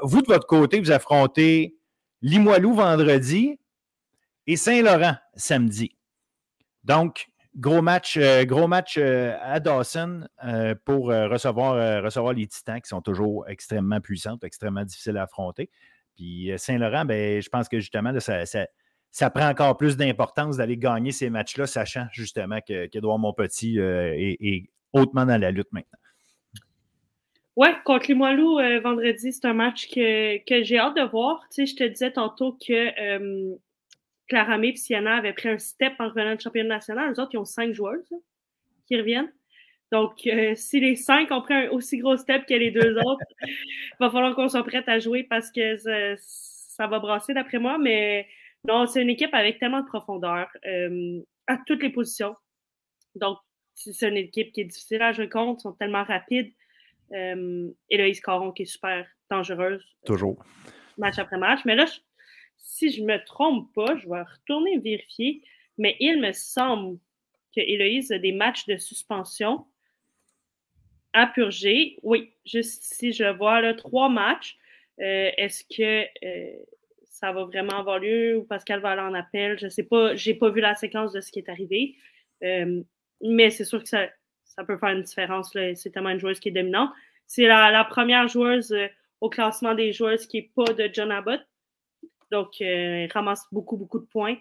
vous, 0.01 0.21
de 0.21 0.27
votre 0.27 0.47
côté, 0.47 0.81
vous 0.81 0.91
affrontez 0.91 1.75
Limoilou 2.21 2.73
vendredi 2.73 3.57
et 4.47 4.57
Saint-Laurent 4.57 5.15
samedi. 5.35 5.95
Donc, 6.83 7.27
Gros 7.57 7.81
match, 7.81 8.17
euh, 8.17 8.43
gros 8.43 8.67
match 8.67 8.97
euh, 8.97 9.33
à 9.41 9.61
Dawson 9.61 10.27
euh, 10.43 10.75
pour 10.83 11.07
recevoir, 11.07 12.03
recevoir 12.03 12.33
les 12.33 12.47
Titans 12.47 12.81
qui 12.81 12.89
sont 12.89 13.01
toujours 13.01 13.47
extrêmement 13.47 14.01
puissants, 14.01 14.37
extrêmement 14.43 14.83
difficiles 14.83 15.15
à 15.17 15.23
affronter. 15.23 15.69
Puis 16.17 16.51
Saint-Laurent, 16.57 17.05
ben, 17.05 17.41
je 17.41 17.49
pense 17.49 17.69
que 17.69 17.79
justement, 17.79 18.17
ça, 18.19 18.45
ça, 18.45 19.29
prend 19.29 19.49
encore 19.49 19.77
plus 19.77 19.95
d'importance 19.95 20.57
d'aller 20.57 20.77
gagner 20.77 21.11
ces 21.11 21.29
matchs-là, 21.29 21.65
sachant 21.65 22.07
justement 22.11 22.59
qu'Edouard 22.59 23.19
Montpetit 23.19 23.77
est, 23.79 24.69
hautement 24.91 25.25
dans 25.25 25.39
la 25.39 25.51
lutte 25.51 25.71
maintenant. 25.71 25.99
Oui, 27.57 27.69
contre 27.85 28.07
les 28.11 28.79
vendredi, 28.79 29.31
c'est 29.31 29.45
un 29.45 29.53
match 29.53 29.89
que, 29.89 30.37
que 30.45 30.63
j'ai 30.63 30.77
hâte 30.77 30.97
de 30.97 31.03
voir. 31.03 31.45
Je 31.57 31.73
te 31.73 31.83
disais 31.85 32.11
tantôt 32.11 32.57
que 32.65 33.55
Clara 34.27 34.57
et 34.57 34.75
Sienna 34.75 35.17
avaient 35.17 35.33
pris 35.33 35.49
un 35.49 35.59
step 35.59 35.93
en 35.99 36.09
revenant 36.09 36.35
de 36.35 36.41
championnat 36.41 36.75
national. 36.75 37.11
Les 37.11 37.19
autres, 37.19 37.31
ils 37.33 37.37
ont 37.37 37.45
cinq 37.45 37.73
joueurs 37.73 37.97
qui 38.87 38.97
reviennent. 38.97 39.31
Donc, 39.91 40.25
euh, 40.25 40.53
si 40.55 40.79
les 40.79 40.95
cinq 40.95 41.31
ont 41.31 41.41
pris 41.41 41.53
un 41.53 41.69
aussi 41.69 41.97
gros 41.99 42.17
step 42.17 42.45
que 42.47 42.53
les 42.53 42.71
deux 42.71 42.97
autres, 42.97 43.25
il 43.43 43.55
va 43.99 44.09
falloir 44.09 44.35
qu'on 44.35 44.49
soit 44.49 44.63
prêt 44.63 44.83
à 44.87 44.99
jouer 44.99 45.23
parce 45.23 45.51
que 45.51 45.75
ça, 46.17 46.87
va 46.87 46.99
brasser 46.99 47.33
d'après 47.33 47.59
moi. 47.59 47.77
Mais 47.77 48.27
non, 48.67 48.87
c'est 48.87 49.01
une 49.01 49.09
équipe 49.09 49.33
avec 49.33 49.59
tellement 49.59 49.81
de 49.81 49.85
profondeur 49.85 50.47
euh, 50.65 51.21
à 51.47 51.57
toutes 51.65 51.83
les 51.83 51.91
positions. 51.91 52.35
Donc, 53.13 53.37
c'est 53.75 54.09
une 54.09 54.17
équipe 54.17 54.51
qui 54.53 54.61
est 54.61 54.65
difficile 54.65 55.01
à 55.01 55.11
jouer 55.11 55.29
contre, 55.29 55.59
ils 55.59 55.63
sont 55.63 55.73
tellement 55.73 56.03
rapides. 56.03 56.51
Euh, 57.13 57.69
et 57.89 57.97
là, 57.97 58.07
ils 58.07 58.19
Caron 58.19 58.51
qui 58.51 58.63
est 58.63 58.65
super 58.65 59.05
dangereuse. 59.29 59.85
Toujours. 60.05 60.43
Match 60.97 61.19
après 61.19 61.37
match. 61.37 61.59
Mais 61.65 61.75
là, 61.75 61.85
si 62.65 62.91
je 62.91 63.03
me 63.03 63.23
trompe 63.23 63.71
pas, 63.73 63.95
je 63.95 64.09
vais 64.09 64.23
retourner 64.23 64.79
vérifier, 64.79 65.43
mais 65.77 65.95
il 65.99 66.19
me 66.19 66.33
semble 66.33 66.97
que 67.55 67.61
a 68.13 68.17
des 68.17 68.31
matchs 68.31 68.65
de 68.65 68.75
suspension 68.75 69.65
à 71.13 71.27
purger. 71.27 71.97
Oui, 72.01 72.33
juste 72.43 72.83
si 72.83 73.13
je 73.13 73.23
vois 73.37 73.73
trois 73.75 74.09
matchs. 74.09 74.57
Euh, 74.99 75.29
est-ce 75.37 75.63
que 75.63 76.05
euh, 76.25 76.57
ça 77.09 77.31
va 77.31 77.43
vraiment 77.43 77.77
avoir 77.77 77.99
lieu 77.99 78.37
ou 78.37 78.43
Pascal 78.43 78.81
va 78.81 78.91
aller 78.91 79.01
en 79.01 79.13
appel? 79.13 79.59
Je 79.59 79.65
ne 79.65 79.69
sais 79.69 79.83
pas, 79.83 80.15
je 80.15 80.31
n'ai 80.31 80.35
pas 80.35 80.49
vu 80.49 80.59
la 80.59 80.75
séquence 80.75 81.13
de 81.13 81.21
ce 81.21 81.31
qui 81.31 81.39
est 81.39 81.49
arrivé. 81.49 81.95
Euh, 82.43 82.81
mais 83.21 83.51
c'est 83.51 83.63
sûr 83.63 83.83
que 83.83 83.87
ça, 83.87 84.09
peut 84.65 84.77
faire 84.77 84.89
une 84.89 85.03
différence. 85.03 85.51
C'est 85.53 85.91
tellement 85.91 86.09
une 86.09 86.19
joueuse 86.19 86.39
qui 86.39 86.49
est 86.49 86.53
dominante. 86.53 86.89
C'est 87.27 87.45
la, 87.45 87.85
première 87.85 88.27
joueuse 88.27 88.75
au 89.21 89.29
classement 89.29 89.75
des 89.75 89.93
joueuses 89.93 90.25
qui 90.25 90.37
n'est 90.37 90.51
pas 90.55 90.73
de 90.73 90.89
John 90.91 91.11
Abbott. 91.11 91.41
Donc, 92.31 92.61
elle 92.61 93.11
ramasse 93.11 93.45
beaucoup, 93.51 93.77
beaucoup 93.77 93.99
de 93.99 94.05
points. 94.05 94.37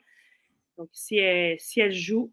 Donc, 0.78 0.88
si 0.92 1.20
si 1.58 1.80
elle 1.80 1.92
joue, 1.92 2.32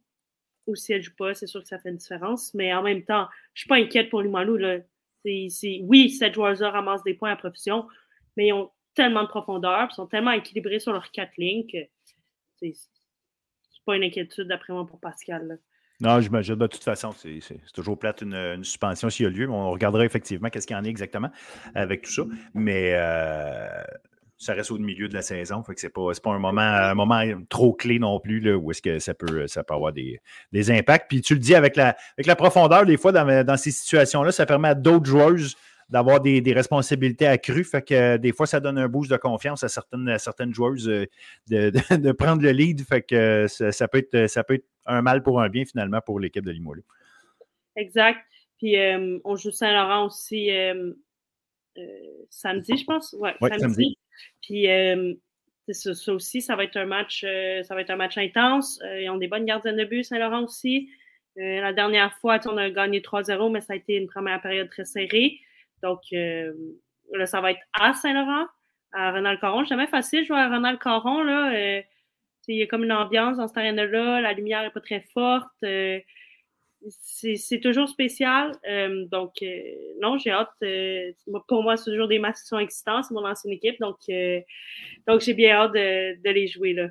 ou 0.68 0.76
si 0.76 0.94
elle 0.94 1.02
joue 1.02 1.16
pas, 1.16 1.34
c'est 1.34 1.48
sûr 1.48 1.62
que 1.62 1.68
ça 1.68 1.80
fait 1.80 1.90
une 1.90 1.98
différence. 1.98 2.54
Mais 2.54 2.74
en 2.74 2.84
même 2.84 3.04
temps, 3.04 3.28
je 3.54 3.62
suis 3.62 3.68
pas 3.68 3.76
inquiète 3.76 4.10
pour 4.10 4.22
Lumalou. 4.22 4.58
Là. 4.58 4.78
oui, 5.26 6.10
cette 6.10 6.36
ramasse 6.36 7.04
des 7.04 7.14
points 7.14 7.32
à 7.32 7.36
profession, 7.36 7.88
mais 8.38 8.48
ils 8.48 8.54
ont 8.54 8.72
tellement 8.94 9.24
de 9.24 9.28
profondeur, 9.28 9.88
ils 9.90 9.96
sont 9.96 10.08
tellement 10.08 10.32
équilibrés 10.32 10.80
sur 10.80 10.92
leurs 10.92 11.12
quatre 11.12 11.38
lignes 11.38 11.66
que 11.66 11.78
c'est 12.60 12.74
pas 13.86 13.96
une 13.96 14.04
inquiétude 14.04 14.48
d'après 14.48 14.74
moi 14.74 14.86
pour 14.86 15.00
Pascal. 15.00 15.60
Non, 16.00 16.20
j'imagine. 16.20 16.56
De 16.56 16.68
toute 16.68 16.84
façon, 16.84 17.12
c'est 17.12 17.40
toujours 17.74 17.98
plate 17.98 18.22
une, 18.22 18.64
suspension 18.64 19.10
s'il 19.10 19.24
y 19.24 19.28
a 19.28 19.30
lieu. 19.30 19.50
On 19.50 19.70
regardera 19.70 20.04
effectivement 20.04 20.50
qu'est-ce 20.50 20.66
qu'il 20.66 20.76
y 20.76 20.80
en 20.80 20.84
a 20.84 20.88
exactement 20.88 21.30
avec 21.76 22.04
tout 22.04 22.12
ça. 22.12 22.24
Mais 22.56 22.94
euh, 22.96 23.84
ça 24.42 24.56
reste 24.56 24.72
au 24.72 24.80
milieu 24.80 25.08
de 25.08 25.14
la 25.14 25.22
saison. 25.22 25.62
Fait 25.64 25.76
que 25.76 25.80
c'est 25.80 25.94
pas, 25.94 26.02
pas 26.22 26.32
un 26.32 26.40
moment, 26.40 26.62
un 26.62 26.96
moment 26.96 27.22
trop 27.48 27.74
clé 27.74 28.00
non 28.00 28.20
plus, 28.20 28.40
là, 28.40 28.58
où 28.58 28.72
est-ce 28.72 28.82
que 28.82 28.98
ça 28.98 29.14
peut, 29.14 29.46
ça 29.46 29.64
peut 29.64 29.76
avoir 29.76 29.94
des, 29.94 30.20
des, 30.52 30.72
impacts. 30.72 31.08
Puis 31.08 31.22
tu 31.22 31.36
le 31.36 31.40
dis 31.40 31.54
avec 31.54 31.76
la, 31.76 31.96
avec 32.18 32.26
la 32.26 32.36
profondeur, 32.36 32.88
des 32.88 32.98
fois, 32.98 33.12
dans, 33.12 33.46
dans 33.46 33.58
ces 33.58 33.70
situations-là, 33.70 34.32
ça 34.32 34.48
permet 34.48 34.70
à 34.70 34.74
d'autres 34.74 35.06
joueuses 35.06 35.56
d'avoir 35.90 36.22
des, 36.22 36.42
des, 36.42 36.54
responsabilités 36.54 37.28
accrues. 37.28 37.64
Fait 37.64 37.84
que 37.84 38.18
des 38.18 38.34
fois, 38.34 38.48
ça 38.48 38.60
donne 38.60 38.80
un 38.80 38.88
boost 38.88 39.12
de 39.12 39.18
confiance 39.18 39.64
à 39.64 39.70
certaines, 39.70 40.18
certaines 40.18 40.56
joueuses 40.56 40.90
euh, 40.90 41.06
de, 41.48 41.98
de, 41.98 42.12
prendre 42.12 42.42
le 42.42 42.50
lead. 42.50 42.82
Fait 42.82 43.04
que 43.04 43.46
ça, 43.48 43.88
peut 43.88 44.00
être, 44.00 44.28
ça 44.28 44.44
peut 44.44 44.56
être 44.56 44.66
un 44.88 45.04
mal 45.04 45.22
pour 45.22 45.40
un 45.40 45.50
bien 45.50 45.66
finalement 45.66 46.02
pour 46.04 46.20
l'équipe 46.20 46.44
de 46.44 46.52
Limoilou. 46.52 46.84
Exact. 47.76 48.18
Puis 48.58 48.76
euh, 48.76 49.20
on 49.24 49.36
joue 49.36 49.52
Saint-Laurent 49.52 50.08
aussi 50.08 50.50
euh, 50.50 50.94
samedi, 52.32 52.76
je 52.76 52.86
pense? 52.86 53.16
Ouais, 53.20 53.36
samedi. 53.40 53.98
Puis 54.42 54.70
euh, 54.70 55.14
ça, 55.70 56.14
aussi, 56.14 56.42
ça 56.42 56.56
va 56.56 56.64
être 56.64 56.78
un 56.78 56.86
match, 56.86 57.24
euh, 57.26 57.64
ça 57.64 57.76
va 57.76 57.82
être 57.82 57.90
un 57.90 57.96
match 57.96 58.18
intense. 58.18 58.80
Euh, 58.84 59.02
ils 59.02 59.10
ont 59.10 59.18
des 59.18 59.28
bonnes 59.28 59.46
gardiennes 59.46 59.78
de 59.78 59.86
but, 59.86 60.04
Saint-Laurent 60.04 60.44
aussi. 60.44 60.90
la 61.36 61.74
dernière 61.74 62.14
fois, 62.20 62.40
on 62.46 62.58
a 62.58 62.70
gagné 62.70 63.02
3-0, 63.02 63.52
mais 63.52 63.62
ça 63.62 63.74
a 63.74 63.76
été 63.78 63.96
une 63.96 64.08
première 64.08 64.42
période 64.42 64.70
très 64.70 64.86
serrée. 64.86 65.40
Donc 65.82 66.02
là, 66.12 67.26
ça 67.26 67.42
va 67.42 67.52
être 67.52 67.62
à 67.74 67.94
Saint-Laurent, 67.94 68.48
à 68.92 69.12
Ronald 69.12 69.40
Caron. 69.40 69.64
Jamais 69.64 69.88
facile 69.88 70.26
jouer 70.26 70.38
à 70.38 70.50
Ronald 70.50 70.80
Caron. 70.80 71.24
Là. 71.24 71.82
il 72.48 72.56
y 72.58 72.62
a 72.62 72.68
comme 72.68 72.84
une 72.84 72.92
ambiance 72.92 73.38
dans 73.38 73.48
cette 73.48 73.58
arène-là. 73.58 74.22
La 74.22 74.34
lumière 74.34 74.64
n'est 74.64 74.72
pas 74.72 74.82
très 74.82 75.02
forte 75.14 75.64
c'est 76.90 77.60
toujours 77.62 77.88
spécial. 77.88 78.54
Euh, 78.68 79.06
donc, 79.12 79.34
euh, 79.42 79.48
non, 80.02 80.18
j'ai 80.18 80.32
hâte. 80.32 80.50
Euh, 80.64 81.12
pour 81.48 81.64
moi, 81.64 81.78
c'est 81.78 81.92
toujours 81.92 82.08
des 82.08 82.20
matchs 82.20 82.38
qui 82.42 82.48
sont 82.48 82.60
excitants. 82.60 83.04
C'est 83.04 83.14
mon 83.14 83.26
ancienne 83.26 83.54
équipe. 83.54 83.80
Donc, 83.80 84.00
donc 85.08 85.22
j'ai 85.22 85.34
bien 85.34 85.56
hâte 85.56 85.74
de, 85.74 86.30
les 86.30 86.48
jouer 86.48 86.74
là. 86.74 86.88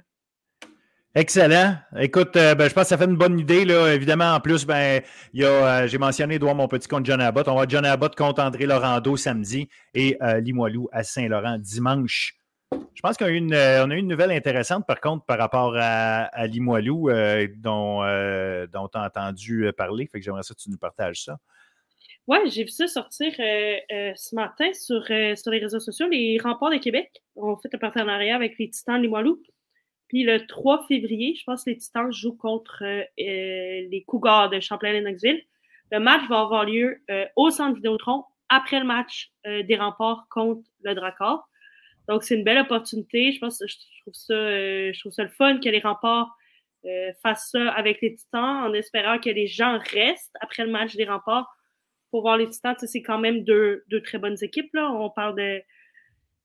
Excellent. 1.12 1.74
Écoute, 1.98 2.34
ben, 2.34 2.68
je 2.68 2.72
pense 2.72 2.84
que 2.84 2.88
ça 2.90 2.98
fait 2.98 3.06
une 3.06 3.16
bonne 3.16 3.38
idée. 3.38 3.64
Là. 3.64 3.92
Évidemment, 3.92 4.32
en 4.32 4.40
plus, 4.40 4.64
ben, 4.64 5.02
j'ai 5.34 5.98
mentionné 5.98 6.36
Edouard, 6.36 6.54
mon 6.54 6.68
petit 6.68 6.86
contre 6.86 7.06
John 7.06 7.20
Abbott. 7.20 7.48
On 7.48 7.56
va 7.56 7.66
John 7.68 7.84
Abbott 7.84 8.14
contre 8.14 8.40
André 8.40 8.66
Laurando 8.66 9.16
samedi 9.16 9.68
et 9.94 10.16
Limoilou 10.40 10.88
à 10.92 11.02
Saint-Laurent 11.02 11.58
dimanche. 11.58 12.39
Je 12.72 13.02
pense 13.02 13.16
qu'on 13.16 13.24
a, 13.24 13.30
eu 13.30 13.36
une, 13.36 13.54
euh, 13.54 13.84
a 13.84 13.94
une 13.94 14.08
nouvelle 14.08 14.30
intéressante, 14.30 14.86
par 14.86 15.00
contre, 15.00 15.24
par 15.24 15.38
rapport 15.38 15.74
à, 15.76 16.46
Limoilou, 16.46 17.08
euh, 17.08 17.48
dont, 17.56 18.02
euh, 18.02 18.66
dont 18.66 18.88
tu 18.88 18.98
as 18.98 19.04
entendu 19.04 19.72
parler. 19.76 20.06
Fait 20.06 20.18
que 20.18 20.24
j'aimerais 20.24 20.42
que 20.42 20.52
tu 20.52 20.70
nous 20.70 20.78
partages 20.78 21.24
ça. 21.24 21.38
Oui, 22.26 22.38
j'ai 22.50 22.64
vu 22.64 22.68
ça 22.68 22.86
sortir 22.86 23.32
ce 23.36 24.34
matin 24.34 24.70
sur, 24.74 25.04
sur 25.04 25.50
les 25.50 25.58
réseaux 25.58 25.80
sociaux. 25.80 26.08
Les 26.08 26.38
remparts 26.38 26.70
de 26.70 26.76
Québec 26.76 27.22
ont 27.34 27.56
fait 27.56 27.74
un 27.74 27.78
partenariat 27.78 28.36
avec 28.36 28.58
les 28.58 28.70
Titans 28.70 29.00
Limoilou. 29.00 29.42
Puis 30.06 30.22
le 30.22 30.46
3 30.46 30.86
février, 30.86 31.34
je 31.36 31.42
pense 31.44 31.64
que 31.64 31.70
les 31.70 31.78
Titans 31.78 32.12
jouent 32.12 32.36
contre 32.36 32.84
les 33.16 34.04
Cougars 34.06 34.50
de 34.50 34.60
Champlain-Lennoxville. 34.60 35.42
Le 35.90 35.98
match 35.98 36.28
va 36.28 36.42
avoir 36.42 36.66
lieu 36.66 37.02
au 37.34 37.50
centre 37.50 37.74
Vidéotron 37.74 38.24
après 38.48 38.78
le 38.78 38.86
match 38.86 39.32
des 39.44 39.76
remparts 39.76 40.26
contre 40.30 40.62
le 40.84 40.94
Drakkar. 40.94 41.49
Donc, 42.08 42.24
c'est 42.24 42.34
une 42.34 42.44
belle 42.44 42.58
opportunité. 42.58 43.32
Je 43.32 43.38
pense 43.38 43.62
je 43.66 43.76
trouve 44.02 44.14
ça, 44.14 44.34
euh, 44.34 44.92
je 44.92 45.00
trouve 45.00 45.12
ça 45.12 45.22
le 45.22 45.30
fun 45.30 45.58
que 45.58 45.68
les 45.68 45.80
remparts 45.80 46.36
euh, 46.84 47.12
fassent 47.22 47.50
ça 47.50 47.70
avec 47.72 48.00
les 48.00 48.14
Titans 48.14 48.64
en 48.64 48.72
espérant 48.72 49.18
que 49.18 49.30
les 49.30 49.46
gens 49.46 49.78
restent 49.78 50.34
après 50.40 50.64
le 50.64 50.70
match 50.70 50.96
des 50.96 51.04
remparts 51.04 51.48
pour 52.10 52.22
voir 52.22 52.36
les 52.36 52.48
Titans. 52.48 52.74
c'est 52.78 53.02
quand 53.02 53.18
même 53.18 53.44
deux, 53.44 53.84
très 54.04 54.18
bonnes 54.18 54.36
équipes. 54.42 54.72
Là. 54.74 54.90
On 54.90 55.10
parle 55.10 55.36
de, 55.36 55.62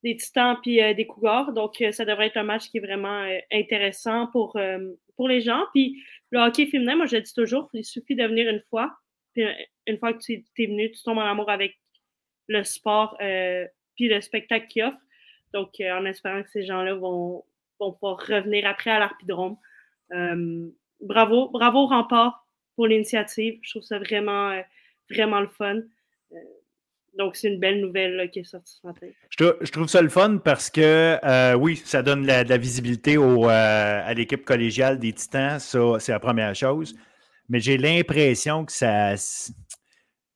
des 0.03 0.15
Titans 0.17 0.57
puis 0.61 0.81
euh, 0.81 0.93
des 0.93 1.07
Cougars. 1.07 1.53
Donc, 1.53 1.83
ça 1.91 2.05
devrait 2.05 2.27
être 2.27 2.37
un 2.37 2.43
match 2.43 2.69
qui 2.69 2.77
est 2.77 2.81
vraiment 2.81 3.25
intéressant 3.51 4.27
pour, 4.27 4.59
pour 5.15 5.27
les 5.27 5.41
gens. 5.41 5.63
Puis, 5.73 6.03
le 6.31 6.39
hockey 6.39 6.67
féminin, 6.67 6.95
moi, 6.95 7.05
je 7.07 7.15
le 7.15 7.21
dis 7.21 7.33
toujours, 7.33 7.69
il 7.73 7.85
suffit 7.85 8.15
de 8.15 8.23
venir 8.25 8.47
une 8.49 8.61
fois. 8.69 8.95
Puis, 9.33 9.45
une 9.87 9.97
fois 9.97 10.13
que 10.13 10.19
tu 10.19 10.45
es 10.59 10.65
venu, 10.67 10.91
tu 10.91 11.01
tombes 11.01 11.17
en 11.17 11.21
amour 11.21 11.49
avec 11.49 11.79
le 12.47 12.63
sport 12.63 13.17
puis 13.95 14.09
le 14.09 14.21
spectacle 14.21 14.67
qu'il 14.67 14.83
offre. 14.83 14.97
Donc, 15.55 15.79
euh, 15.79 15.97
en 15.97 16.03
espérant 16.03 16.43
que 16.43 16.49
ces 16.49 16.65
gens-là 16.65 16.95
vont, 16.95 17.45
pouvoir 17.77 18.17
revenir 18.17 18.67
après 18.67 18.91
à 18.91 18.99
l'Arpidrome. 18.99 19.55
Euh, 20.11 20.67
bravo, 20.99 21.47
bravo 21.49 21.85
Rempart 21.87 22.45
pour 22.75 22.87
l'initiative. 22.87 23.59
Je 23.61 23.69
trouve 23.69 23.83
ça 23.83 23.97
vraiment, 23.99 24.49
euh, 24.49 24.61
vraiment 25.09 25.39
le 25.39 25.47
fun. 25.47 25.79
donc, 27.17 27.37
c'est 27.37 27.47
une 27.47 27.59
belle 27.61 27.79
nouvelle 27.79 28.29
qui 28.31 28.39
est 28.39 28.43
sortie 28.43 28.79
ce 28.81 28.85
matin. 28.85 29.07
Je, 29.29 29.71
trouve 29.71 29.87
ça 29.87 30.01
le 30.01 30.09
fun 30.09 30.39
parce 30.43 30.69
que, 30.69 31.55
oui, 31.55 31.77
ça 31.77 32.03
donne 32.03 32.23
de 32.23 32.27
la, 32.27 32.57
visibilité 32.57 33.15
à 33.15 34.13
l'équipe 34.13 34.43
collégiale 34.43 34.99
des 34.99 35.13
Titans. 35.13 35.59
Ça, 35.59 35.79
c'est 35.99 36.11
la 36.11 36.19
première 36.19 36.53
chose. 36.53 36.95
Mais 37.47 37.61
j'ai 37.61 37.77
l'impression 37.77 38.65
que 38.65 38.73
ça 38.73 39.15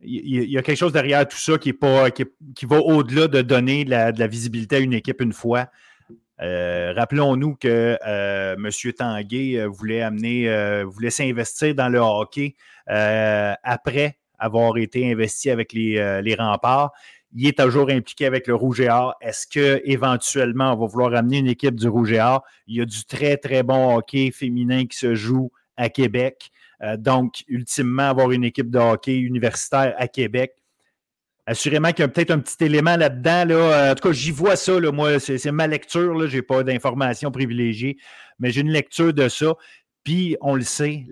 il 0.02 0.50
y 0.50 0.58
a 0.58 0.62
quelque 0.62 0.78
chose 0.78 0.94
derrière 0.94 1.28
tout 1.28 1.38
ça 1.38 1.58
qui, 1.58 1.70
est 1.70 1.74
pas, 1.74 2.10
qui, 2.12 2.66
va 2.66 2.78
au-delà 2.80 3.28
de 3.28 3.42
donner 3.42 3.84
de 3.84 3.90
la, 3.90 4.28
visibilité 4.28 4.78
à 4.78 4.80
une 4.80 4.94
équipe 4.94 5.22
une 5.22 5.34
fois. 5.34 5.68
Euh, 6.42 6.94
rappelons-nous 6.96 7.56
que 7.56 7.98
euh, 8.08 8.56
M. 8.56 8.94
Tanguay 8.94 9.58
euh, 9.58 9.68
voulait 9.68 10.02
amener, 10.02 10.84
voulait 10.86 11.10
s'investir 11.10 11.76
dans 11.76 11.90
le 11.90 12.00
hockey 12.00 12.56
après 12.88 14.18
avoir 14.38 14.78
été 14.78 15.12
investi 15.12 15.50
avec 15.50 15.74
les, 15.74 16.22
les, 16.24 16.36
remparts. 16.36 16.92
Il 17.36 17.46
est 17.46 17.60
toujours 17.60 17.90
impliqué 17.90 18.26
avec 18.26 18.48
le 18.48 18.56
Rouge 18.56 18.80
et 18.80 18.90
Or. 18.90 19.16
Est-ce 19.22 19.46
qu'éventuellement, 19.48 20.74
on 20.74 20.78
va 20.78 20.88
vouloir 20.88 21.14
amener 21.14 21.40
une 21.40 21.48
équipe 21.48 21.76
du 21.76 21.90
Rouge 21.90 22.14
et 22.14 22.22
Or? 22.22 22.44
Il 22.68 22.78
y 22.78 22.82
a 22.82 22.86
du 22.86 23.04
très, 23.04 23.36
très 23.36 23.64
bon 23.64 23.98
hockey 23.98 24.32
féminin 24.32 24.86
qui 24.86 24.98
se 24.98 25.14
joue 25.14 25.52
à 25.76 25.90
Québec. 25.90 26.52
Euh, 26.82 26.98
donc, 26.98 27.44
ultimement, 27.48 28.10
avoir 28.10 28.32
une 28.32 28.44
équipe 28.44 28.70
de 28.70 28.80
hockey 28.80 29.18
universitaire 29.20 29.94
à 29.98 30.08
Québec 30.08 30.54
assurément 31.46 31.90
qu'il 31.90 32.02
y 32.02 32.04
a 32.04 32.08
peut-être 32.08 32.30
un 32.30 32.38
petit 32.38 32.64
élément 32.64 32.96
là-dedans. 32.96 33.44
Là. 33.46 33.92
En 33.92 33.96
tout 33.96 34.08
cas, 34.08 34.14
j'y 34.14 34.30
vois 34.30 34.56
ça. 34.56 34.80
Moi, 34.80 35.20
c'est 35.20 35.52
ma 35.52 35.66
lecture. 35.66 36.28
Je 36.28 36.36
n'ai 36.36 36.42
pas 36.44 36.64
d'informations 36.64 37.32
privilégiées, 37.32 37.98
mais 38.38 38.52
j'ai 38.52 38.62
une 38.62 38.70
lecture 38.70 39.14
de 39.14 39.28
ça. 39.28 39.56
Puis, 40.04 40.38
on 40.42 40.54
le 40.56 40.62
sait, 40.62 41.06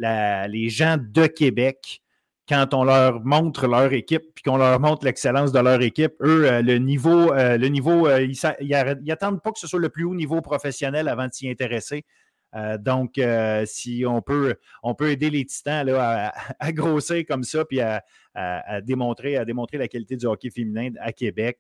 les 0.48 0.70
gens 0.70 0.98
de 1.00 1.26
Québec, 1.26 2.02
quand 2.48 2.74
on 2.74 2.84
leur 2.84 3.24
montre 3.26 3.68
leur 3.68 3.92
équipe, 3.94 4.24
puis 4.34 4.44
qu'on 4.44 4.58
leur 4.58 4.80
montre 4.80 5.06
l'excellence 5.06 5.52
de 5.52 5.60
leur 5.60 5.82
équipe, 5.82 6.14
eux, 6.22 6.50
euh, 6.50 6.62
le 6.62 6.78
niveau, 6.78 7.34
euh, 7.34 7.58
le 7.58 7.68
niveau 7.68 8.08
euh, 8.08 8.26
ils 8.62 9.06
n'attendent 9.06 9.42
pas 9.42 9.52
que 9.52 9.60
ce 9.60 9.68
soit 9.68 9.80
le 9.80 9.90
plus 9.90 10.06
haut 10.06 10.16
niveau 10.16 10.40
professionnel 10.42 11.10
avant 11.10 11.28
de 11.28 11.34
s'y 11.34 11.50
intéresser. 11.50 12.06
Donc, 12.80 13.20
si 13.66 14.04
on 14.08 14.22
peut, 14.22 14.56
on 14.84 14.96
peut 14.96 15.12
aider 15.12 15.30
les 15.30 15.46
titans 15.46 15.88
à, 15.90 16.72
grossir 16.72 17.24
comme 17.28 17.44
ça, 17.44 17.66
puis 17.66 17.80
à, 17.82 18.04
démontrer, 18.82 19.38
la 19.74 19.88
qualité 19.88 20.16
du 20.16 20.26
hockey 20.26 20.50
féminin 20.50 20.92
à 21.00 21.12
Québec, 21.12 21.60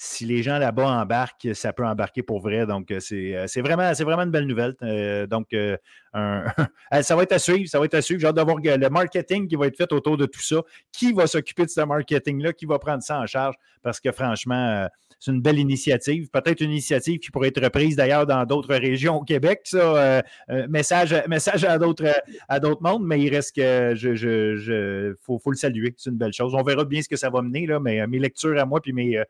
si 0.00 0.24
les 0.24 0.44
gens 0.44 0.58
là-bas 0.58 0.88
embarquent, 0.88 1.48
ça 1.54 1.72
peut 1.72 1.84
embarquer 1.84 2.22
pour 2.22 2.40
vrai. 2.40 2.66
Donc, 2.66 2.92
euh, 2.92 3.00
euh, 3.12 3.44
c'est 3.48 3.60
vraiment, 3.60 3.92
vraiment 3.92 4.22
une 4.22 4.30
belle 4.30 4.46
nouvelle. 4.46 4.76
Euh, 4.82 5.26
donc, 5.26 5.48
ça 7.02 7.16
va 7.16 7.22
être 7.24 7.32
à 7.32 7.38
suivre. 7.40 7.68
Ça 7.68 7.80
va 7.80 7.84
être 7.84 7.94
à 7.94 8.00
suivre. 8.02 8.20
J'ai 8.20 8.28
hâte 8.28 8.36
de 8.36 8.42
voir 8.42 8.58
le 8.62 8.88
marketing 8.88 9.48
qui 9.48 9.56
va 9.56 9.66
être 9.66 9.76
fait 9.76 9.92
autour 9.92 10.16
de 10.16 10.26
tout 10.26 10.40
ça. 10.40 10.62
Qui 10.92 11.12
va 11.12 11.26
s'occuper 11.26 11.64
de 11.64 11.70
ce 11.70 11.80
marketing-là? 11.80 12.52
Qui 12.52 12.64
va 12.64 12.78
prendre 12.78 13.02
ça 13.02 13.18
en 13.18 13.26
charge? 13.26 13.56
Parce 13.82 13.98
que 13.98 14.12
franchement, 14.12 14.88
c'est 15.18 15.30
une 15.30 15.40
belle 15.40 15.58
initiative. 15.58 16.28
Peut-être 16.30 16.60
une 16.60 16.70
initiative 16.70 17.18
qui 17.18 17.30
pourrait 17.30 17.48
être 17.48 17.62
reprise 17.62 17.96
d'ailleurs 17.96 18.26
dans 18.26 18.44
d'autres 18.44 18.74
régions 18.74 19.16
au 19.16 19.24
Québec. 19.24 19.60
Ça, 19.64 20.22
message, 20.68 21.14
message 21.28 21.64
à 21.64 21.78
d'autres 21.78 22.12
à 22.48 22.60
d'autres 22.60 22.82
mondes, 22.82 23.04
mais 23.04 23.20
il 23.20 23.28
reste 23.28 23.56
que 23.56 23.94
je, 23.94 25.14
faut, 25.22 25.40
le 25.46 25.56
saluer. 25.56 25.94
C'est 25.96 26.10
une 26.10 26.16
belle 26.16 26.32
chose. 26.32 26.54
On 26.54 26.62
verra 26.62 26.84
bien 26.84 27.02
ce 27.02 27.08
que 27.08 27.16
ça 27.16 27.30
va 27.30 27.42
mener, 27.42 27.66
là, 27.66 27.80
mais 27.80 28.06
mes 28.06 28.18
lectures 28.18 28.58
à 28.58 28.64
moi 28.64 28.80
puis 28.80 28.92
mes, 28.92 29.20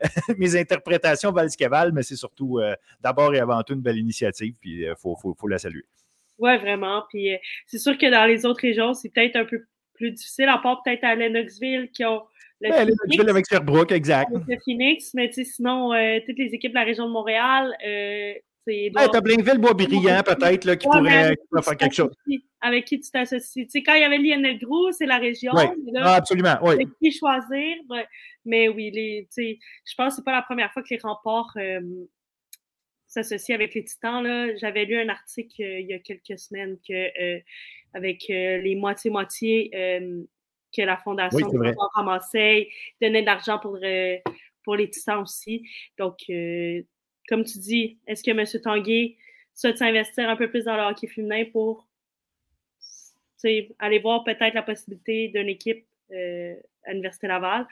mes 0.38 0.56
interprétations 0.56 1.32
valent 1.32 1.48
ce 1.48 1.56
qu'elles 1.56 1.70
valent, 1.70 1.92
mais 1.92 2.02
c'est 2.02 2.16
surtout 2.16 2.58
euh, 2.58 2.74
d'abord 3.00 3.34
et 3.34 3.40
avant 3.40 3.62
tout 3.62 3.74
une 3.74 3.80
belle 3.80 3.98
initiative, 3.98 4.54
puis 4.60 4.80
il 4.80 4.86
euh, 4.86 4.94
faut, 4.96 5.16
la 5.48 5.58
saluer. 5.58 5.84
Oui, 6.38 6.56
vraiment. 6.58 7.04
Puis 7.08 7.34
euh, 7.34 7.38
c'est 7.66 7.78
sûr 7.78 7.96
que 7.98 8.10
dans 8.10 8.26
les 8.26 8.46
autres 8.46 8.60
régions, 8.60 8.94
c'est 8.94 9.08
peut-être 9.08 9.36
un 9.36 9.44
peu 9.44 9.64
plus 9.94 10.12
difficile, 10.12 10.48
à 10.48 10.58
part 10.58 10.82
peut-être 10.82 11.04
à 11.04 11.14
Lennoxville 11.14 11.90
qui 11.92 12.04
ont 12.04 12.22
le 12.60 12.68
Lennoxville 12.70 13.28
avec 13.28 13.46
Sherbrooke, 13.48 13.92
exact. 13.92 14.30
Le 14.32 14.56
Phoenix, 14.64 15.14
mais 15.14 15.30
sinon, 15.32 15.90
toutes 16.26 16.38
les 16.38 16.54
équipes 16.54 16.72
de 16.72 16.78
la 16.78 16.84
région 16.84 17.06
de 17.06 17.12
Montréal, 17.12 17.74
Ouais, 18.68 19.08
t'as 19.10 19.20
Blainville, 19.20 19.58
Boisbriand, 19.58 20.22
peut-être, 20.22 20.74
qui, 20.74 20.86
pourrait, 20.86 21.36
faire 21.62 21.76
quelque 21.76 21.94
chose. 21.94 22.10
Avec 22.60 22.86
qui 22.86 23.00
tu 23.00 23.10
t'associes. 23.10 23.66
Tu 23.66 23.70
sais, 23.70 23.82
quand 23.82 23.94
il 23.94 24.00
y 24.00 24.04
avait 24.04 24.18
Lionel 24.18 24.58
Gros, 24.58 24.90
c'est 24.92 25.06
la 25.06 25.18
région. 25.18 25.52
Oui, 25.54 25.64
ah, 25.96 26.16
absolument. 26.16 26.56
Oui. 26.62 26.74
Avec 26.74 26.88
qui 27.00 27.12
choisir. 27.12 27.76
Mais 28.44 28.68
oui, 28.68 28.90
les, 28.90 29.28
je 29.36 29.94
pense 29.96 30.14
que 30.14 30.16
c'est 30.16 30.24
pas 30.24 30.32
la 30.32 30.42
première 30.42 30.72
fois 30.72 30.82
que 30.82 30.88
les 30.90 31.00
remports 31.00 31.52
euh, 31.56 31.80
s'associent 33.06 33.54
avec 33.54 33.74
les 33.74 33.84
Titans. 33.84 34.52
J'avais 34.60 34.84
lu 34.84 34.98
un 34.98 35.08
article 35.08 35.62
euh, 35.62 35.80
il 35.80 35.86
y 35.86 35.94
a 35.94 35.98
quelques 35.98 36.38
semaines 36.38 36.76
que 36.86 36.92
euh, 36.92 37.40
avec 37.94 38.26
les 38.28 38.76
moitié-moitié 38.76 39.70
que 40.76 40.82
la 40.82 40.96
Fondation 40.96 41.48
oui, 41.52 41.72
ramassait, 41.94 42.68
donnait 43.00 43.22
de 43.22 43.26
l'argent 43.26 43.58
pour, 43.58 43.78
pour 44.64 44.76
les 44.76 44.90
Titans 44.90 45.22
aussi. 45.22 45.66
Donc, 45.98 46.18
comme 47.28 47.44
tu 47.44 47.58
dis, 47.58 47.98
est-ce 48.06 48.22
que 48.22 48.30
M. 48.30 48.44
Tanguay 48.62 49.16
souhaite 49.54 49.78
s'investir 49.78 50.28
un 50.28 50.36
peu 50.36 50.50
plus 50.50 50.64
dans 50.64 50.76
le 50.76 50.82
hockey 50.82 51.06
féminin 51.06 51.44
pour 51.52 51.86
aller 53.78 53.98
voir 53.98 54.24
peut-être 54.24 54.54
la 54.54 54.62
possibilité 54.62 55.28
d'une 55.28 55.48
équipe 55.48 55.86
euh, 56.12 56.54
à 56.84 56.90
l'Université 56.90 57.28
Laval? 57.28 57.66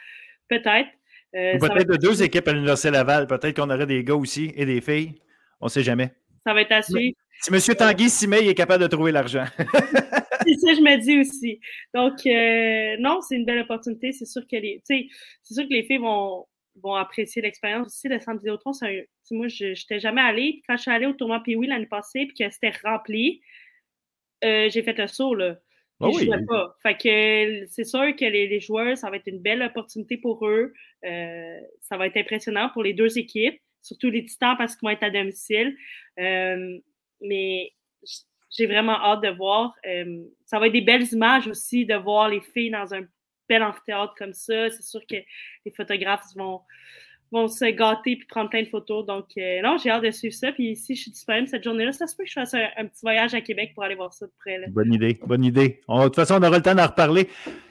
Peut-être. 0.49 0.88
Euh, 1.34 1.59
peut-être 1.59 1.88
de 1.88 1.97
deux 1.97 2.22
équipes 2.22 2.47
à 2.49 2.53
l'Université 2.53 2.90
Laval. 2.90 3.26
Peut-être 3.26 3.57
qu'on 3.57 3.70
aurait 3.70 3.86
des 3.86 4.05
gars 4.05 4.14
aussi 4.14 4.53
et 4.55 4.66
des 4.66 4.80
filles. 4.80 5.14
On 5.61 5.66
ne 5.66 5.70
sait 5.70 5.82
jamais. 5.82 6.12
Ça 6.44 6.55
va 6.55 6.61
être 6.61 6.72
à 6.72 6.82
suivre. 6.82 7.16
Si 7.40 7.53
M. 7.53 7.76
Tanguy 7.76 8.09
s'y 8.09 8.28
met, 8.28 8.42
il 8.42 8.49
est 8.49 8.55
capable 8.55 8.82
de 8.82 8.88
trouver 8.88 9.12
l'argent. 9.12 9.44
c'est 10.47 10.59
ça, 10.59 10.74
je 10.74 10.80
me 10.80 10.97
dis 10.99 11.20
aussi. 11.20 11.61
Donc, 11.94 12.26
euh, 12.26 12.97
non, 12.99 13.20
c'est 13.20 13.36
une 13.36 13.44
belle 13.44 13.61
opportunité. 13.61 14.12
C'est 14.12 14.26
sûr 14.26 14.42
que 14.47 14.57
les, 14.57 14.80
c'est 14.84 15.09
sûr 15.42 15.64
que 15.64 15.72
les 15.72 15.82
filles 15.82 15.99
vont, 15.99 16.47
vont 16.82 16.94
apprécier 16.94 17.42
l'expérience 17.42 17.86
aussi. 17.86 18.09
Le 18.09 18.18
centre 18.18 18.38
Vidéotron, 18.38 18.72
c'est 18.72 19.09
moi, 19.30 19.49
je 19.49 19.66
n'étais 19.66 20.01
jamais 20.01 20.22
allée. 20.22 20.62
quand 20.66 20.76
je 20.76 20.82
suis 20.82 20.90
allée 20.90 21.07
au 21.07 21.12
tournoi 21.12 21.42
Pee-Wee 21.42 21.66
l'année 21.66 21.86
passée, 21.86 22.26
puis 22.26 22.44
que 22.44 22.51
c'était 22.51 22.72
rempli, 22.84 23.40
euh, 24.44 24.68
j'ai 24.70 24.82
fait 24.82 24.97
le 24.99 25.07
saut, 25.07 25.34
là. 25.34 25.57
Oh 25.99 26.11
oui. 26.14 26.28
pas. 26.47 26.76
Fait 26.82 26.94
que 26.94 27.66
c'est 27.70 27.84
sûr 27.84 28.14
que 28.16 28.24
les, 28.26 28.61
joueurs, 28.61 28.99
ça 28.99 29.09
va 29.09 29.16
être 29.16 29.26
une 29.26 29.40
belle 29.40 29.62
opportunité 29.62 30.18
pour 30.18 30.47
eux. 30.47 30.74
Euh, 31.05 31.61
ça 31.80 31.97
va 31.97 32.07
être 32.07 32.18
impressionnant 32.18 32.68
pour 32.68 32.82
les 32.82 32.92
deux 32.92 33.18
équipes, 33.18 33.59
surtout 33.80 34.11
les 34.11 34.24
Titans 34.26 34.57
parce 34.59 34.76
qu'ils 34.76 34.86
vont 34.86 34.92
être 34.92 35.05
à 35.05 35.11
domicile. 35.11 35.74
Euh, 36.20 36.78
mais 37.22 37.72
j'ai 38.51 38.66
vraiment 38.66 38.99
hâte 39.03 39.22
de 39.22 39.28
voir. 39.28 39.74
ça 40.44 40.59
va 40.59 40.66
être 40.66 40.72
des 40.72 40.80
belles 40.80 41.07
images 41.12 41.47
aussi 41.49 41.84
de 41.84 41.94
voir 41.94 42.28
les 42.28 42.40
filles 42.40 42.70
dans 42.70 42.94
un 42.94 43.03
bel 43.49 43.62
amphithéâtre 43.62 44.14
comme 44.18 44.32
ça. 44.32 44.70
C'est 44.70 44.82
sûr 44.82 45.01
que 45.09 45.16
les 45.64 45.72
photographes 45.72 46.24
vont, 46.36 46.61
vont 47.32 47.49
se 47.49 47.64
gâter 47.66 48.12
et 48.12 48.18
prendre 48.28 48.51
plein 48.51 48.62
de 48.62 48.68
photos. 48.68 49.05
Donc, 49.07 49.26
euh, 49.36 49.61
non, 49.62 49.76
j'ai 49.78 49.90
hâte 49.90 50.05
de 50.05 50.11
suivre 50.11 50.34
ça. 50.34 50.53
Puis 50.53 50.76
si 50.76 50.94
je 50.94 51.03
suis 51.03 51.11
disponible 51.11 51.49
cette 51.49 51.64
journée-là, 51.64 51.92
ça 51.92 52.07
se 52.07 52.16
peut 52.16 52.24
que 52.24 52.28
je 52.28 52.34
fasse 52.34 52.55
un, 52.55 52.86
petit 52.86 53.01
voyage 53.03 53.34
à 53.34 53.40
Québec 53.40 53.72
pour 53.74 53.84
aller 53.84 53.94
voir 53.94 54.12
ça 54.12 54.26
de 54.26 54.32
près. 54.38 54.59
Bonne 54.68 54.92
idée, 54.92 55.18
bonne 55.24 55.44
idée. 55.44 55.80
de 55.88 56.05
toute 56.05 56.16
façon, 56.16 56.34
on 56.34 56.42
aura 56.42 56.57
le 56.57 56.62
temps 56.62 56.74
d'en 56.74 56.86
reparler. 56.86 57.28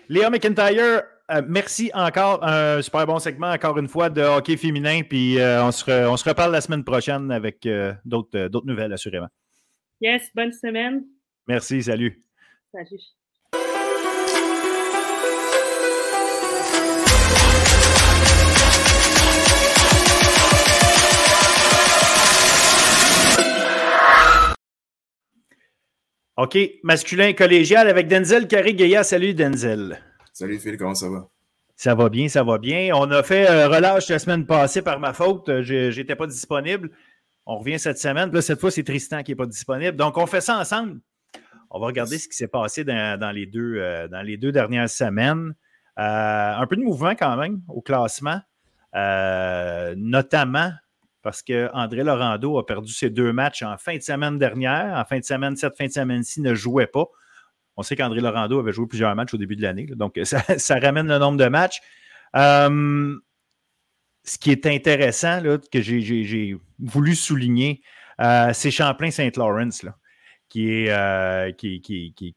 Léa 0.10 0.30
McIntyre, 0.30 1.04
euh, 1.32 1.42
merci 1.48 1.90
encore. 1.94 2.44
Un 2.44 2.82
super 2.82 3.06
bon 3.08 3.20
segment, 3.20 3.50
encore 3.50 3.78
une 3.78 3.88
fois, 3.88 4.10
de 4.10 4.22
hockey 4.22 4.58
féminin. 4.58 5.02
Puis 5.08 5.40
euh, 5.40 5.64
on, 5.64 5.72
se 5.72 6.08
on 6.08 6.18
se 6.18 6.28
reparle 6.28 6.52
la 6.52 6.62
semaine 6.62 6.84
prochaine 6.84 7.32
avec 7.32 7.68
d'autres 8.06 8.66
nouvelles, 8.66 8.94
assurément. 8.94 9.28
Yes, 10.02 10.30
bonne 10.36 10.52
semaine. 10.52 11.06
Merci, 11.48 11.82
salut. 11.82 12.22
Salut. 12.72 13.00
OK, 26.38 26.58
masculin 26.84 27.32
collégial 27.32 27.88
avec 27.88 28.10
Denzel 28.10 28.48
Carré-Gaillard. 28.48 29.06
Salut 29.06 29.34
Denzel. 29.34 30.02
Salut 30.34 30.60
Phil, 30.60 30.78
comment 30.78 30.94
ça 30.94 31.10
va? 31.10 31.30
Ça 31.78 31.96
va 31.96 32.10
bien, 32.10 32.28
ça 32.28 32.44
va 32.44 32.58
bien. 32.58 32.92
On 32.94 33.10
a 33.12 33.24
fait 33.24 33.48
un 33.48 33.70
relâche 33.70 34.10
la 34.10 34.20
semaine 34.20 34.46
passée 34.46 34.82
par 34.82 35.00
ma 35.00 35.14
faute. 35.14 35.62
Je 35.62 35.98
n'étais 35.98 36.18
pas 36.18 36.28
disponible. 36.28 36.92
On 37.46 37.58
revient 37.60 37.80
cette 37.80 38.00
semaine. 38.00 38.32
Là, 38.32 38.42
cette 38.42 38.60
fois, 38.60 38.72
c'est 38.72 38.84
Tristan 38.84 39.24
qui 39.24 39.32
n'est 39.32 39.36
pas 39.36 39.46
disponible. 39.46 39.96
Donc, 39.96 40.18
on 40.18 40.26
fait 40.26 40.42
ça 40.42 40.58
ensemble. 40.58 41.00
On 41.70 41.80
va 41.80 41.88
regarder 41.88 42.18
ce 42.18 42.28
qui 42.28 42.36
s'est 42.36 42.48
passé 42.48 42.84
dans, 42.84 43.34
les 43.34 43.46
deux, 43.46 43.76
euh, 43.78 44.08
les 44.24 44.38
deux 44.38 44.52
dernières 44.52 44.90
semaines. 44.90 45.54
Euh, 45.98 46.54
un 46.56 46.68
peu 46.68 46.76
de 46.76 46.82
mouvement 46.82 47.16
quand 47.16 47.38
même 47.38 47.62
au 47.70 47.82
classement, 47.82 48.42
euh, 48.96 49.94
notamment 49.98 50.72
parce 51.22 51.42
qu'André 51.42 52.04
Laurando 52.04 52.60
a 52.60 52.66
perdu 52.66 52.92
ses 52.92 53.10
deux 53.10 53.32
matchs 53.32 53.64
en 53.64 53.78
fin 53.78 53.96
de 53.96 54.02
semaine 54.02 54.38
dernière. 54.38 54.98
En 54.98 55.06
fin 55.06 55.20
de 55.20 55.24
semaine, 55.24 55.56
cette 55.56 55.76
fin 55.76 55.88
de 55.88 55.92
semaine-ci 55.92 56.42
ne 56.42 56.54
jouait 56.54 56.88
pas. 56.88 57.06
On 57.78 57.84
sait 57.84 57.96
qu'André 57.96 58.20
Laurando 58.20 58.60
avait 58.60 58.74
joué 58.74 58.88
plusieurs 58.88 59.16
matchs 59.16 59.34
au 59.34 59.38
début 59.38 59.56
de 59.56 59.62
l'année, 59.62 59.88
donc 59.88 60.20
ça, 60.24 60.80
ramène 60.80 61.08
le 61.08 61.18
nombre 61.18 61.38
de 61.38 61.48
matchs. 61.48 61.82
Ce 64.26 64.38
qui 64.38 64.52
est 64.52 64.66
intéressant, 64.66 65.42
que 65.72 65.82
j'ai 65.82 66.58
voulu 66.80 67.16
souligner, 67.16 67.82
euh, 68.22 68.52
c'est 68.54 68.72
est, 70.74 70.90
euh, 70.90 71.52
qui, 71.52 71.82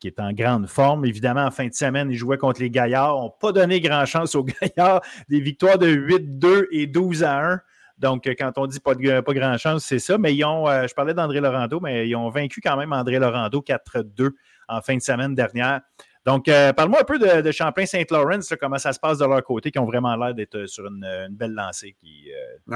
est 0.05 0.21
en 0.21 0.33
grande 0.33 0.67
forme. 0.67 1.05
Évidemment, 1.05 1.45
en 1.45 1.51
fin 1.51 1.67
de 1.67 1.75
semaine, 1.75 2.11
ils 2.11 2.17
jouaient 2.17 2.39
contre 2.39 2.61
les 2.61 2.71
Gaillards. 2.71 3.15
Ils 3.17 3.23
n'ont 3.23 3.35
pas 3.41 3.53
donné 3.53 3.81
grand-chance 3.81 4.35
aux 4.35 4.45
Gaillards. 4.61 5.03
Des 5.29 5.41
victoires 5.41 5.79
de 5.79 5.89
8-2 5.89 6.67
et 6.73 6.87
12 6.87 7.25
à 7.25 7.53
1. 7.53 7.61
Donc, 7.99 8.29
quand 8.39 8.53
on 8.57 8.67
dit 8.67 8.81
pas, 8.81 8.95
pas 8.95 9.35
grand 9.35 9.57
chance, 9.59 9.85
c'est 9.85 9.99
ça. 9.99 10.19
Mais 10.19 10.35
ils 10.35 10.45
ont, 10.45 10.69
euh, 10.69 10.87
je 10.89 10.95
parlais 10.95 11.15
d'André 11.15 11.41
Laurando, 11.41 11.81
mais 11.81 12.09
ils 12.09 12.17
ont 12.17 12.29
vaincu 12.29 12.61
quand 12.61 12.77
même 12.77 12.93
André 12.93 13.19
Laurando 13.19 13.61
4-2 13.61 14.31
en 14.69 14.81
fin 14.81 14.97
de 14.97 15.03
semaine 15.03 15.35
dernière. 15.35 15.81
Donc, 16.29 16.47
euh, 16.47 16.75
parle-moi 16.75 17.01
un 17.01 17.05
peu 17.05 17.19
de, 17.19 17.51
Champlain-Saint-Laurent, 17.51 18.41
comment 18.61 18.77
ça 18.77 18.93
se 18.93 19.01
passe 19.01 19.17
de 19.17 19.25
leur 19.25 19.43
côté, 19.43 19.71
qui 19.71 19.79
ont 19.79 19.87
vraiment 19.87 20.15
l'air 20.15 20.35
d'être 20.35 20.67
sur 20.67 20.85
une, 20.85 21.07
belle 21.31 21.53
lancée. 21.53 21.97
Qui, 21.99 22.29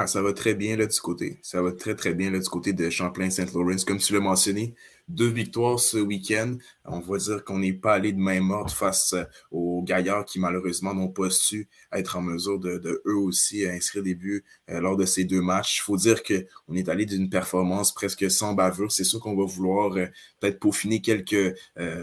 ça 0.06 0.22
va 0.22 0.32
très 0.32 0.54
bien 0.54 0.74
là, 0.74 0.86
du 0.86 1.00
côté. 1.00 1.38
Ça 1.42 1.60
va 1.60 1.72
très, 1.72 1.94
très 1.94 2.14
bien 2.14 2.30
du 2.30 2.40
côté 2.48 2.72
de 2.72 2.88
Champlain-Saint-Laurent. 2.88 3.76
Comme 3.86 3.98
tu 3.98 4.14
l'as 4.14 4.20
mentionné, 4.20 4.74
deux 5.06 5.28
victoires 5.28 5.78
ce 5.78 5.98
week-end. 5.98 6.56
On 6.84 7.00
va 7.00 7.18
dire 7.18 7.44
qu'on 7.44 7.58
n'est 7.58 7.72
pas 7.72 7.94
allé 7.94 8.12
de 8.12 8.18
main 8.18 8.40
morte 8.40 8.72
face 8.72 9.14
aux 9.50 9.82
Gaillards 9.82 10.24
qui 10.24 10.40
malheureusement 10.40 10.94
n'ont 10.94 11.08
pas 11.08 11.30
su 11.30 11.68
être 11.92 12.16
en 12.16 12.22
mesure 12.22 12.58
de, 12.58 13.02
eux 13.06 13.16
aussi 13.16 13.66
inscrire 13.66 14.02
des 14.02 14.14
buts 14.14 14.44
lors 14.68 14.96
de 14.96 15.04
ces 15.04 15.24
deux 15.24 15.40
matchs. 15.40 15.78
Il 15.78 15.82
faut 15.82 15.96
dire 15.96 16.22
qu'on 16.22 16.74
est 16.74 16.88
allé 16.88 17.06
d'une 17.06 17.30
performance 17.30 17.94
presque 17.94 18.30
sans 18.30 18.54
bavure. 18.54 18.90
C'est 18.90 19.04
sûr 19.04 19.20
qu'on 19.20 19.36
va 19.36 19.44
vouloir 19.44 19.92
peut-être 20.40 20.58
peaufiner 20.58 21.00
quelques 21.00 21.56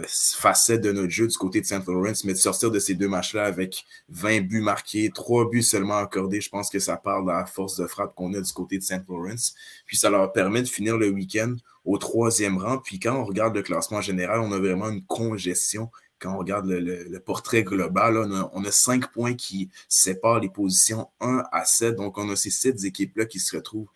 facettes 0.08 0.82
de 0.82 0.92
notre 0.92 1.12
jeu 1.12 1.28
du 1.28 1.38
côté 1.38 1.60
de 1.60 1.66
St. 1.66 1.86
Lawrence, 1.86 2.24
mais 2.24 2.34
de 2.34 2.38
sortir 2.38 2.72
de 2.72 2.80
ces 2.80 2.96
deux 2.96 3.10
matchs-là 3.10 3.46
avec 3.46 3.86
20 4.10 4.42
buts 4.42 4.62
marqués, 4.62 5.12
3 5.14 5.50
buts 5.50 5.64
seulement 5.64 5.98
accordés, 5.98 6.42
je 6.42 6.50
pense 6.50 6.70
que 6.70 6.80
ça 6.80 6.96
parle 6.96 7.26
de 7.26 7.32
la 7.32 7.46
force 7.46 7.76
de 7.76 7.86
frappe 7.86 8.16
qu'on 8.16 8.34
a 8.34 8.42
du 8.42 8.54
côté 8.54 8.78
de 8.78 8.84
St. 8.84 9.04
Lawrence. 9.10 9.54
Puis 9.86 9.98
ça 9.98 10.10
leur 10.10 10.32
permet 10.32 10.62
de 10.62 10.68
finir 10.68 10.98
le 10.98 11.10
week-end 11.10 11.56
au 11.86 11.98
troisième 11.98 12.58
rang. 12.58 12.78
Puis 12.78 13.00
quand 13.00 13.16
on 13.16 13.26
regarde 13.26 13.56
le 13.56 13.64
classement 13.64 14.02
général, 14.02 14.42
on 14.42 14.52
a 14.52 14.60
vraiment 14.70 14.90
une 14.90 15.04
congestion. 15.04 15.90
Quand 16.20 16.36
on 16.36 16.38
regarde 16.38 16.66
le, 16.68 17.20
portrait 17.20 17.64
global, 17.64 18.18
on, 18.54 18.66
a, 18.66 18.72
cinq 18.72 19.12
points 19.12 19.36
qui 19.36 19.70
séparent 19.88 20.40
les 20.40 20.50
positions 20.50 21.08
1 21.22 21.44
à 21.52 21.64
7. 21.64 21.96
Donc, 21.96 22.18
on 22.18 22.30
a 22.30 22.36
ces 22.36 22.50
sept 22.50 22.84
équipes-là 22.84 23.26
qui 23.26 23.40
se 23.40 23.56
retrouvent 23.56 23.88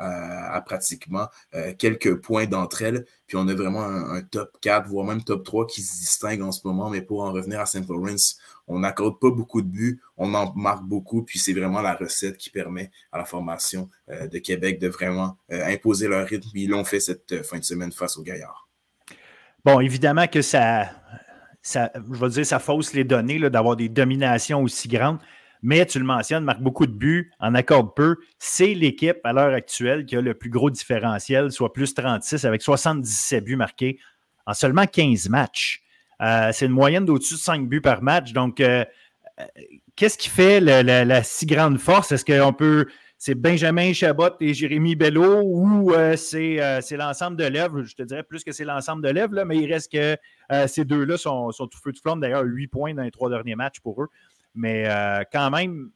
euh, 0.00 0.04
à 0.04 0.60
pratiquement 0.62 1.28
euh, 1.54 1.74
quelques 1.78 2.16
points 2.16 2.46
d'entre 2.46 2.82
elles. 2.82 3.04
Puis 3.26 3.36
on 3.36 3.46
a 3.46 3.54
vraiment 3.54 3.84
un, 3.84 4.22
top 4.22 4.56
4, 4.60 4.88
voire 4.88 5.06
même 5.06 5.22
top 5.22 5.44
3 5.44 5.66
qui 5.66 5.82
se 5.82 5.98
distingue 5.98 6.42
en 6.42 6.50
ce 6.50 6.66
moment. 6.66 6.88
Mais 6.88 7.02
pour 7.02 7.22
en 7.22 7.30
revenir 7.30 7.60
à 7.60 7.66
St. 7.66 7.86
Lawrence, 7.88 8.38
on 8.66 8.80
n'accorde 8.80 9.20
pas 9.20 9.30
beaucoup 9.30 9.60
de 9.60 9.68
buts, 9.68 10.00
on 10.16 10.34
en 10.34 10.52
marque 10.54 10.84
beaucoup, 10.84 11.22
puis 11.22 11.38
c'est 11.38 11.52
vraiment 11.52 11.82
la 11.82 11.94
recette 11.94 12.36
qui 12.36 12.50
permet 12.50 12.90
à 13.12 13.18
la 13.18 13.24
formation 13.24 13.90
euh, 14.08 14.26
de 14.26 14.38
Québec 14.38 14.80
de 14.80 14.88
vraiment 14.88 15.36
imposer 15.50 16.08
leur 16.08 16.26
rythme. 16.26 16.48
Ils 16.54 16.70
l'ont 16.70 16.84
fait 16.84 17.00
cette 17.00 17.42
fin 17.44 17.58
de 17.58 17.64
semaine 17.64 17.92
face 17.92 18.16
aux 18.16 18.22
Gaillards. 18.22 18.71
Bon, 19.64 19.80
évidemment 19.80 20.26
que 20.26 20.42
ça, 20.42 20.90
je 21.62 22.20
vais 22.20 22.28
dire, 22.28 22.46
ça 22.46 22.58
fausse 22.58 22.94
les 22.94 23.04
données 23.04 23.38
d'avoir 23.38 23.76
des 23.76 23.88
dominations 23.88 24.62
aussi 24.62 24.88
grandes. 24.88 25.18
Mais 25.62 25.86
tu 25.86 26.00
le 26.00 26.04
mentionnes, 26.04 26.42
marque 26.42 26.60
beaucoup 26.60 26.86
de 26.86 26.92
buts, 26.92 27.30
en 27.38 27.54
accorde 27.54 27.94
peu. 27.94 28.16
C'est 28.40 28.74
l'équipe 28.74 29.18
à 29.22 29.32
l'heure 29.32 29.54
actuelle 29.54 30.04
qui 30.04 30.16
a 30.16 30.20
le 30.20 30.34
plus 30.34 30.50
gros 30.50 30.70
différentiel, 30.70 31.52
soit 31.52 31.72
plus 31.72 31.94
36 31.94 32.44
avec 32.44 32.62
77 32.62 33.44
buts 33.44 33.54
marqués 33.54 34.00
en 34.46 34.54
seulement 34.54 34.86
15 34.86 35.28
matchs. 35.28 35.82
Euh, 36.20 36.50
c'est 36.52 36.66
une 36.66 36.72
moyenne 36.72 37.04
d'au-dessus 37.04 37.34
de 37.34 37.38
5 37.38 37.68
buts 37.68 37.80
par 37.80 38.02
match. 38.02 38.32
Donc, 38.32 38.58
euh, 38.58 38.84
euh, 39.40 39.44
qu'est-ce 39.94 40.18
qui 40.18 40.28
fait 40.28 40.60
la, 40.60 41.22
si 41.22 41.46
grande 41.46 41.78
force? 41.78 42.10
Est-ce 42.10 42.24
qu'on 42.24 42.52
peut. 42.52 42.86
C'est 43.24 43.36
Benjamin 43.36 43.92
Chabot 43.92 44.30
et 44.40 44.52
Jérémy 44.52 44.96
Bello 44.96 45.42
ou 45.44 45.92
c'est, 46.16 46.56
l'ensemble 46.90 47.36
de 47.36 47.44
l'œuvre? 47.44 47.84
Je 47.84 47.94
te 47.94 48.02
dirais 48.02 48.24
plus 48.24 48.42
que 48.42 48.50
c'est 48.50 48.64
l'ensemble 48.64 49.00
de 49.00 49.10
l'œuvre, 49.10 49.44
mais 49.44 49.58
il 49.58 49.72
reste 49.72 49.92
que 49.92 50.16
ces 50.66 50.84
deux-là 50.84 51.16
sont, 51.16 51.52
tout 51.52 51.78
feu 51.80 51.92
de 51.92 51.98
flamme. 52.00 52.18
D'ailleurs, 52.18 52.42
8 52.42 52.66
points 52.66 52.94
dans 52.94 53.04
les 53.04 53.12
trois 53.12 53.30
derniers 53.30 53.54
matchs 53.54 53.78
pour 53.78 54.02
eux. 54.02 54.08
Mais 54.56 54.88
quand 55.30 55.50
même, 55.52 55.92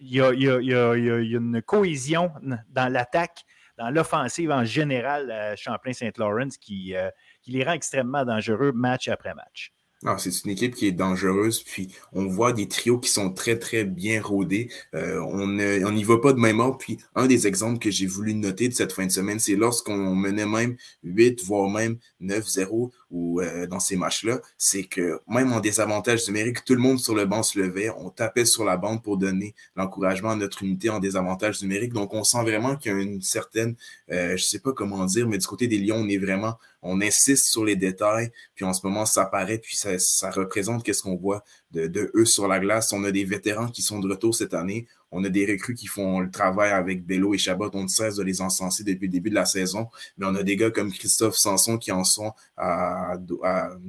il 0.00 0.14
y, 0.14 0.22
a, 0.22 0.30
une 0.30 1.60
cohésion 1.60 2.32
dans 2.70 2.90
l'attaque, 2.90 3.44
dans 3.76 3.90
l'offensive 3.90 4.50
en 4.50 4.64
général 4.64 5.54
Champlain-Saint-Laurent 5.54 6.48
qui, 6.58 6.94
qui 7.42 7.50
les 7.50 7.62
rend 7.62 7.72
extrêmement 7.72 8.24
dangereux 8.24 8.72
match 8.72 9.08
après 9.08 9.34
match. 9.34 9.74
Ah, 10.04 10.16
c'est 10.16 10.30
une 10.44 10.52
équipe 10.52 10.76
qui 10.76 10.86
est 10.86 10.92
dangereuse, 10.92 11.64
puis 11.64 11.88
on 12.12 12.26
voit 12.26 12.52
des 12.52 12.68
trios 12.68 13.00
qui 13.00 13.10
sont 13.10 13.32
très, 13.32 13.58
très 13.58 13.82
bien 13.84 14.22
rodés. 14.22 14.70
Euh, 14.94 15.18
on 15.20 15.92
n'y 15.92 16.04
va 16.04 16.18
pas 16.18 16.32
de 16.32 16.38
même 16.38 16.60
ordre. 16.60 16.78
Puis 16.78 16.98
un 17.16 17.26
des 17.26 17.48
exemples 17.48 17.80
que 17.80 17.90
j'ai 17.90 18.06
voulu 18.06 18.34
noter 18.34 18.68
de 18.68 18.74
cette 18.74 18.92
fin 18.92 19.06
de 19.06 19.10
semaine, 19.10 19.40
c'est 19.40 19.56
lorsqu'on 19.56 20.14
menait 20.14 20.46
même 20.46 20.76
8, 21.02 21.42
voire 21.42 21.68
même 21.68 21.98
9-0 22.22 22.92
ou 23.10 23.40
euh, 23.40 23.66
dans 23.66 23.80
ces 23.80 23.96
matchs-là, 23.96 24.40
c'est 24.58 24.84
que 24.84 25.20
même 25.28 25.52
en 25.52 25.60
désavantage 25.60 26.26
numérique, 26.26 26.64
tout 26.64 26.74
le 26.74 26.80
monde 26.80 26.98
sur 26.98 27.14
le 27.14 27.24
banc 27.24 27.42
se 27.42 27.58
levait. 27.58 27.90
On 27.90 28.10
tapait 28.10 28.44
sur 28.44 28.64
la 28.64 28.76
bande 28.76 29.02
pour 29.02 29.16
donner 29.16 29.54
l'encouragement 29.76 30.30
à 30.30 30.36
notre 30.36 30.62
unité 30.62 30.90
en 30.90 30.98
désavantage 30.98 31.62
numérique. 31.62 31.92
Donc, 31.92 32.12
on 32.14 32.24
sent 32.24 32.42
vraiment 32.42 32.76
qu'il 32.76 32.92
y 32.92 32.94
a 32.94 32.98
une 32.98 33.22
certaine, 33.22 33.76
euh, 34.10 34.28
je 34.28 34.32
ne 34.32 34.38
sais 34.38 34.60
pas 34.60 34.72
comment 34.72 35.04
dire, 35.06 35.26
mais 35.28 35.38
du 35.38 35.46
côté 35.46 35.66
des 35.68 35.78
Lions, 35.78 35.96
on 35.96 36.08
est 36.08 36.18
vraiment 36.18 36.58
on 36.82 37.00
insiste 37.00 37.46
sur 37.46 37.64
les 37.64 37.76
détails, 37.76 38.30
puis 38.54 38.64
en 38.64 38.72
ce 38.72 38.86
moment, 38.86 39.04
ça 39.04 39.24
paraît, 39.24 39.58
puis 39.58 39.76
ça, 39.76 40.30
représente 40.30 40.84
qu'est-ce 40.84 41.02
qu'on 41.02 41.16
voit 41.16 41.44
de, 41.72 42.10
eux 42.14 42.24
sur 42.24 42.48
la 42.48 42.60
glace. 42.60 42.92
On 42.92 43.04
a 43.04 43.10
des 43.10 43.24
vétérans 43.24 43.68
qui 43.68 43.82
sont 43.82 43.98
de 43.98 44.08
retour 44.08 44.34
cette 44.34 44.54
année. 44.54 44.86
On 45.10 45.24
a 45.24 45.28
des 45.28 45.46
recrues 45.46 45.74
qui 45.74 45.86
font 45.86 46.20
le 46.20 46.30
travail 46.30 46.70
avec 46.70 47.06
Bello 47.06 47.34
et 47.34 47.38
Chabot. 47.38 47.70
On 47.74 47.84
ne 47.84 47.88
cesse 47.88 48.16
de 48.16 48.22
les 48.22 48.40
encenser 48.40 48.84
depuis 48.84 49.06
le 49.06 49.12
début 49.12 49.30
de 49.30 49.34
la 49.34 49.44
saison. 49.46 49.88
Mais 50.16 50.26
on 50.26 50.34
a 50.34 50.42
des 50.42 50.56
gars 50.56 50.70
comme 50.70 50.92
Christophe 50.92 51.36
Sanson 51.36 51.78
qui 51.78 51.92
en 51.92 52.04
sont 52.04 52.32
à, 52.56 53.14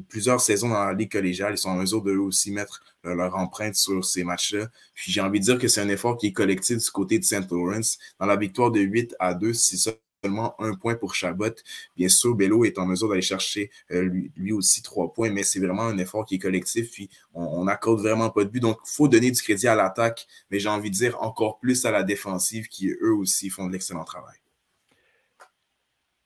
plusieurs 0.07 0.41
saisons 0.41 0.69
dans 0.69 0.85
la 0.85 0.93
Ligue 0.93 1.11
collégiale. 1.11 1.53
Ils 1.53 1.57
sont 1.57 1.69
en 1.69 1.75
mesure 1.75 2.01
de 2.01 2.15
aussi 2.15 2.51
mettre 2.51 2.81
leur 3.03 3.35
empreinte 3.35 3.75
sur 3.75 4.03
ces 4.05 4.23
matchs-là. 4.23 4.67
Puis 4.93 5.11
j'ai 5.11 5.21
envie 5.21 5.39
de 5.39 5.45
dire 5.45 5.57
que 5.57 5.67
c'est 5.67 5.81
un 5.81 5.89
effort 5.89 6.17
qui 6.17 6.27
est 6.27 6.33
collectif 6.33 6.77
du 6.77 6.91
côté 6.91 7.19
de 7.19 7.23
St. 7.23 7.49
Lawrence. 7.51 7.97
Dans 8.19 8.25
la 8.25 8.35
victoire 8.35 8.71
de 8.71 8.79
8 8.79 9.15
à 9.19 9.33
2, 9.33 9.53
c'est 9.53 9.77
seulement 10.23 10.55
un 10.59 10.73
point 10.73 10.95
pour 10.95 11.15
Chabot. 11.15 11.53
Bien 11.95 12.09
sûr, 12.09 12.35
Bello 12.35 12.65
est 12.65 12.77
en 12.77 12.85
mesure 12.85 13.09
d'aller 13.09 13.21
chercher 13.21 13.71
euh, 13.91 14.09
lui, 14.35 14.51
aussi 14.51 14.81
trois 14.81 15.13
points, 15.13 15.31
mais 15.31 15.43
c'est 15.43 15.59
vraiment 15.59 15.83
un 15.83 15.97
effort 15.97 16.25
qui 16.25 16.35
est 16.35 16.39
collectif. 16.39 16.91
Puis 16.91 17.09
on 17.33 17.63
n'accorde 17.65 18.01
vraiment 18.01 18.29
pas 18.29 18.43
de 18.43 18.49
but. 18.49 18.59
Donc, 18.59 18.79
il 18.85 18.95
faut 18.95 19.07
donner 19.07 19.31
du 19.31 19.41
crédit 19.41 19.67
à 19.67 19.75
l'attaque, 19.75 20.27
mais 20.51 20.59
j'ai 20.59 20.69
envie 20.69 20.89
de 20.89 20.95
dire 20.95 21.21
encore 21.21 21.59
plus 21.59 21.85
à 21.85 21.91
la 21.91 22.03
défensive 22.03 22.67
qui, 22.67 22.89
eux 22.89 23.13
aussi, 23.13 23.49
font 23.49 23.67
de 23.67 23.71
l'excellent 23.71 24.03
travail. 24.03 24.37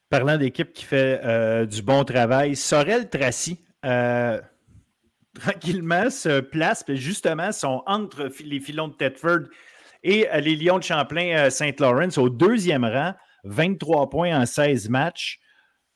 Parlant 0.09 0.37
d'équipe 0.37 0.73
qui 0.73 0.85
fait 0.85 1.21
euh, 1.23 1.65
du 1.65 1.81
bon 1.81 2.03
travail, 2.03 2.55
Sorel 2.55 3.09
Tracy, 3.09 3.59
euh, 3.85 4.39
tranquillement, 5.39 6.09
se 6.09 6.39
place, 6.39 6.83
justement, 6.89 7.51
sont 7.51 7.83
entre 7.87 8.29
les 8.43 8.59
filons 8.59 8.89
de 8.89 8.93
Thetford 8.93 9.47
et 10.03 10.27
les 10.41 10.55
Lions 10.57 10.79
de 10.79 10.83
Champlain-Saint-Laurent 10.83 12.09
au 12.17 12.29
deuxième 12.29 12.83
rang. 12.83 13.13
23 13.43 14.09
points 14.09 14.39
en 14.39 14.45
16 14.45 14.89
matchs. 14.89 15.39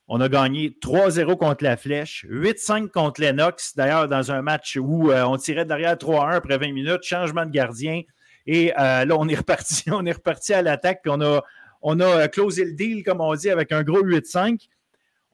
On 0.10 0.22
a 0.22 0.30
gagné 0.30 0.70
3-0 0.82 1.38
contre 1.38 1.66
la 1.66 1.76
Flèche, 1.76 2.26
8-5 2.30 2.89
contre 2.89 3.20
Lennox. 3.20 3.76
D'ailleurs, 3.76 4.08
dans 4.08 4.32
un 4.32 4.41
match 4.41 4.78
où 4.80 5.12
euh, 5.12 5.24
on 5.24 5.36
tirait 5.36 5.66
derrière 5.66 5.95
3-1 5.95 6.36
après 6.36 6.58
20 6.58 6.72
minutes, 6.72 7.04
changement 7.04 7.45
de 7.45 7.52
gardien. 7.52 8.04
Et 8.45 8.72
euh, 8.80 9.04
là, 9.04 9.16
on 9.18 9.28
est 9.28 9.36
reparti, 9.38 9.91
on 9.91 10.06
est 10.06 10.14
reparti 10.14 10.54
à 10.54 10.62
l'attaque, 10.62 11.02
puis 11.04 11.12
on 11.14 11.20
a, 11.20 11.43
on 11.82 12.00
a 12.00 12.06
euh, 12.06 12.28
closé 12.28 12.64
le 12.64 12.72
deal, 12.72 13.04
comme 13.04 13.20
on 13.20 13.36
dit, 13.36 13.50
avec 13.50 13.74
un 13.74 13.84
gros 13.84 14.02
8-5. 14.02 14.70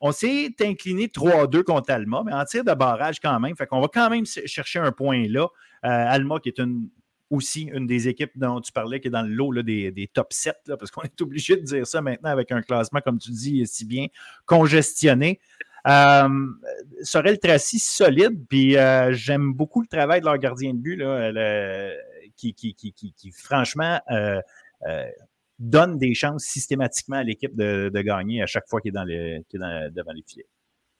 On 0.01 0.11
s'est 0.11 0.55
incliné 0.61 1.05
3-2 1.05 1.63
contre 1.63 1.91
Alma, 1.91 2.23
mais 2.25 2.33
en 2.33 2.43
tir 2.43 2.63
de 2.63 2.73
barrage 2.73 3.19
quand 3.19 3.39
même. 3.39 3.55
Fait 3.55 3.67
qu'on 3.67 3.79
va 3.79 3.87
quand 3.93 4.09
même 4.09 4.25
chercher 4.25 4.79
un 4.79 4.91
point 4.91 5.27
là. 5.29 5.47
Alma, 5.81 6.39
qui 6.39 6.49
est 6.49 6.59
une 6.59 6.89
aussi 7.33 7.63
une 7.63 7.87
des 7.87 8.07
équipes 8.07 8.31
dont 8.35 8.61
tu 8.61 8.71
parlais 8.71 8.99
qui 8.99 9.07
est 9.07 9.11
dans 9.11 9.23
le 9.23 9.33
lot 9.33 9.61
des, 9.61 10.09
top 10.13 10.31
7, 10.31 10.55
parce 10.79 10.91
qu'on 10.91 11.01
est 11.03 11.21
obligé 11.21 11.57
de 11.57 11.61
dire 11.61 11.87
ça 11.87 12.01
maintenant 12.01 12.29
avec 12.29 12.51
un 12.51 12.61
classement, 12.61 13.01
comme 13.01 13.19
tu 13.19 13.31
dis, 13.31 13.65
si 13.67 13.85
bien 13.85 14.07
congestionné. 14.45 15.39
Euh, 15.85 16.29
Sorel 17.01 17.39
Tracy 17.39 17.77
solide, 17.79 18.45
puis 18.47 18.77
euh, 18.77 19.11
j'aime 19.13 19.53
beaucoup 19.53 19.81
le 19.81 19.87
travail 19.87 20.21
de 20.21 20.25
leur 20.25 20.37
gardien 20.37 20.73
de 20.73 20.79
but, 20.79 20.97
qui, 22.37 22.53
qui, 22.53 23.31
franchement 23.31 23.99
euh, 24.11 24.41
euh, 24.87 25.05
donne 25.59 25.97
des 25.97 26.13
chances 26.13 26.43
systématiquement 26.43 27.17
à 27.17 27.23
l'équipe 27.23 27.55
de, 27.55 27.89
gagner 28.01 28.41
à 28.41 28.45
chaque 28.45 28.67
fois 28.67 28.81
qu'il 28.81 28.89
est, 28.89 28.93
dans 28.93 29.07
est 29.07 29.91
devant 29.91 30.11
les 30.13 30.23
filets. 30.25 30.47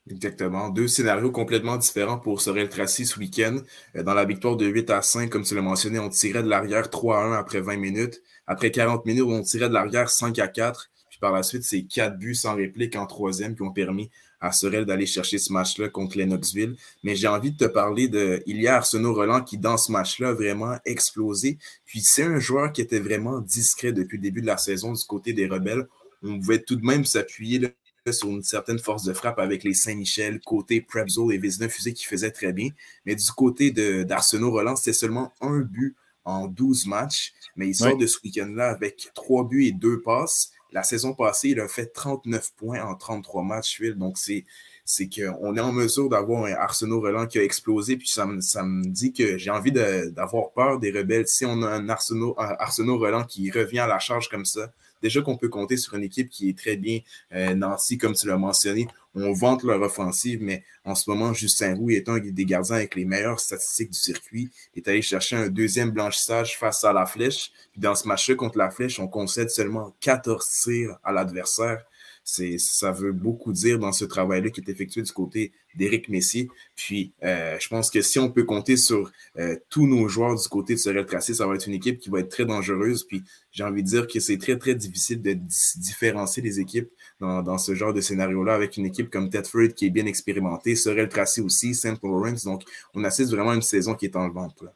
Exactement. 0.09 0.69
Deux 0.69 0.89
scénarios 0.89 1.31
complètement 1.31 1.77
différents 1.77 2.19
pour 2.19 2.41
Sorel 2.41 2.67
Tracy 2.67 3.05
ce 3.05 3.17
week-end. 3.17 3.59
Euh, 3.95 4.03
dans 4.03 4.13
la 4.13 4.25
victoire 4.25 4.57
de 4.57 4.65
8 4.65 4.89
à 4.89 5.01
5, 5.01 5.29
comme 5.29 5.43
tu 5.43 5.55
l'as 5.55 5.61
mentionné, 5.61 5.97
on 5.99 6.09
tirait 6.09 6.43
de 6.43 6.49
l'arrière 6.49 6.89
3 6.89 7.17
à 7.19 7.21
1 7.23 7.33
après 7.33 7.61
20 7.61 7.77
minutes. 7.77 8.21
Après 8.45 8.69
40 8.69 9.05
minutes, 9.05 9.23
on 9.25 9.41
tirait 9.41 9.69
de 9.69 9.73
l'arrière 9.73 10.09
5 10.09 10.37
à 10.39 10.49
4. 10.49 10.89
Puis 11.09 11.19
par 11.19 11.31
la 11.31 11.41
suite, 11.41 11.63
c'est 11.63 11.83
quatre 11.83 12.17
buts 12.17 12.35
sans 12.35 12.55
réplique 12.55 12.97
en 12.97 13.05
troisième 13.05 13.55
qui 13.55 13.61
ont 13.61 13.71
permis 13.71 14.09
à 14.41 14.51
Sorel 14.51 14.83
d'aller 14.85 15.05
chercher 15.05 15.37
ce 15.37 15.53
match-là 15.53 15.87
contre 15.87 16.17
Lennoxville. 16.17 16.75
Mais 17.03 17.15
j'ai 17.15 17.29
envie 17.29 17.51
de 17.51 17.57
te 17.65 17.71
parler 17.71 18.09
de 18.09 18.43
Ilya 18.45 18.75
Arsenault 18.75 19.13
Roland 19.13 19.41
qui, 19.41 19.57
dans 19.57 19.77
ce 19.77 19.89
match-là, 19.93 20.29
a 20.29 20.33
vraiment 20.33 20.75
explosé. 20.83 21.57
Puis 21.85 22.01
c'est 22.01 22.23
un 22.23 22.39
joueur 22.39 22.73
qui 22.73 22.81
était 22.81 22.99
vraiment 22.99 23.39
discret 23.39 23.93
depuis 23.93 24.17
le 24.17 24.23
début 24.23 24.41
de 24.41 24.47
la 24.47 24.57
saison 24.57 24.91
du 24.91 25.05
côté 25.05 25.31
des 25.31 25.47
Rebelles. 25.47 25.87
On 26.23 26.39
pouvait 26.39 26.59
tout 26.59 26.75
de 26.75 26.85
même 26.85 27.05
s'appuyer 27.05 27.73
sur 28.11 28.29
une 28.29 28.43
certaine 28.43 28.79
force 28.79 29.03
de 29.03 29.13
frappe 29.13 29.39
avec 29.39 29.63
les 29.63 29.73
Saint-Michel, 29.73 30.41
côté 30.41 30.81
Prebzo 30.81 31.31
et 31.31 31.37
Vézina 31.37 31.69
Fusée 31.69 31.93
qui 31.93 32.05
faisaient 32.05 32.31
très 32.31 32.51
bien. 32.51 32.69
Mais 33.05 33.15
du 33.15 33.31
côté 33.31 33.71
d'Arsenault 33.71 34.51
Roland, 34.51 34.75
c'était 34.75 34.93
seulement 34.93 35.31
un 35.39 35.59
but 35.59 35.95
en 36.25 36.47
12 36.47 36.87
matchs. 36.87 37.33
Mais 37.55 37.69
il 37.69 37.75
sort 37.75 37.95
de 37.95 38.05
ce 38.05 38.17
week-end-là 38.23 38.69
avec 38.69 39.11
trois 39.13 39.47
buts 39.47 39.65
et 39.65 39.71
deux 39.71 40.01
passes. 40.01 40.51
La 40.71 40.83
saison 40.83 41.13
passée, 41.13 41.49
il 41.49 41.59
a 41.59 41.67
fait 41.67 41.85
39 41.85 42.53
points 42.57 42.81
en 42.83 42.95
33 42.95 43.43
matchs, 43.43 43.81
Donc, 43.95 44.17
c'est 44.17 44.43
c'est 44.85 45.07
qu'on 45.07 45.55
est 45.55 45.61
en 45.61 45.71
mesure 45.71 46.09
d'avoir 46.09 46.43
un 46.43 46.51
Arsenault 46.51 46.99
Roland 46.99 47.25
qui 47.25 47.39
a 47.39 47.43
explosé. 47.43 47.95
Puis 47.95 48.09
ça 48.09 48.25
me, 48.25 48.41
ça 48.41 48.63
me 48.63 48.85
dit 48.85 49.13
que 49.13 49.37
j'ai 49.37 49.49
envie 49.49 49.71
d'avoir 49.71 50.51
peur 50.51 50.77
des 50.77 50.91
rebelles. 50.91 51.25
Si 51.27 51.45
on 51.45 51.61
a 51.61 51.69
un 51.69 51.87
Arsenault, 51.87 52.35
un 52.37 52.53
Arsenault 52.59 52.97
Roland 52.97 53.23
qui 53.23 53.49
revient 53.49 53.79
à 53.79 53.87
la 53.87 53.99
charge 53.99 54.27
comme 54.27 54.43
ça, 54.43 54.73
déjà 55.03 55.21
qu'on 55.21 55.37
peut 55.37 55.49
compter 55.49 55.77
sur 55.77 55.93
une 55.93 56.03
équipe 56.03 56.29
qui 56.29 56.49
est 56.49 56.57
très 56.57 56.77
bien 56.77 57.01
euh, 57.33 57.53
nancie, 57.53 57.99
comme 57.99 58.15
tu 58.15 58.25
l'as 58.25 58.37
mentionné. 58.37 58.87
On 59.13 59.31
vante 59.33 59.63
leur 59.63 59.79
offensive, 59.81 60.39
mais 60.41 60.63
en 60.85 60.95
ce 60.95 61.07
moment, 61.07 61.33
Justin 61.33 61.75
Roux 61.75 61.91
est 61.91 62.09
un 62.09 62.17
des 62.17 62.45
gardiens 62.45 62.77
avec 62.77 62.95
les 62.95 63.05
meilleures 63.05 63.39
statistiques 63.39 63.91
du 63.91 63.99
circuit. 63.99 64.49
Il 64.73 64.79
est 64.79 64.87
allé 64.87 65.03
chercher 65.03 65.35
un 65.35 65.49
deuxième 65.49 65.91
blanchissage 65.91 66.57
face 66.57 66.83
à 66.83 66.93
la 66.93 67.05
flèche. 67.05 67.51
Dans 67.77 67.93
ce 67.93 68.07
match-là 68.07 68.35
contre 68.35 68.57
la 68.57 68.71
flèche, 68.71 68.99
on 68.99 69.07
concède 69.07 69.51
seulement 69.51 69.93
14 69.99 70.47
tirs 70.63 70.97
à 71.03 71.11
l'adversaire 71.11 71.85
ça 72.23 72.91
veut 72.91 73.11
beaucoup 73.11 73.51
dire 73.51 73.79
dans 73.79 73.91
ce 73.91 74.05
travail-là 74.05 74.49
qui 74.49 74.61
est 74.61 74.69
effectué 74.69 75.01
du 75.01 75.11
côté 75.11 75.51
d'Éric 75.75 76.09
Messier. 76.09 76.47
Puis, 76.75 77.13
euh, 77.23 77.57
je 77.59 77.67
pense 77.67 77.89
que 77.89 78.01
si 78.01 78.19
on 78.19 78.31
peut 78.31 78.43
compter 78.43 78.77
sur 78.77 79.11
euh, 79.37 79.55
tous 79.69 79.87
nos 79.87 80.07
joueurs 80.07 80.35
du 80.35 80.47
côté 80.47 80.75
de 80.75 80.79
Sorel 80.79 81.05
Tracé, 81.05 81.33
ça 81.33 81.47
va 81.47 81.55
être 81.55 81.67
une 81.67 81.73
équipe 81.73 81.99
qui 81.99 82.09
va 82.09 82.19
être 82.19 82.29
très 82.29 82.45
dangereuse. 82.45 83.03
Puis, 83.03 83.23
j'ai 83.51 83.63
envie 83.63 83.83
de 83.83 83.87
dire 83.87 84.07
que 84.07 84.19
c'est 84.19 84.37
très, 84.37 84.57
très 84.57 84.75
difficile 84.75 85.21
de 85.21 85.33
différencier 85.33 86.41
les 86.41 86.59
équipes 86.59 86.89
dans, 87.19 87.57
ce 87.57 87.75
genre 87.75 87.93
de 87.93 88.01
scénario-là 88.01 88.53
avec 88.53 88.77
une 88.77 88.85
équipe 88.85 89.09
comme 89.09 89.29
Tedford 89.29 89.73
qui 89.75 89.87
est 89.87 89.91
bien 89.91 90.05
expérimentée, 90.05 90.75
Sorel 90.75 91.09
Tracé 91.09 91.41
aussi, 91.41 91.75
St. 91.75 92.01
Lawrence. 92.03 92.43
Donc, 92.43 92.63
on 92.93 93.03
assiste 93.03 93.31
vraiment 93.31 93.51
à 93.51 93.55
une 93.55 93.61
saison 93.61 93.95
qui 93.95 94.05
est 94.05 94.15
en 94.15 94.29
vente. 94.29 94.61
Là. 94.61 94.73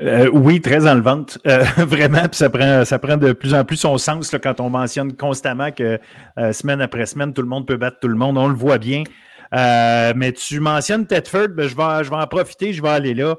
Euh, 0.00 0.28
oui, 0.32 0.60
très 0.60 0.88
enlevante. 0.88 1.38
Euh, 1.46 1.64
vraiment, 1.76 2.28
puis 2.28 2.36
ça 2.38 2.48
prend, 2.48 3.16
de 3.16 3.32
plus 3.32 3.54
en 3.54 3.64
plus 3.64 3.76
son 3.76 3.98
sens 3.98 4.30
quand 4.42 4.60
on 4.60 4.70
mentionne 4.70 5.14
constamment 5.16 5.70
que 5.70 5.98
euh, 6.38 6.52
semaine 6.52 6.80
après 6.80 7.06
semaine, 7.06 7.34
tout 7.34 7.42
le 7.42 7.48
monde 7.48 7.66
peut 7.66 7.76
battre 7.76 7.98
tout 8.00 8.08
le 8.08 8.16
monde. 8.16 8.38
On 8.38 8.48
le 8.48 8.54
voit 8.54 8.78
bien. 8.78 9.04
mais 9.52 10.32
tu 10.32 10.60
mentionnes 10.60 11.06
Tedford, 11.06 11.48
ben, 11.50 11.68
je, 11.68 11.76
vais, 11.76 12.04
je 12.04 12.10
vais 12.10 12.16
en 12.16 12.26
profiter, 12.26 12.72
je 12.72 12.82
vais 12.82 12.88
aller 12.88 13.14
là. 13.14 13.36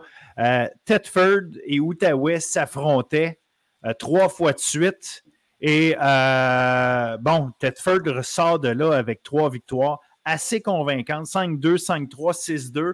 Tedford 0.86 1.58
et 1.66 1.80
Outaouais 1.80 2.40
s'affrontaient 2.40 3.40
trois 4.00 4.30
fois 4.30 4.54
de 4.54 4.60
suite. 4.60 5.24
Et 5.60 5.96
bon, 6.00 7.52
Tedford 7.60 8.02
ressort 8.06 8.60
de 8.60 8.70
là 8.70 8.92
avec 8.92 9.24
trois 9.24 9.50
victoires 9.50 10.00
assez 10.26 10.62
convaincantes 10.62 11.26
5-2, 11.26 11.78
5-3, 11.78 12.72
6-2 12.72 12.94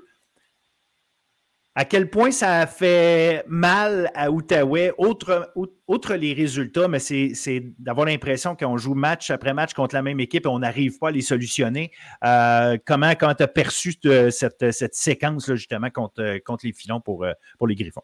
à 1.80 1.86
quel 1.86 2.10
point 2.10 2.30
ça 2.30 2.60
a 2.60 2.68
fait 2.68 3.46
mal 3.48 4.12
à 4.14 4.30
Outaouais, 4.32 4.92
outre, 4.98 6.14
les 6.14 6.34
résultats, 6.34 6.90
mais 6.90 7.00
c'est 7.00 7.74
d'avoir 7.80 8.06
l'impression 8.06 8.54
qu'on 8.54 8.76
joue 8.76 8.96
match 8.96 9.32
après 9.32 9.54
match 9.54 9.74
contre 9.74 9.96
la 9.96 10.02
même 10.02 10.20
équipe 10.20 10.46
et 10.46 10.50
on 10.50 10.60
n'arrive 10.60 11.00
pas 11.00 11.08
à 11.08 11.12
les 11.12 11.22
solutionner. 11.22 11.92
Euh, 12.26 12.78
comment, 12.86 13.12
quand 13.12 13.34
tu 13.34 13.44
as 13.44 13.48
perçu 13.48 13.94
cette, 14.30 14.72
cette 14.72 14.94
séquence 14.94 15.54
justement 15.54 15.90
contre, 15.90 16.22
les 16.64 16.74
filons 16.74 17.00
pour, 17.00 17.24
euh, 17.24 17.32
pour 17.58 17.66
les 17.66 17.76
Griffons? 17.76 18.04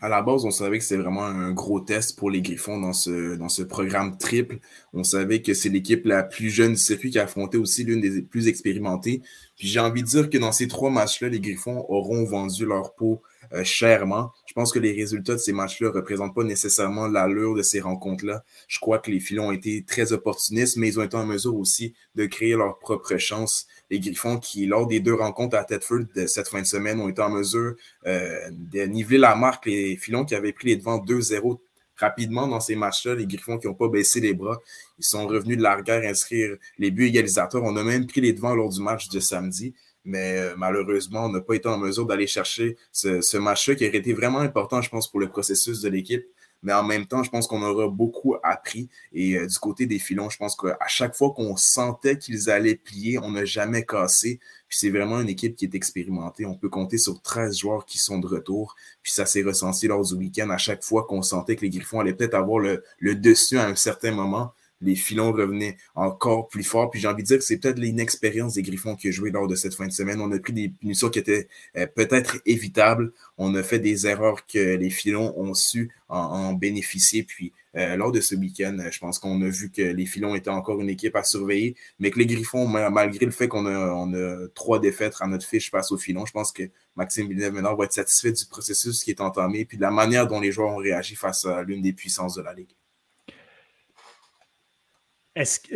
à 0.00 0.08
la 0.08 0.22
base, 0.22 0.44
on 0.44 0.50
savait 0.50 0.78
que 0.78 0.84
c'était 0.84 1.02
vraiment 1.02 1.24
un 1.24 1.52
gros 1.52 1.80
test 1.80 2.18
pour 2.18 2.30
les 2.30 2.42
Griffons 2.42 2.78
dans 2.78 2.92
ce, 2.92 3.34
dans 3.36 3.48
ce 3.48 3.62
programme 3.62 4.18
triple. 4.18 4.58
On 4.92 5.04
savait 5.04 5.40
que 5.40 5.54
c'est 5.54 5.70
l'équipe 5.70 6.04
la 6.04 6.22
plus 6.22 6.50
jeune 6.50 6.72
du 6.72 6.78
circuit 6.78 7.10
qui 7.10 7.18
a 7.18 7.24
affronté 7.24 7.56
aussi 7.56 7.84
l'une 7.84 8.00
des 8.00 8.22
plus 8.22 8.48
expérimentées. 8.48 9.22
Puis 9.56 9.68
j'ai 9.68 9.80
envie 9.80 10.02
de 10.02 10.08
dire 10.08 10.28
que 10.28 10.38
dans 10.38 10.52
ces 10.52 10.68
trois 10.68 10.90
matchs-là, 10.90 11.28
les 11.28 11.40
Griffons 11.40 11.84
auront 11.88 12.24
vendu 12.24 12.66
leur 12.66 12.94
peau 12.94 13.22
euh, 13.52 13.64
chèrement. 13.64 14.32
Je 14.46 14.52
pense 14.52 14.72
que 14.72 14.78
les 14.78 14.92
résultats 14.92 15.34
de 15.34 15.38
ces 15.38 15.52
matchs-là 15.52 15.88
ne 15.88 15.94
représentent 15.94 16.34
pas 16.34 16.44
nécessairement 16.44 17.06
l'allure 17.06 17.54
de 17.54 17.62
ces 17.62 17.80
rencontres-là. 17.80 18.44
Je 18.68 18.78
crois 18.80 18.98
que 18.98 19.10
les 19.10 19.20
filons 19.20 19.48
ont 19.48 19.52
été 19.52 19.84
très 19.84 20.12
opportunistes, 20.12 20.76
mais 20.76 20.88
ils 20.88 21.00
ont 21.00 21.02
été 21.02 21.16
en 21.16 21.24
mesure 21.24 21.56
aussi 21.56 21.94
de 22.16 22.26
créer 22.26 22.54
leur 22.54 22.78
propre 22.78 23.16
chance. 23.16 23.66
Les 23.90 24.00
Griffons 24.00 24.38
qui, 24.38 24.66
lors 24.66 24.86
des 24.86 25.00
deux 25.00 25.14
rencontres 25.14 25.56
à 25.56 25.64
Tedford 25.64 26.04
de 26.14 26.26
cette 26.26 26.48
fin 26.48 26.60
de 26.60 26.66
semaine, 26.66 27.00
ont 27.00 27.08
été 27.08 27.22
en 27.22 27.30
mesure 27.30 27.74
euh, 28.06 28.50
de 28.50 28.82
niveler 28.82 29.18
la 29.18 29.36
marque. 29.36 29.66
Les 29.66 29.96
filons 29.96 30.24
qui 30.24 30.34
avaient 30.34 30.52
pris 30.52 30.68
les 30.68 30.76
devants 30.76 30.98
2-0 30.98 31.58
rapidement 31.98 32.46
dans 32.46 32.60
ces 32.60 32.76
matchs-là, 32.76 33.14
les 33.14 33.26
Griffons 33.26 33.58
qui 33.58 33.66
n'ont 33.66 33.74
pas 33.74 33.88
baissé 33.88 34.20
les 34.20 34.34
bras, 34.34 34.60
ils 34.98 35.04
sont 35.04 35.26
revenus 35.26 35.56
de 35.58 35.62
l'arrière 35.62 36.02
inscrire 36.08 36.56
les 36.78 36.90
buts 36.90 37.06
égalisateurs. 37.06 37.62
On 37.64 37.76
a 37.76 37.82
même 37.82 38.06
pris 38.06 38.20
les 38.20 38.32
devants 38.32 38.54
lors 38.54 38.70
du 38.70 38.80
match 38.80 39.08
de 39.08 39.20
samedi 39.20 39.74
mais 40.06 40.38
euh, 40.38 40.54
malheureusement, 40.56 41.24
on 41.24 41.28
n'a 41.28 41.40
pas 41.40 41.54
été 41.54 41.68
en 41.68 41.78
mesure 41.78 42.06
d'aller 42.06 42.28
chercher 42.28 42.76
ce, 42.92 43.36
match-là 43.36 43.74
qui 43.74 43.86
aurait 43.86 43.98
été 43.98 44.14
vraiment 44.14 44.38
important, 44.38 44.80
je 44.80 44.88
pense, 44.88 45.10
pour 45.10 45.18
le 45.18 45.28
processus 45.28 45.80
de 45.80 45.88
l'équipe. 45.88 46.24
Mais 46.62 46.72
en 46.72 46.82
même 46.82 47.06
temps, 47.06 47.22
je 47.22 47.30
pense 47.30 47.46
qu'on 47.46 47.62
aura 47.62 47.88
beaucoup 47.88 48.36
appris. 48.42 48.88
Et 49.12 49.36
euh, 49.36 49.46
du 49.46 49.58
côté 49.58 49.86
des 49.86 49.98
filons, 49.98 50.30
je 50.30 50.36
pense 50.36 50.56
qu'à 50.56 50.76
chaque 50.88 51.14
fois 51.14 51.32
qu'on 51.32 51.56
sentait 51.56 52.18
qu'ils 52.18 52.50
allaient 52.50 52.74
plier, 52.76 53.18
on 53.18 53.30
n'a 53.30 53.44
jamais 53.44 53.84
cassé. 53.84 54.40
Puis 54.68 54.78
c'est 54.78 54.90
vraiment 54.90 55.20
une 55.20 55.28
équipe 55.28 55.54
qui 55.54 55.64
est 55.64 55.74
expérimentée. 55.74 56.44
On 56.46 56.56
peut 56.56 56.68
compter 56.68 56.98
sur 56.98 57.20
13 57.20 57.56
joueurs 57.56 57.86
qui 57.86 57.98
sont 57.98 58.18
de 58.18 58.26
retour. 58.26 58.74
Puis 59.02 59.12
ça 59.12 59.26
s'est 59.26 59.42
ressenti 59.42 59.86
lors 59.86 60.04
du 60.04 60.14
week-end. 60.14 60.50
À 60.50 60.58
chaque 60.58 60.82
fois 60.82 61.04
qu'on 61.04 61.22
sentait 61.22 61.56
que 61.56 61.62
les 61.62 61.70
Griffons 61.70 62.00
allaient 62.00 62.14
peut-être 62.14 62.34
avoir 62.34 62.58
le, 62.58 62.82
le 62.98 63.14
dessus 63.14 63.58
à 63.58 63.66
un 63.66 63.76
certain 63.76 64.12
moment, 64.12 64.52
les 64.80 64.94
filons 64.94 65.32
revenaient 65.32 65.76
encore 65.94 66.48
plus 66.48 66.64
fort. 66.64 66.90
Puis 66.90 67.00
j'ai 67.00 67.08
envie 67.08 67.22
de 67.22 67.28
dire 67.28 67.38
que 67.38 67.44
c'est 67.44 67.58
peut-être 67.58 67.78
l'inexpérience 67.78 68.54
des 68.54 68.62
Griffons 68.62 68.96
qui 68.96 69.08
a 69.08 69.10
joué 69.10 69.30
lors 69.30 69.46
de 69.46 69.54
cette 69.54 69.74
fin 69.74 69.86
de 69.86 69.92
semaine. 69.92 70.20
On 70.20 70.30
a 70.32 70.38
pris 70.38 70.52
des 70.52 70.68
punitions 70.68 71.08
qui 71.08 71.18
étaient 71.18 71.48
euh, 71.76 71.86
peut-être 71.86 72.38
évitables. 72.46 73.12
On 73.38 73.54
a 73.54 73.62
fait 73.62 73.78
des 73.78 74.06
erreurs 74.06 74.46
que 74.46 74.76
les 74.76 74.90
filons 74.90 75.38
ont 75.38 75.54
su 75.54 75.90
en, 76.08 76.52
bénéficier. 76.52 77.22
Puis 77.22 77.52
euh, 77.76 77.96
lors 77.96 78.12
de 78.12 78.20
ce 78.20 78.34
week-end, 78.34 78.76
je 78.90 78.98
pense 78.98 79.18
qu'on 79.18 79.40
a 79.42 79.48
vu 79.48 79.70
que 79.70 79.82
les 79.82 80.06
filons 80.06 80.34
étaient 80.34 80.50
encore 80.50 80.80
une 80.80 80.90
équipe 80.90 81.16
à 81.16 81.24
surveiller, 81.24 81.76
mais 81.98 82.10
que 82.10 82.18
les 82.18 82.26
Griffons, 82.26 82.66
malgré 82.66 83.26
le 83.26 83.32
fait 83.32 83.48
qu'on 83.48 83.66
a, 83.66 84.48
trois 84.54 84.78
défaites 84.78 85.14
à 85.20 85.26
notre 85.26 85.46
fiche 85.46 85.70
face 85.70 85.90
aux 85.92 85.98
filons, 85.98 86.26
je 86.26 86.32
pense 86.32 86.52
que 86.52 86.62
Maxime 86.96 87.28
Villeneuve-Ménard 87.28 87.76
va 87.76 87.84
être 87.84 87.92
satisfait 87.92 88.32
du 88.32 88.46
processus 88.46 89.04
qui 89.04 89.10
est 89.10 89.20
entamé, 89.20 89.64
puis 89.64 89.76
de 89.76 89.82
la 89.82 89.90
manière 89.90 90.26
dont 90.26 90.40
les 90.40 90.52
joueurs 90.52 90.70
ont 90.70 90.76
réagi 90.76 91.14
face 91.16 91.44
à 91.44 91.62
l'une 91.62 91.82
des 91.82 91.92
puissances 91.92 92.34
de 92.34 92.42
la 92.42 92.54
Ligue 92.54 92.74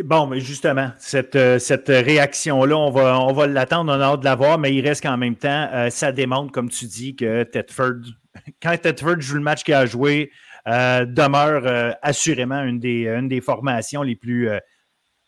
bon, 0.03 0.27
mais 0.27 0.39
justement, 0.39 0.91
cette, 0.97 1.35
euh, 1.35 1.59
cette 1.59 1.87
réaction-là, 1.87 2.75
on 2.75 2.89
va, 2.89 3.19
on 3.19 3.33
va 3.33 3.47
l'attendre, 3.47 3.91
on 3.93 3.99
a 3.99 4.03
hâte 4.03 4.21
de 4.21 4.25
la 4.25 4.35
voir, 4.35 4.57
mais 4.57 4.73
il 4.73 4.85
reste 4.85 5.03
qu'en 5.03 5.17
même 5.17 5.35
temps, 5.35 5.69
euh, 5.73 5.89
ça 5.89 6.11
démontre, 6.11 6.51
comme 6.51 6.69
tu 6.69 6.85
dis, 6.85 7.15
que 7.15 7.43
Tedford, 7.43 8.01
quand 8.61 8.75
Tedford 8.77 9.19
joue 9.21 9.35
le 9.35 9.41
match 9.41 9.63
qu'il 9.63 9.73
a 9.73 9.85
joué, 9.85 10.31
euh, 10.67 11.05
demeure 11.05 11.95
assurément 12.01 12.61
une 12.63 12.79
des, 12.79 13.41
formations 13.41 14.03
les 14.03 14.15
plus, 14.15 14.47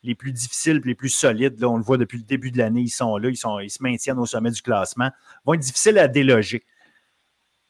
les 0.04 0.14
plus 0.14 0.32
difficiles, 0.32 0.82
les 0.86 0.96
plus 0.96 1.10
solides. 1.10 1.64
On 1.64 1.78
le 1.78 1.84
voit 1.84 1.98
depuis 1.98 2.20
le 2.20 2.24
début 2.24 2.52
de 2.52 2.60
l'année, 2.60 2.82
ils 2.82 2.90
sont 2.90 3.18
là, 3.18 3.30
ils, 3.30 3.64
ils 3.64 3.70
se 3.70 3.82
maintiennent 3.82 4.20
au 4.20 4.28
sommet 4.28 4.52
du 4.52 4.62
classement. 4.62 5.10
Vont 5.46 5.56
être 5.56 5.62
difficiles 5.62 5.98
à 5.98 6.08
déloger. 6.08 6.64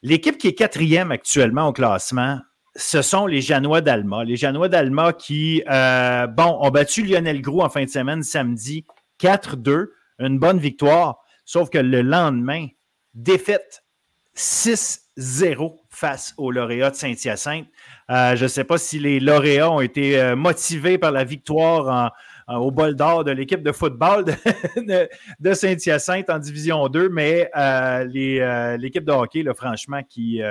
L'équipe 0.01 0.38
qui 0.38 0.49
est 0.49 0.53
quatrième 0.53 1.11
actuellement 1.11 1.70
au 1.70 1.74
classement, 1.74 2.41
ce 2.76 3.01
sont 3.01 3.28
les 3.28 3.41
Janois 3.41 3.82
d'Alma. 3.82 4.24
Les 4.24 4.36
Janois 4.36 4.69
d'Alma 4.69 5.13
qui, 5.13 5.63
euh, 5.69 6.28
ont 6.38 6.69
battu 6.71 7.03
Lionel 7.03 7.41
Gros 7.41 7.63
en 7.63 7.69
fin 7.69 7.84
de 7.84 7.89
semaine, 7.89 8.24
samedi, 8.24 8.86
4-2, 9.19 9.89
une 10.19 10.39
bonne 10.39 10.57
victoire, 10.57 11.19
sauf 11.45 11.69
que 11.69 11.78
le 11.78 12.01
lendemain, 12.01 12.67
défaite 13.13 13.84
6-0 14.36 15.80
face 15.89 16.34
aux 16.38 16.49
lauréats 16.49 16.89
de 16.89 16.95
Saint-Hyacinthe. 16.95 17.67
Euh, 18.09 18.36
je 18.36 18.43
ne 18.43 18.47
sais 18.47 18.63
pas 18.63 18.80
si 18.80 18.97
les 18.97 19.19
lauréats 19.19 19.69
ont 19.69 19.82
été 19.82 20.19
euh, 20.19 20.36
motivés 20.36 20.97
par 20.97 21.11
la 21.11 21.24
victoire 21.24 22.11
au 22.49 22.71
bol 22.71 22.95
d'or 22.95 23.24
de 23.24 23.32
l'équipe 23.32 23.63
de 23.63 23.71
football 23.71 24.26
de, 24.76 25.53
Saint-Hyacinthe 25.53 26.30
en 26.30 26.39
Division 26.39 26.88
2, 26.89 27.07
mais 27.09 27.49
l'équipe 28.07 29.05
de 29.05 29.11
hockey, 29.11 29.45
franchement, 29.55 30.01
qui 30.09 30.41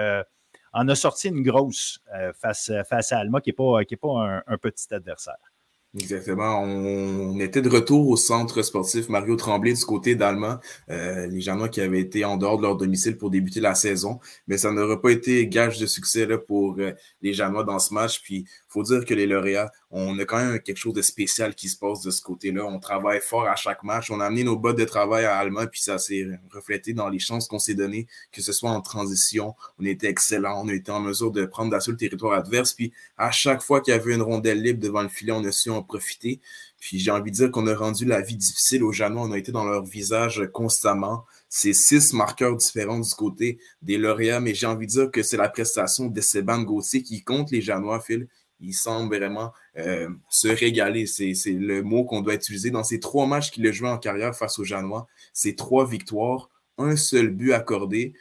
en 0.73 0.89
a 0.89 0.95
sorti 0.95 1.29
une 1.29 1.43
grosse 1.43 2.01
euh, 2.15 2.33
face, 2.33 2.73
face 2.89 3.13
à 3.13 3.19
Alma, 3.19 3.41
qui 3.41 3.51
n'est 3.51 3.55
pas, 3.55 3.81
pas 4.01 4.43
un, 4.47 4.59
petit 4.59 4.93
adversaire. 4.93 5.52
Exactement. 5.95 6.63
On, 6.63 7.39
était 7.39 7.61
de 7.61 7.69
retour 7.69 8.09
au 8.09 8.17
centre 8.17 8.63
sportif 8.63 9.11
Mario 9.11 9.37
Tremblay 9.37 9.75
du 9.75 9.85
côté 9.85 10.15
d'Alma, 10.15 10.59
euh, 10.89 11.27
les 11.27 11.43
Janois 11.43 11.69
qui 11.69 11.83
avaient 11.83 12.01
été 12.01 12.25
en 12.25 12.39
dehors 12.39 12.57
de 12.57 12.63
leur 12.63 12.77
domicile 12.77 13.19
pour 13.19 13.29
débuter 13.29 13.61
la 13.61 13.75
saison, 13.75 14.19
mais 14.47 14.57
ça 14.57 14.71
n'aurait 14.73 15.03
pas 15.03 15.11
été 15.11 15.47
gage 15.49 15.79
de 15.79 15.85
succès 15.85 16.25
là, 16.25 16.39
pour 16.39 16.77
euh, 16.79 16.93
les 17.21 17.35
Janois 17.35 17.65
dans 17.65 17.79
ce 17.79 17.93
match. 17.93 18.23
Puis 18.23 18.47
faut 18.69 18.83
dire 18.83 19.05
que 19.05 19.13
les 19.13 19.27
lauréats, 19.27 19.71
on 19.91 20.19
a 20.19 20.25
quand 20.25 20.39
même 20.39 20.59
quelque 20.61 20.79
chose 20.79 20.95
de 20.95 21.03
spécial 21.03 21.55
qui 21.55 21.69
se 21.69 21.77
passe 21.77 22.01
de 22.01 22.11
ce 22.11 22.23
côté-là. 22.23 22.65
On 22.65 22.79
travaille 22.79 23.21
fort 23.21 23.47
à 23.47 23.57
chaque 23.57 23.83
match. 23.83 24.11
On 24.11 24.19
a 24.21 24.25
amené 24.25 24.45
nos 24.45 24.57
bottes 24.57 24.79
de 24.79 24.87
travail 24.87 25.27
à 25.27 25.37
Alma, 25.37 25.67
puis 25.67 25.83
ça 25.83 25.99
s'est 25.99 26.27
reflété 26.51 26.95
dans 26.95 27.11
les 27.11 27.19
chances 27.19 27.47
qu'on 27.47 27.59
s'est 27.59 27.75
données, 27.75 28.07
que 28.33 28.41
ce 28.41 28.53
soit 28.53 28.71
en 28.71 28.81
transition. 28.81 29.55
On 29.79 29.85
était 29.85 30.09
excellent. 30.09 30.63
On 30.65 30.69
a 30.69 30.73
été 30.73 30.91
en 30.91 31.01
mesure 31.01 31.33
de 31.33 31.45
prendre 31.45 31.71
d'assaut 31.71 31.91
le 31.91 31.99
territoire 31.99 32.33
adverse. 32.33 32.73
Puis 32.73 32.93
à 33.19 33.31
chaque 33.31 33.61
fois 33.61 33.83
qu'il 33.83 33.93
y 33.93 33.95
avait 33.95 34.15
une 34.15 34.23
rondelle 34.23 34.63
libre 34.63 34.81
devant 34.81 35.03
le 35.03 35.11
filet, 35.11 35.33
on 35.33 35.45
a 35.45 35.53
su 35.53 35.69
en 35.83 35.85
profiter. 35.85 36.41
Puis 36.81 36.99
j'ai 36.99 37.11
envie 37.11 37.31
de 37.31 37.37
dire 37.37 37.51
qu'on 37.51 37.67
a 37.67 37.75
rendu 37.75 38.05
la 38.05 38.21
vie 38.21 38.37
difficile 38.37 38.83
aux 38.85 38.93
Janois. 38.93 39.23
On 39.23 39.33
a 39.33 39.39
été 39.39 39.53
dans 39.53 39.65
leur 39.65 39.85
visage 39.85 40.49
constamment. 40.53 41.25
C'est 41.49 41.73
six 41.73 42.13
marqueurs 42.13 42.57
différents 42.57 43.01
du 43.01 43.15
côté 43.15 43.59
des 43.83 43.99
lauréats, 43.99 44.41
mais 44.41 44.55
j'ai 44.55 44.67
envie 44.67 44.87
de 44.87 44.93
dire 44.93 45.11
que 45.11 45.23
c'est 45.23 45.37
la 45.37 45.49
prestation 45.49 46.07
de 46.07 46.21
Sébastien 46.21 46.65
Gauthier 46.65 47.03
qui 47.03 47.23
compte 47.23 47.51
les 47.51 47.61
Janois, 47.61 48.01
Phil 48.01 48.29
il 48.63 48.73
semble 48.73 49.17
vraiment 49.17 49.53
euh, 49.77 50.09
se 50.31 50.49
régaler. 50.49 51.07
C'est 51.07 51.35
le 51.47 51.83
mot 51.83 52.05
qu'on 52.05 52.21
doit 52.21 52.35
utiliser. 52.35 52.71
Dans 52.71 52.85
ces 52.85 53.01
trois 53.01 53.27
matchs 53.27 53.51
qu'il 53.51 53.67
a 53.67 53.73
joué 53.73 53.89
en 53.89 53.99
carrière 53.99 54.35
face 54.35 54.59
aux 54.59 54.65
Janois, 54.65 55.07
c'est 55.33 55.57
trois 55.57 55.87
victoires, 55.87 56.49
un 56.79 56.97
seul 56.97 57.29
but 57.29 57.53
accordé. 57.53 58.15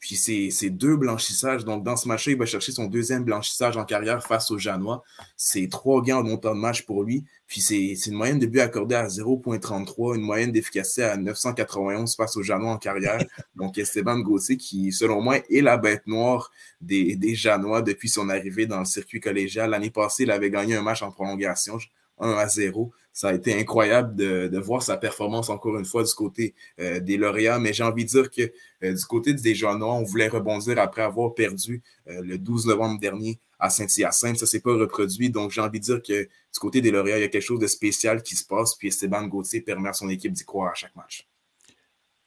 Puis 0.00 0.16
c'est 0.16 0.70
deux 0.70 0.96
blanchissages. 0.96 1.64
Donc, 1.66 1.84
dans 1.84 1.94
ce 1.94 2.08
match-là, 2.08 2.32
il 2.32 2.38
va 2.38 2.46
chercher 2.46 2.72
son 2.72 2.86
deuxième 2.86 3.22
blanchissage 3.22 3.76
en 3.76 3.84
carrière 3.84 4.26
face 4.26 4.50
au 4.50 4.56
Janois. 4.56 5.04
C'est 5.36 5.68
trois 5.70 6.00
gains 6.02 6.16
en 6.16 6.24
montant 6.24 6.54
de 6.54 6.60
match 6.60 6.86
pour 6.86 7.02
lui. 7.02 7.24
Puis 7.46 7.60
c'est 7.60 7.92
une 8.06 8.14
moyenne 8.14 8.38
de 8.38 8.46
but 8.46 8.60
accordée 8.60 8.94
à 8.94 9.06
0.33, 9.06 10.16
une 10.16 10.22
moyenne 10.22 10.52
d'efficacité 10.52 11.02
à 11.02 11.18
991 11.18 12.16
face 12.16 12.34
au 12.36 12.42
Janois 12.42 12.72
en 12.72 12.78
carrière. 12.78 13.22
Donc, 13.56 13.76
Esteban 13.76 14.20
Gauthier, 14.20 14.56
qui, 14.56 14.90
selon 14.90 15.20
moi, 15.20 15.36
est 15.50 15.60
la 15.60 15.76
bête 15.76 16.06
noire 16.06 16.50
des, 16.80 17.14
des 17.16 17.34
Janois 17.34 17.82
depuis 17.82 18.08
son 18.08 18.30
arrivée 18.30 18.64
dans 18.64 18.78
le 18.78 18.86
circuit 18.86 19.20
collégial. 19.20 19.68
L'année 19.68 19.90
passée, 19.90 20.22
il 20.22 20.30
avait 20.30 20.50
gagné 20.50 20.76
un 20.76 20.82
match 20.82 21.02
en 21.02 21.12
prolongation. 21.12 21.78
1 22.20 22.30
à 22.32 22.48
0. 22.48 22.92
Ça 23.12 23.28
a 23.28 23.34
été 23.34 23.58
incroyable 23.58 24.14
de, 24.14 24.58
voir 24.58 24.82
sa 24.82 24.96
performance 24.96 25.48
encore 25.48 25.76
une 25.78 25.84
fois 25.84 26.04
du 26.04 26.12
côté 26.14 26.54
euh, 26.78 27.00
des 27.00 27.16
lauréats, 27.16 27.58
mais 27.58 27.72
j'ai 27.72 27.82
envie 27.82 28.04
de 28.04 28.10
dire 28.10 28.30
que 28.30 28.52
euh, 28.84 28.94
du 28.94 29.04
côté 29.04 29.34
des 29.34 29.54
Janois, 29.54 29.94
on 29.94 30.04
voulait 30.04 30.28
rebondir 30.28 30.78
après 30.78 31.02
avoir 31.02 31.34
perdu 31.34 31.82
euh, 32.08 32.22
le 32.22 32.38
12 32.38 32.66
novembre 32.66 33.00
dernier 33.00 33.40
à 33.58 33.68
Saint-Hyacinthe. 33.68 34.36
Ça 34.36 34.44
ne 34.44 34.48
s'est 34.48 34.60
pas 34.60 34.74
reproduit, 34.74 35.30
donc 35.30 35.50
j'ai 35.50 35.60
envie 35.60 35.80
de 35.80 35.84
dire 35.84 36.02
que 36.02 36.22
du 36.22 36.58
côté 36.60 36.80
des 36.80 36.90
lauréats, 36.90 37.18
il 37.18 37.22
y 37.22 37.24
a 37.24 37.28
quelque 37.28 37.42
chose 37.42 37.60
de 37.60 37.66
spécial 37.66 38.22
qui 38.22 38.36
se 38.36 38.44
passe, 38.44 38.74
puis 38.76 38.88
Esteban 38.88 39.26
Gauthier 39.26 39.60
permet 39.60 39.88
à 39.88 39.92
son 39.92 40.08
équipe 40.08 40.32
d'y 40.32 40.44
croire 40.44 40.70
à 40.70 40.74
chaque 40.74 40.94
match. 40.96 41.29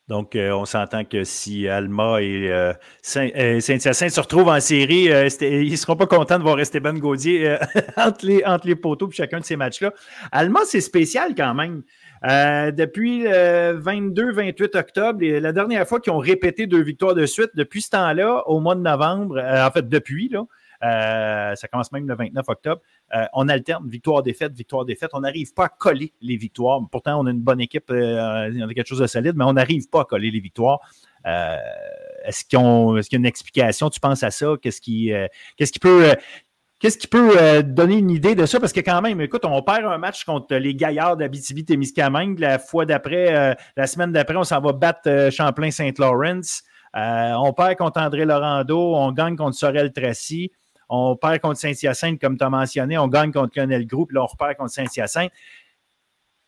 Donc, 0.09 0.35
euh, 0.35 0.51
on 0.51 0.65
s'entend 0.65 1.05
que 1.05 1.23
si 1.23 1.67
Alma 1.67 2.21
et 2.21 2.51
euh, 2.51 2.73
euh, 3.15 3.59
Saint-Hyacinthe 3.61 4.09
se 4.09 4.19
retrouvent 4.19 4.49
en 4.49 4.59
série, 4.59 5.05
ils 5.41 5.71
ne 5.71 5.75
seront 5.77 5.95
pas 5.95 6.07
contents 6.07 6.37
de 6.37 6.43
voir 6.43 6.59
Esteban 6.59 6.95
Gaudier 6.95 7.57
entre, 7.97 8.25
les, 8.25 8.75
poteaux 8.75 9.07
pour 9.07 9.15
chacun 9.15 9.39
de 9.39 9.45
ces 9.45 9.55
matchs-là. 9.55 9.93
Alma, 10.33 10.59
c'est 10.65 10.81
spécial 10.81 11.33
quand 11.35 11.53
même. 11.53 11.83
depuis 12.21 13.23
le 13.23 13.79
22-28 13.79 14.77
octobre, 14.77 15.19
la 15.23 15.53
dernière 15.53 15.87
fois 15.87 16.01
qu'ils 16.01 16.11
ont 16.11 16.17
répété 16.17 16.67
deux 16.67 16.83
victoires 16.83 17.15
de 17.15 17.25
suite, 17.25 17.51
depuis 17.55 17.81
ce 17.81 17.91
temps-là, 17.91 18.43
au 18.47 18.59
mois 18.59 18.75
de 18.75 18.81
novembre, 18.81 19.39
en 19.39 19.71
fait, 19.71 19.87
depuis, 19.87 20.27
là, 20.27 20.43
euh, 20.83 21.55
ça 21.55 21.67
commence 21.67 21.91
même 21.91 22.07
le 22.07 22.15
29 22.15 22.45
octobre. 22.49 22.81
Euh, 23.15 23.25
on 23.33 23.47
alterne 23.47 23.87
victoire-défaite, 23.87 24.53
victoire-défaite. 24.53 25.11
On 25.13 25.21
n'arrive 25.21 25.53
pas 25.53 25.65
à 25.65 25.69
coller 25.69 26.13
les 26.21 26.35
victoires. 26.35 26.79
Pourtant, 26.91 27.19
on 27.21 27.25
a 27.25 27.31
une 27.31 27.41
bonne 27.41 27.61
équipe, 27.61 27.89
euh, 27.89 28.51
on 28.55 28.69
a 28.69 28.73
quelque 28.73 28.87
chose 28.87 28.99
de 28.99 29.07
solide, 29.07 29.33
mais 29.35 29.45
on 29.45 29.53
n'arrive 29.53 29.87
pas 29.89 30.01
à 30.01 30.05
coller 30.05 30.31
les 30.31 30.39
victoires. 30.39 30.79
est-ce, 31.25 32.43
qu'il 32.45 32.59
y 32.59 33.15
a 33.15 33.17
une 33.17 33.25
explication? 33.25 33.89
Tu 33.89 33.99
penses 33.99 34.23
à 34.23 34.31
ça? 34.31 34.55
Qu'est-ce 34.61 34.81
qui, 34.81 35.79
peut 35.79 37.63
donner 37.63 37.97
une 37.97 38.11
idée 38.11 38.35
de 38.35 38.45
ça? 38.45 38.59
Parce 38.59 38.73
que 38.73 38.81
quand 38.81 39.01
même, 39.01 39.21
écoute, 39.21 39.45
on 39.45 39.61
perd 39.61 39.85
un 39.85 39.97
match 39.97 40.25
contre 40.25 40.55
les 40.55 40.75
Gaillards 40.75 41.15
d'Abitibi-Témiscamingue. 41.15 42.39
La 42.39 42.59
fois 42.59 42.85
d'après, 42.85 43.55
la 43.77 43.87
semaine 43.87 44.11
d'après, 44.11 44.35
on 44.35 44.43
s'en 44.43 44.59
va 44.59 44.73
battre 44.73 45.29
Champlain-Saint-Lawrence. 45.31 46.63
on 46.93 47.53
perd 47.53 47.77
contre 47.77 48.01
André 48.01 48.25
Laurando. 48.25 48.95
On 48.95 49.13
gagne 49.13 49.37
contre 49.37 49.55
Sorel-Tracy. 49.55 50.51
On 50.89 51.15
perd 51.15 51.39
contre 51.39 51.59
Saint-Hyacinthe, 51.59 52.19
comme 52.19 52.37
tu 52.37 52.43
as 52.43 52.49
mentionné. 52.49 52.97
On 52.97 53.07
gagne 53.07 53.31
contre 53.31 53.57
Lionel 53.57 53.85
Group. 53.85 54.11
Là, 54.11 54.23
on 54.23 54.27
repart 54.27 54.55
contre 54.57 54.71
Saint-Hyacinthe. 54.71 55.31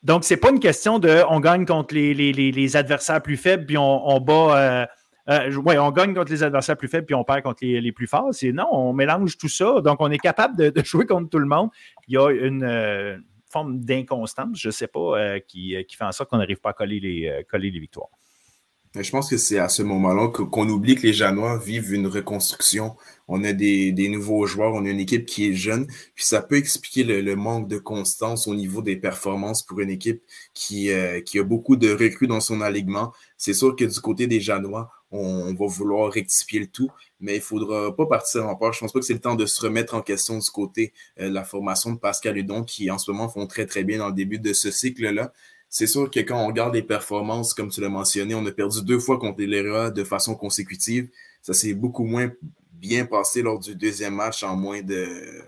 Donc, 0.03 0.23
ce 0.23 0.33
n'est 0.33 0.39
pas 0.39 0.51
une 0.51 0.59
question 0.59 0.99
de 0.99 1.23
on 1.29 1.39
gagne 1.39 1.65
contre 1.65 1.95
les, 1.95 2.75
adversaires 2.75 3.21
plus 3.21 3.37
faibles, 3.37 3.65
puis 3.65 3.77
on, 3.77 4.19
bat. 4.19 4.33
Euh, 4.33 4.85
euh, 5.29 5.55
oui, 5.65 5.77
on 5.79 5.89
gagne 5.91 6.13
contre 6.13 6.31
les 6.31 6.43
adversaires 6.43 6.77
plus 6.77 6.87
faibles, 6.87 7.07
puis 7.07 7.15
on 7.15 7.23
perd 7.23 7.41
contre 7.41 7.65
les, 7.65 7.91
plus 7.91 8.05
forts. 8.05 8.29
C'est 8.31 8.51
non, 8.51 8.67
on 8.71 8.93
mélange 8.93 9.37
tout 9.37 9.49
ça. 9.49 9.81
Donc, 9.81 9.97
on 9.99 10.11
est 10.11 10.19
capable 10.19 10.55
de, 10.57 10.71
jouer 10.83 11.05
contre 11.05 11.29
tout 11.29 11.39
le 11.39 11.47
monde. 11.47 11.69
Il 12.07 12.13
y 12.13 12.17
a 12.17 12.29
une 12.29 12.63
euh, 12.63 13.17
forme 13.51 13.79
d'inconstance, 13.79 14.59
je 14.59 14.67
ne 14.67 14.71
sais 14.71 14.87
pas, 14.87 15.39
qui, 15.39 15.75
fait 15.89 16.03
en 16.03 16.11
sorte 16.11 16.29
qu'on 16.29 16.37
n'arrive 16.37 16.59
pas 16.59 16.69
à 16.69 16.73
coller 16.73 16.99
les 16.99 17.79
victoires. 17.79 18.09
Je 18.97 19.11
pense 19.11 19.29
que 19.29 19.37
c'est 19.37 19.59
à 19.59 19.67
ce 19.67 19.83
moment-là 19.83 20.29
qu'on 20.29 20.69
oublie 20.69 20.95
que 20.95 21.01
les 21.01 21.13
Janois 21.13 21.57
vivent 21.57 21.93
une 21.93 22.07
reconstruction. 22.07 22.95
On 23.27 23.43
a 23.43 23.51
des, 23.51 24.09
nouveaux 24.09 24.45
joueurs, 24.45 24.73
on 24.73 24.85
a 24.85 24.89
une 24.89 25.01
équipe 25.01 25.25
qui 25.25 25.49
est 25.49 25.53
jeune, 25.53 25.87
puis 26.13 26.23
ça 26.23 26.41
peut 26.41 26.55
expliquer 26.55 27.03
le, 27.03 27.35
manque 27.35 27.67
de 27.67 27.77
constance 27.77 28.47
au 28.47 28.55
niveau 28.55 28.81
des 28.81 28.95
performances 28.95 29.63
pour 29.63 29.81
une 29.81 29.89
équipe 29.89 30.23
qui, 30.53 30.91
euh, 30.91 31.19
qui 31.19 31.39
a 31.39 31.43
beaucoup 31.43 31.75
de 31.75 31.91
recrues 31.91 32.27
dans 32.27 32.39
son 32.39 32.61
alignement. 32.61 33.11
C'est 33.37 33.53
sûr 33.53 33.75
que 33.75 33.83
du 33.83 33.99
côté 33.99 34.27
des 34.27 34.39
Janois, 34.39 34.89
on, 35.11 35.53
va 35.53 35.65
vouloir 35.67 36.11
rectifier 36.11 36.59
le 36.59 36.67
tout, 36.67 36.89
mais 37.19 37.33
il 37.33 37.39
ne 37.39 37.43
faudra 37.43 37.95
pas 37.95 38.05
partir 38.05 38.47
en 38.47 38.55
peur. 38.55 38.73
Je 38.73 38.79
pense 38.79 38.91
pas 38.91 38.99
que 38.99 39.05
c'est 39.05 39.13
le 39.13 39.19
temps 39.19 39.35
de 39.35 39.45
se 39.45 39.61
remettre 39.61 39.93
en 39.95 40.01
question 40.01 40.37
du 40.37 40.49
côté 40.49 40.93
euh, 41.19 41.29
de 41.29 41.33
la 41.33 41.43
formation 41.43 41.91
de 41.91 41.99
Pascal 41.99 42.37
Hudon, 42.37 42.63
qui 42.63 42.89
en 42.91 42.97
ce 42.97 43.11
moment 43.11 43.29
font 43.29 43.47
très 43.47 43.65
très 43.65 43.83
bien 43.83 43.99
dans 43.99 44.07
le 44.07 44.13
début 44.13 44.39
de 44.39 44.53
ce 44.53 44.71
cycle-là. 44.71 45.33
C'est 45.77 45.87
sûr 45.87 46.09
que 46.09 46.21
quand 46.21 46.41
on 46.41 46.47
regarde 46.47 46.73
les 46.73 46.81
performances, 46.81 47.53
comme 47.53 47.69
tu 47.69 47.81
l'as 47.81 47.89
mentionné, 47.89 48.33
on 48.33 48.45
a 48.45 48.51
perdu 48.53 48.81
deux 48.81 48.97
fois 48.97 49.19
contre 49.19 49.41
les 49.41 49.91
de 49.91 50.03
façon 50.05 50.33
consécutive. 50.33 51.09
Ça 51.41 51.53
s'est 51.53 51.73
beaucoup 51.73 52.05
moins 52.05 52.31
bien 52.71 53.05
passé 53.05 53.41
lors 53.41 53.59
du 53.59 53.75
deuxième 53.75 54.15
match 54.15 54.41
en 54.43 54.55
moins 54.55 54.81
de, 54.81 55.43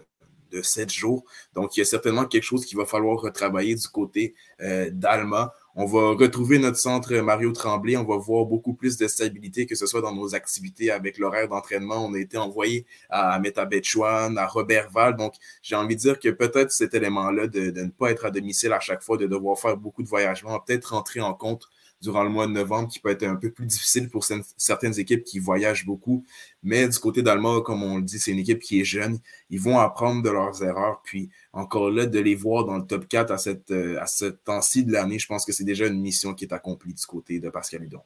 de 0.51 0.61
sept 0.61 0.91
jours. 0.91 1.23
Donc, 1.53 1.77
il 1.77 1.79
y 1.79 1.83
a 1.83 1.85
certainement 1.85 2.25
quelque 2.25 2.43
chose 2.43 2.65
qu'il 2.65 2.77
va 2.77 2.85
falloir 2.85 3.21
retravailler 3.21 3.75
du 3.75 3.87
côté 3.87 4.35
euh, 4.59 4.89
d'Alma. 4.91 5.53
On 5.79 5.85
va 5.85 6.13
retrouver 6.13 6.57
notre 6.57 6.79
centre 6.79 7.13
Mario 7.17 7.51
Tremblay. 7.51 7.97
On 7.97 8.03
va 8.03 8.17
voir 8.17 8.45
beaucoup 8.45 8.73
plus 8.73 8.97
de 8.97 9.07
stabilité, 9.07 9.67
que 9.67 9.75
ce 9.75 9.85
soit 9.85 10.01
dans 10.01 10.11
nos 10.11 10.33
activités 10.33 10.89
avec 10.89 11.19
l'horaire 11.19 11.47
d'entraînement. 11.47 12.03
On 12.03 12.15
a 12.15 12.19
été 12.19 12.35
envoyé 12.35 12.87
à 13.11 13.37
Metabetchouan, 13.37 14.37
à 14.37 14.47
Robert 14.47 14.89
Val. 14.89 15.15
Donc, 15.15 15.35
j'ai 15.61 15.75
envie 15.75 15.95
de 15.95 16.01
dire 16.01 16.19
que 16.19 16.29
peut-être 16.29 16.71
cet 16.71 16.95
élément-là 16.95 17.45
de, 17.45 17.69
ne 17.69 17.89
pas 17.91 18.09
être 18.09 18.25
à 18.25 18.31
domicile 18.31 18.73
à 18.73 18.79
chaque 18.79 19.03
fois, 19.03 19.17
de 19.17 19.27
devoir 19.27 19.59
faire 19.59 19.77
beaucoup 19.77 20.01
de 20.01 20.07
voyagements, 20.07 20.59
peut-être 20.61 20.95
rentrer 20.95 21.21
en 21.21 21.35
compte 21.35 21.69
durant 22.01 22.23
le 22.23 22.29
mois 22.29 22.47
de 22.47 22.51
novembre 22.51 22.87
qui 22.87 22.99
peut 22.99 23.09
être 23.09 23.23
un 23.23 23.35
peu 23.35 23.51
plus 23.51 23.65
difficile 23.65 24.09
pour 24.09 24.25
certaines 24.57 24.99
équipes 24.99 25.23
qui 25.23 25.39
voyagent 25.39 25.85
beaucoup. 25.85 26.23
Mais 26.63 26.87
du 26.87 26.97
côté 26.99 27.21
d'Alma, 27.21 27.61
comme 27.65 27.83
on 27.83 27.97
le 27.97 28.03
dit, 28.03 28.19
c'est 28.19 28.31
une 28.31 28.39
équipe 28.39 28.59
qui 28.59 28.79
est 28.79 28.85
jeune. 28.85 29.19
Ils 29.49 29.59
vont 29.59 29.79
apprendre 29.79 30.21
de 30.21 30.29
leurs 30.29 30.63
erreurs. 30.63 31.01
Puis 31.03 31.29
encore 31.53 31.89
là, 31.89 32.05
de 32.05 32.19
les 32.19 32.35
voir 32.35 32.65
dans 32.65 32.77
le 32.77 32.85
top 32.85 33.07
4 33.07 33.31
à, 33.31 33.37
cette, 33.37 33.71
euh, 33.71 33.99
à 33.99 34.07
ce 34.07 34.25
temps-ci 34.25 34.85
de 34.85 34.91
l'année, 34.91 35.19
je 35.19 35.27
pense 35.27 35.45
que 35.45 35.51
c'est 35.51 35.63
déjà 35.63 35.87
une 35.87 35.99
mission 35.99 36.33
qui 36.33 36.45
est 36.45 36.53
accomplie 36.53 36.93
du 36.93 37.05
côté 37.05 37.39
de 37.39 37.49
Pascal 37.49 37.83
Hudon. 37.83 38.01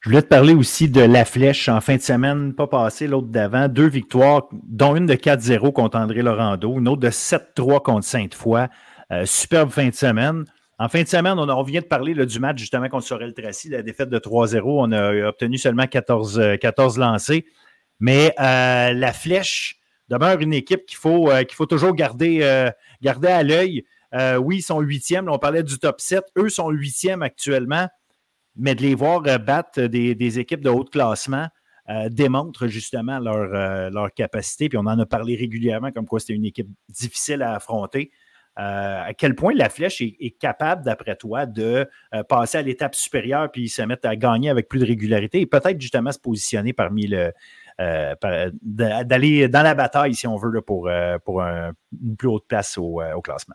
Je 0.00 0.10
voulais 0.10 0.22
te 0.22 0.28
parler 0.28 0.54
aussi 0.54 0.88
de 0.88 1.00
la 1.00 1.24
flèche 1.24 1.68
en 1.68 1.80
fin 1.80 1.96
de 1.96 2.00
semaine, 2.00 2.54
pas 2.54 2.68
passé, 2.68 3.08
l'autre 3.08 3.26
d'avant. 3.26 3.68
Deux 3.68 3.88
victoires, 3.88 4.48
dont 4.52 4.94
une 4.94 5.06
de 5.06 5.14
4-0 5.14 5.72
contre 5.72 5.98
André 5.98 6.22
Laurando, 6.22 6.78
une 6.78 6.86
autre 6.86 7.00
de 7.00 7.10
7-3 7.10 7.82
contre 7.82 8.04
Sainte-Foy. 8.04 8.68
Euh, 9.10 9.24
superbe 9.26 9.70
fin 9.70 9.88
de 9.88 9.94
semaine. 9.94 10.44
En 10.80 10.88
fin 10.88 11.02
de 11.02 11.08
semaine, 11.08 11.36
on, 11.36 11.62
vient 11.64 11.80
de 11.80 11.86
parler 11.86 12.14
du 12.14 12.38
match 12.38 12.58
justement 12.58 12.88
contre 12.88 13.04
Sorel 13.04 13.34
Tracy, 13.34 13.68
la 13.68 13.82
défaite 13.82 14.10
de 14.10 14.18
3-0. 14.18 14.62
On 14.64 14.92
a 14.92 15.28
obtenu 15.28 15.58
seulement 15.58 15.88
14, 15.88 16.40
14 16.60 16.98
euh, 16.98 17.00
lancés. 17.00 17.46
Mais 17.98 18.32
euh, 18.38 18.92
la 18.92 19.12
flèche 19.12 19.80
demeure 20.08 20.38
une 20.38 20.54
équipe 20.54 20.86
qu'il 20.86 20.96
faut, 20.96 21.32
euh, 21.32 21.42
toujours 21.68 21.94
garder, 21.94 22.70
garder 23.02 23.28
à 23.28 23.42
l'œil. 23.42 23.84
oui, 24.38 24.58
ils 24.58 24.62
sont 24.62 24.78
huitièmes. 24.78 25.28
On 25.28 25.38
parlait 25.38 25.64
du 25.64 25.78
top 25.80 26.00
7. 26.00 26.22
Eux 26.36 26.48
sont 26.48 26.70
huitièmes 26.70 27.22
actuellement. 27.22 27.88
Mais 28.54 28.76
de 28.76 28.82
les 28.82 28.94
voir 28.94 29.22
battre 29.40 29.82
des, 29.82 30.38
équipes 30.38 30.62
de 30.62 30.70
haut 30.70 30.84
classement 30.84 31.48
démontre 32.10 32.68
justement 32.68 33.18
leur, 33.18 33.90
leur 33.90 34.14
capacité. 34.14 34.68
Puis 34.68 34.78
on 34.78 34.82
en 34.82 34.98
a 34.98 35.06
parlé 35.06 35.34
régulièrement 35.34 35.90
comme 35.90 36.06
quoi 36.06 36.20
c'était 36.20 36.34
une 36.34 36.44
équipe 36.44 36.68
difficile 36.88 37.42
à 37.42 37.56
affronter. 37.56 38.12
Euh, 38.58 39.02
à 39.04 39.14
quel 39.14 39.36
point 39.36 39.54
la 39.54 39.68
flèche 39.68 40.00
est, 40.00 40.36
capable, 40.38 40.84
d'après 40.84 41.14
toi, 41.14 41.46
de 41.46 41.88
euh, 42.12 42.22
passer 42.24 42.58
à 42.58 42.62
l'étape 42.62 42.94
supérieure 42.94 43.50
puis 43.52 43.68
se 43.68 43.82
mettre 43.82 44.08
à 44.08 44.16
gagner 44.16 44.50
avec 44.50 44.68
plus 44.68 44.80
de 44.80 44.86
régularité 44.86 45.40
et 45.40 45.46
peut-être 45.46 45.80
justement 45.80 46.10
se 46.10 46.18
positionner 46.18 46.72
parmi 46.72 47.06
le. 47.06 47.32
Euh, 47.80 48.16
d'aller 48.60 49.46
dans 49.46 49.62
la 49.62 49.76
bataille, 49.76 50.12
si 50.12 50.26
on 50.26 50.36
veut, 50.36 50.60
pour, 50.62 50.90
pour 51.24 51.40
une 51.42 52.16
plus 52.16 52.26
haute 52.26 52.44
place 52.48 52.76
au, 52.76 53.00
classement? 53.22 53.54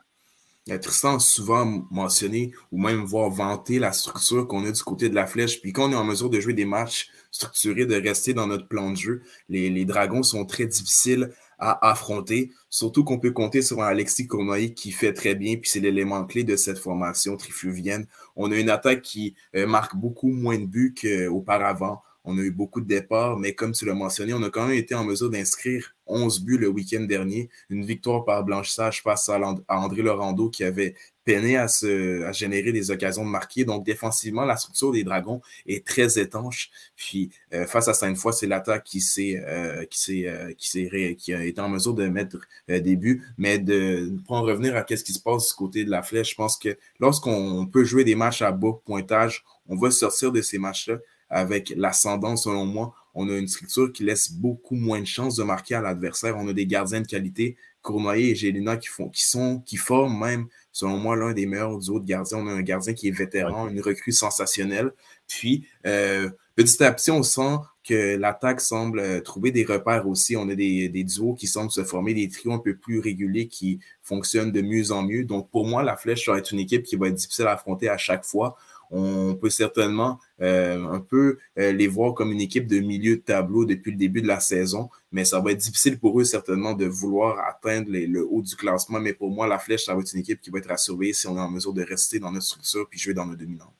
Tristan 0.66 1.18
a 1.18 1.20
souvent 1.20 1.66
mentionné 1.92 2.54
ou 2.72 2.82
même 2.82 3.04
voir 3.04 3.30
vanter 3.30 3.80
la 3.80 3.92
structure 3.92 4.48
qu'on 4.48 4.66
a 4.66 4.72
du 4.72 4.82
côté 4.82 5.10
de 5.10 5.16
la 5.16 5.26
flèche. 5.26 5.60
Puis 5.60 5.74
quand 5.74 5.90
on 5.90 5.92
est 5.92 5.96
en 5.96 6.06
mesure 6.06 6.30
de 6.30 6.40
jouer 6.40 6.54
des 6.54 6.64
matchs 6.64 7.10
structurés, 7.32 7.86
de 7.86 8.02
rester 8.02 8.34
dans 8.34 8.48
notre 8.48 8.70
plan 8.70 8.92
de 8.92 8.96
jeu, 8.96 9.24
les, 9.50 9.70
les 9.70 9.84
dragons 9.84 10.24
sont 10.24 10.46
très 10.46 10.68
difficiles 10.68 11.30
à 11.64 11.90
affronter. 11.92 12.52
Surtout 12.70 13.04
qu'on 13.06 13.20
peut 13.20 13.32
compter 13.32 13.62
sur 13.62 13.82
un 13.82 13.88
Alexis 13.88 14.28
Cournoyer 14.28 14.74
qui 14.74 14.92
fait 14.92 15.14
très 15.14 15.34
bien, 15.34 15.56
puis 15.56 15.70
c'est 15.70 15.80
l'élément 15.80 16.26
clé 16.26 16.44
de 16.44 16.58
cette 16.58 16.78
formation 16.78 17.38
trifluvienne. 17.38 18.06
On 18.36 18.52
a 18.52 18.58
une 18.58 18.70
attaque 18.70 19.02
qui 19.02 19.36
euh, 19.56 19.66
marque 19.66 19.96
beaucoup 19.96 20.28
moins 20.28 20.60
de 20.60 20.66
buts 20.66 20.94
qu'auparavant. 21.00 22.02
On 22.26 22.38
a 22.38 22.42
eu 22.42 22.52
beaucoup 22.52 22.80
de 22.80 22.88
départs, 22.88 23.38
mais 23.38 23.54
comme 23.54 23.74
tu 23.74 23.86
l'as 23.86 23.94
mentionné, 23.94 24.34
on 24.34 24.42
a 24.44 24.50
quand 24.50 24.66
même 24.68 24.78
été 24.78 24.96
en 24.96 25.04
mesure 25.04 25.30
d'inscrire 25.30 25.94
11 26.08 26.42
buts 26.42 26.58
le 26.58 26.70
week-end 26.70 27.02
dernier. 27.02 27.50
Une 27.70 27.86
victoire 27.86 28.24
par 28.24 28.44
blanchissage 28.44 29.02
face 29.02 29.28
à, 29.30 29.40
André 29.68 30.02
Laurando 30.02 30.50
qui 30.50 30.64
avait 30.64 30.96
peiné 31.26 31.58
à, 31.58 31.68
se, 31.68 32.24
à 32.24 32.32
générer 32.32 32.72
des 32.72 32.92
occasions 32.92 33.26
de 33.26 33.30
marquer. 33.30 33.66
Donc, 33.66 33.86
défensivement, 33.86 34.46
la 34.46 34.58
structure 34.58 34.92
des 34.92 35.04
Dragons 35.04 35.42
est 35.66 35.86
très 35.86 36.20
étanche. 36.20 36.70
Puis, 36.96 37.30
euh, 37.54 37.66
face 37.66 37.88
à 37.88 37.94
Sainte-Foy, 37.94 38.34
c'est 38.34 38.48
l'attaque 38.48 38.84
qui, 38.84 39.02
s'est, 39.02 39.42
euh, 39.46 39.86
qui, 39.90 40.26
euh, 40.26 40.54
qui, 40.58 41.16
qui 41.16 41.34
a 41.34 41.44
été 41.44 41.62
en 41.62 41.70
mesure 41.70 41.94
de 41.94 42.08
mettre 42.08 42.38
des 42.70 42.96
buts. 42.96 43.24
Mais 43.38 43.60
de, 43.60 44.14
pour 44.26 44.36
en 44.38 44.42
revenir 44.44 44.76
à 44.76 44.86
ce 44.88 45.04
qui 45.04 45.14
se 45.14 45.22
passe 45.22 45.50
du 45.50 45.56
côté 45.56 45.84
de 45.86 45.90
la 45.90 46.04
flèche, 46.04 46.32
je 46.32 46.36
pense 46.36 46.58
que 46.58 46.78
lorsqu'on 47.00 47.66
peut 47.66 47.84
jouer 47.84 48.04
des 48.04 48.16
matchs 48.16 48.42
à 48.42 48.52
bas 48.52 48.80
pointage, 48.86 49.44
on 49.68 49.76
va 49.76 49.92
sortir 49.92 50.32
de 50.32 50.42
ces 50.42 50.58
matchs-là 50.58 50.98
avec 51.34 51.74
l'ascendant, 51.76 52.36
selon 52.36 52.66
moi. 52.66 52.94
On 53.16 53.30
a 53.30 53.38
une 53.38 53.48
structure 53.48 53.92
qui 53.92 54.04
laisse 54.04 54.32
beaucoup 54.32 54.76
moins 54.76 55.00
de 55.00 55.06
chances 55.06 55.36
de 55.36 55.44
marquer 55.44 55.76
à 55.76 55.82
l'adversaire. 55.82 56.36
On 56.38 56.48
a 56.48 56.54
des 56.54 56.66
gardiens 56.66 57.02
de 57.02 57.08
qualité, 57.08 57.58
Cournoyer 57.82 58.32
et 58.32 58.36
Gélina, 58.36 58.78
qui, 58.78 58.88
font, 58.88 59.10
qui, 59.10 59.24
sont, 59.24 59.60
qui 59.66 59.76
forment 59.78 60.18
même, 60.18 60.48
selon 60.72 60.98
moi, 60.98 61.16
l'un 61.16 61.34
des 61.34 61.46
meilleurs 61.46 61.78
du 61.78 61.90
autres 61.90 62.06
gardiens. 62.06 62.40
On 62.40 62.48
a 62.48 62.52
un 62.52 62.62
gardien 62.62 62.94
qui 62.94 63.10
est 63.10 63.12
vétéran, 63.12 63.68
une 63.68 63.82
recrue 63.82 64.12
sensationnelle. 64.12 64.94
Puis, 65.28 65.68
euh, 65.86 66.30
petit 66.56 66.84
à 66.84 66.92
petit, 66.92 67.12
on 67.12 67.24
sent 67.24 67.58
que 67.84 68.16
l'attaque 68.16 68.62
semble 68.62 69.00
euh, 69.00 69.20
trouver 69.20 69.52
des 69.52 69.66
repères 69.66 70.08
aussi. 70.08 70.38
On 70.38 70.48
a 70.50 70.56
des, 70.56 70.88
des, 70.88 71.04
duos 71.04 71.34
qui 71.34 71.48
semblent 71.48 71.72
se 71.72 71.84
former, 71.84 72.14
des 72.14 72.30
trios 72.30 72.54
un 72.54 72.60
peu 72.60 72.76
plus 72.76 73.00
réguliers 73.00 73.48
qui 73.48 73.80
fonctionnent 74.02 74.52
de 74.52 74.62
mieux 74.62 74.92
en 74.92 75.04
mieux. 75.04 75.26
Donc, 75.26 75.52
pour 75.52 75.68
moi, 75.68 75.84
la 75.84 75.98
Flèche 75.98 76.28
va 76.30 76.38
être 76.38 76.52
une 76.54 76.60
équipe 76.60 76.84
qui 76.84 76.96
va 76.96 77.10
être 77.10 77.16
difficile 77.16 77.46
à 77.46 77.52
affronter 77.52 77.90
à 77.90 77.98
chaque 77.98 78.24
fois. 78.24 78.56
On 78.96 79.34
peut 79.34 79.50
certainement 79.50 80.20
euh, 80.40 80.86
un 80.86 81.00
peu 81.00 81.40
euh, 81.58 81.72
les 81.72 81.88
voir 81.88 82.14
comme 82.14 82.32
une 82.32 82.42
équipe 82.42 82.68
de 82.68 82.80
milieu 82.80 83.16
de 83.16 83.22
tableau 83.22 83.66
depuis 83.66 83.90
le 83.90 83.98
début 83.98 84.22
de 84.22 84.28
la 84.28 84.40
saison, 84.40 84.88
mais 85.12 85.26
ça 85.26 85.40
va 85.40 85.52
être 85.52 85.58
difficile 85.58 85.98
pour 85.98 86.20
eux 86.22 86.24
certainement 86.24 86.74
de 86.74 86.86
vouloir 86.86 87.40
atteindre 87.40 87.88
le 87.90 88.24
haut 88.24 88.44
du 88.44 88.56
classement. 88.56 89.00
Mais 89.00 89.14
pour 89.14 89.32
moi, 89.32 89.48
la 89.48 89.58
Flèche, 89.58 89.86
ça 89.86 89.96
va 89.96 90.02
être 90.02 90.14
une 90.14 90.20
équipe 90.20 90.40
qui 90.42 90.52
va 90.52 90.60
être 90.60 90.70
à 90.70 90.78
si 90.78 90.92
on 90.92 91.02
est 91.02 91.40
en 91.40 91.50
mesure 91.50 91.74
de 91.74 91.82
rester 91.82 92.20
dans 92.20 92.32
notre 92.32 92.46
structure 92.46 92.88
puis 92.88 93.00
jouer 93.00 93.16
dans 93.16 93.26
nos 93.26 93.36
dominantes. 93.36 93.74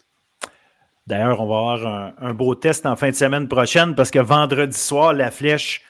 D'ailleurs, 1.06 1.40
on 1.40 1.48
va 1.48 1.58
avoir 1.58 2.14
un, 2.20 2.34
beau 2.34 2.56
test 2.56 2.88
en 2.88 2.96
fin 2.96 3.10
de 3.10 3.16
semaine 3.16 3.48
prochaine 3.48 3.94
parce 3.94 4.10
que 4.10 4.20
vendredi 4.20 4.76
soir, 4.76 5.14
la 5.14 5.30
flèche 5.30 5.84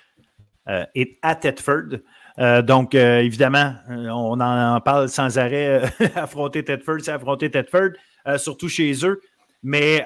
euh, 0.68 0.84
est 0.96 1.18
à 1.22 1.36
Tedford. 1.36 2.00
Euh, 2.40 2.62
donc, 2.62 2.94
évidemment, 2.94 3.76
on 3.88 4.42
en, 4.42 4.82
parle 4.82 5.08
sans 5.08 5.38
arrêt. 5.38 5.84
affronter 6.16 6.66
Tedford, 6.66 6.98
c'est 7.04 7.12
affronter 7.12 7.50
Tedford, 7.50 7.92
surtout 8.38 8.70
chez 8.70 8.94
eux. 9.06 9.22
Mais 9.64 10.06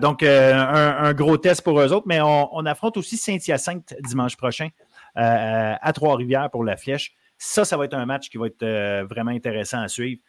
donc, 0.00 0.22
un, 0.22 1.14
gros 1.14 1.36
test 1.36 1.62
pour 1.62 1.80
eux 1.80 1.92
autres. 1.92 2.06
Mais 2.06 2.20
on, 2.20 2.54
on 2.54 2.66
affronte 2.66 2.96
aussi 2.96 3.16
Saint-Hyacinthe 3.16 3.94
dimanche 4.02 4.36
prochain 4.36 4.68
à 5.14 5.92
Trois-Rivières 5.92 6.50
pour 6.50 6.64
la 6.64 6.76
flèche. 6.76 7.14
Ça, 7.42 7.64
ça 7.64 7.78
va 7.78 7.86
être 7.86 7.94
un 7.94 8.04
match 8.04 8.28
qui 8.28 8.36
va 8.36 8.48
être 8.48 8.62
euh, 8.62 9.06
vraiment 9.08 9.30
intéressant 9.30 9.80
à 9.80 9.88
suivre. 9.88 10.20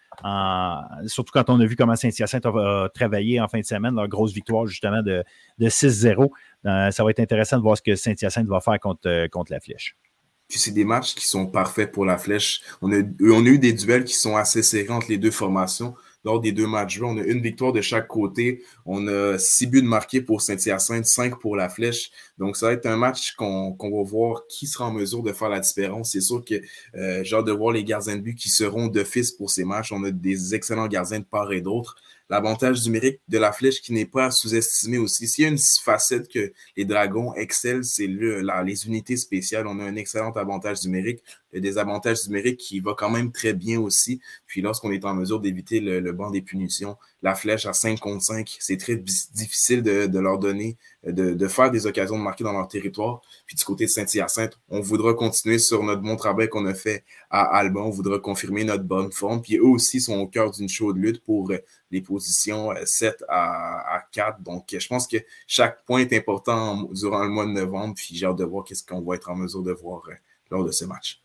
surtout 1.08 1.34
quand 1.34 1.50
on 1.50 1.60
a 1.60 1.66
vu 1.66 1.76
comment 1.76 1.98
Saint-Hyacinthe 1.98 2.46
a, 2.46 2.88
travaillé 2.96 3.42
en 3.42 3.50
fin 3.50 3.60
de 3.60 3.66
semaine, 3.66 3.94
leur 3.94 4.08
grosse 4.08 4.32
victoire 4.32 4.66
justement 4.66 5.02
de, 5.02 5.22
6-0. 5.60 6.30
Euh, 6.66 6.90
ça 6.90 7.04
va 7.04 7.10
être 7.10 7.20
intéressant 7.20 7.58
de 7.58 7.64
voir 7.64 7.76
ce 7.76 7.82
que 7.82 7.98
Saint-Hyacinthe 7.98 8.48
va 8.48 8.62
faire 8.62 8.80
contre, 8.80 9.10
euh, 9.10 9.28
la 9.50 9.60
Flèche. 9.60 9.98
Puis 10.48 10.58
c'est 10.58 10.72
des 10.72 10.86
matchs 10.86 11.14
qui 11.14 11.28
sont 11.28 11.48
parfaits 11.48 11.92
pour 11.92 12.06
la 12.06 12.18
Flèche. 12.18 12.62
On 12.82 12.90
a 12.94 13.00
eu 13.00 13.58
des 13.60 13.74
duels 13.74 14.06
qui 14.06 14.14
sont 14.14 14.38
assez 14.38 14.64
serrés 14.64 14.90
entre 14.90 15.08
les 15.10 15.18
deux 15.18 15.32
formations 15.32 15.96
lors 16.24 16.40
des 16.40 16.52
deux 16.52 16.68
matchs 16.68 17.00
On 17.02 17.18
a 17.18 17.24
une 17.24 17.42
victoire 17.42 17.74
de 17.74 17.82
chaque 17.82 18.08
côté. 18.08 18.64
On 18.86 19.08
a 19.08 19.38
six 19.38 19.68
buts 19.68 19.82
marqués 19.82 20.22
pour 20.22 20.42
Saint-Hyacinthe, 20.42 21.06
cinq 21.06 21.40
pour 21.40 21.56
la 21.56 21.70
Flèche. 21.70 22.12
Donc, 22.38 22.58
ça 22.58 22.68
va 22.68 22.74
être 22.74 22.86
un 22.86 22.98
match 22.98 23.34
qu'on 23.36 23.76
va 23.80 24.04
voir 24.04 24.44
qui 24.48 24.68
sera 24.68 24.88
en 24.88 24.92
mesure 24.92 25.24
de 25.24 25.34
faire 25.34 25.50
la 25.50 25.60
différence. 25.60 26.12
C'est 26.12 26.22
sûr 26.22 26.44
que 26.44 26.56
euh, 26.96 27.24
j'ai 27.24 27.36
hâte 27.36 27.46
de 27.46 27.52
voir 27.52 27.72
les 27.72 27.84
gardiens 27.84 28.16
de 28.16 28.22
but 28.22 28.36
qui 28.36 28.50
seront 28.50 28.88
d'office 28.88 29.32
pour 29.32 29.50
ces 29.50 29.64
matchs. 29.64 29.92
On 29.92 30.04
a 30.04 30.12
des 30.12 30.56
excellents 30.56 30.88
gardiens 30.88 31.20
de 31.20 31.26
part 31.26 31.52
et 31.52 31.62
d'autre 31.62 31.96
l'avantage 32.32 32.86
numérique 32.86 33.20
de 33.28 33.38
la 33.38 33.52
flèche 33.52 33.82
qui 33.82 33.92
n'est 33.92 34.06
pas 34.06 34.28
à 34.28 34.32
sous-estimer 34.32 34.98
aussi. 34.98 35.28
S'il 35.28 35.44
y 35.44 35.48
a 35.48 35.50
une 35.50 35.58
facette 35.60 36.30
que 36.30 36.54
les 36.78 36.86
dragons 36.86 37.34
excellent, 37.36 37.84
c'est 37.84 38.08
le, 38.08 38.42
les 38.64 38.88
unités 38.88 39.18
spéciales. 39.18 39.68
On 39.68 39.78
a 39.82 39.84
un 39.84 39.98
excellent 39.98 40.32
avantage 40.32 40.86
numérique. 40.86 41.22
Des 41.54 41.78
avantages 41.78 42.26
numériques 42.28 42.62
qui 42.62 42.80
va 42.80 42.96
quand 42.98 43.10
même 43.10 43.34
très 43.34 43.54
bien 43.54 43.82
aussi. 43.82 44.22
Puis 44.48 44.62
lorsqu'on 44.62 44.92
est 44.92 45.04
en 45.04 45.14
mesure 45.14 45.42
d'éviter 45.42 45.82
le, 45.82 46.12
banc 46.14 46.32
des 46.32 46.42
punitions, 46.42 46.96
la 47.22 47.36
flèche 47.36 47.66
à 47.66 47.74
5 47.74 48.00
contre 48.00 48.24
5, 48.24 48.58
c'est 48.60 48.78
très 48.78 48.96
difficile 48.96 49.84
de, 49.84 50.20
leur 50.20 50.40
donner, 50.40 50.78
de, 51.06 51.34
de, 51.34 51.48
faire 51.48 51.70
des 51.70 51.86
occasions 51.86 52.18
de 52.18 52.24
marquer 52.24 52.44
dans 52.44 52.54
leur 52.54 52.68
territoire. 52.68 53.22
Puis 53.46 53.56
du 53.56 53.64
côté 53.64 53.86
de 53.86 53.90
Saint-Hyacinthe, 53.90 54.60
on 54.70 54.82
voudra 54.82 55.14
continuer 55.14 55.60
sur 55.60 55.84
notre 55.84 56.02
bon 56.02 56.16
travail 56.16 56.50
qu'on 56.50 56.66
a 56.66 56.74
fait 56.74 57.04
à 57.30 57.42
Alban. 57.58 57.86
On 57.86 57.90
voudra 57.92 58.18
confirmer 58.18 58.64
notre 58.64 58.84
bonne 58.84 59.12
forme. 59.12 59.42
Puis 59.42 59.58
eux 59.58 59.66
aussi 59.66 60.02
sont 60.02 60.18
au 60.18 60.28
cœur 60.28 60.52
d'une 60.52 60.70
chaude 60.70 60.98
lutte 60.98 61.24
pour 61.24 61.52
les 61.92 62.02
positions 62.02 62.72
7 62.84 63.22
euh, 63.22 63.26
à, 63.30 64.04
4. 64.12 64.42
Donc, 64.42 64.76
je 64.78 64.88
pense 64.88 65.08
que 65.08 65.18
chaque 65.46 65.86
point 65.86 66.00
est 66.00 66.14
important 66.14 66.90
durant 66.92 67.24
le 67.24 67.30
mois 67.30 67.46
de 67.46 67.52
novembre. 67.52 67.94
Puis 67.96 68.16
j'ai 68.16 68.26
hâte 68.26 68.38
de 68.38 68.46
voir 68.46 68.64
qu'est-ce 68.64 68.84
qu'on 68.84 69.02
va 69.02 69.16
être 69.16 69.30
en 69.30 69.36
mesure 69.36 69.62
de 69.62 69.74
voir 69.74 70.02
euh, 70.10 70.14
lors 70.50 70.66
de 70.66 70.72
ce 70.72 70.86
match. 70.86 71.21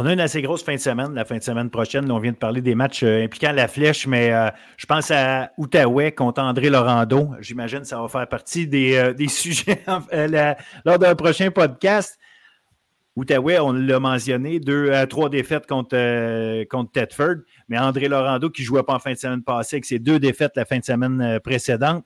On 0.00 0.06
a 0.06 0.12
une 0.12 0.20
assez 0.20 0.42
grosse 0.42 0.62
fin 0.62 0.74
de 0.74 0.80
semaine, 0.80 1.12
la 1.12 1.24
fin 1.24 1.38
de 1.38 1.42
semaine 1.42 1.70
prochaine. 1.70 2.08
on 2.12 2.20
vient 2.20 2.30
de 2.30 2.36
parler 2.36 2.60
des 2.62 2.76
matchs 2.76 3.02
euh, 3.02 3.24
impliquant 3.24 3.50
la 3.50 3.66
flèche, 3.66 4.06
mais 4.06 4.30
je 4.76 4.86
pense 4.86 5.10
à 5.10 5.50
Outaouais 5.58 6.12
contre 6.12 6.40
André 6.40 6.70
Laurando. 6.70 7.30
J'imagine 7.40 7.80
que 7.80 7.88
ça 7.88 8.00
va 8.00 8.06
faire 8.06 8.28
partie 8.28 8.68
des, 8.68 9.12
sujets 9.28 9.82
lors 10.84 10.98
d'un 11.00 11.14
prochain 11.16 11.50
podcast. 11.50 12.16
Outaouais, 13.18 13.58
on 13.58 13.72
l'a 13.72 13.98
mentionné, 13.98 14.60
deux 14.60 14.92
trois 15.08 15.28
défaites 15.28 15.66
contre, 15.66 15.96
euh, 15.96 16.64
contre 16.70 16.92
Tedford, 16.92 17.38
mais 17.68 17.76
André 17.76 18.06
Laurando 18.06 18.48
qui 18.48 18.62
ne 18.62 18.66
jouait 18.66 18.84
pas 18.84 18.94
en 18.94 19.00
fin 19.00 19.12
de 19.12 19.18
semaine 19.18 19.42
passée 19.42 19.74
avec 19.74 19.86
ses 19.86 19.98
deux 19.98 20.20
défaites 20.20 20.52
la 20.54 20.64
fin 20.64 20.78
de 20.78 20.84
semaine 20.84 21.20
euh, 21.20 21.40
précédente. 21.40 22.04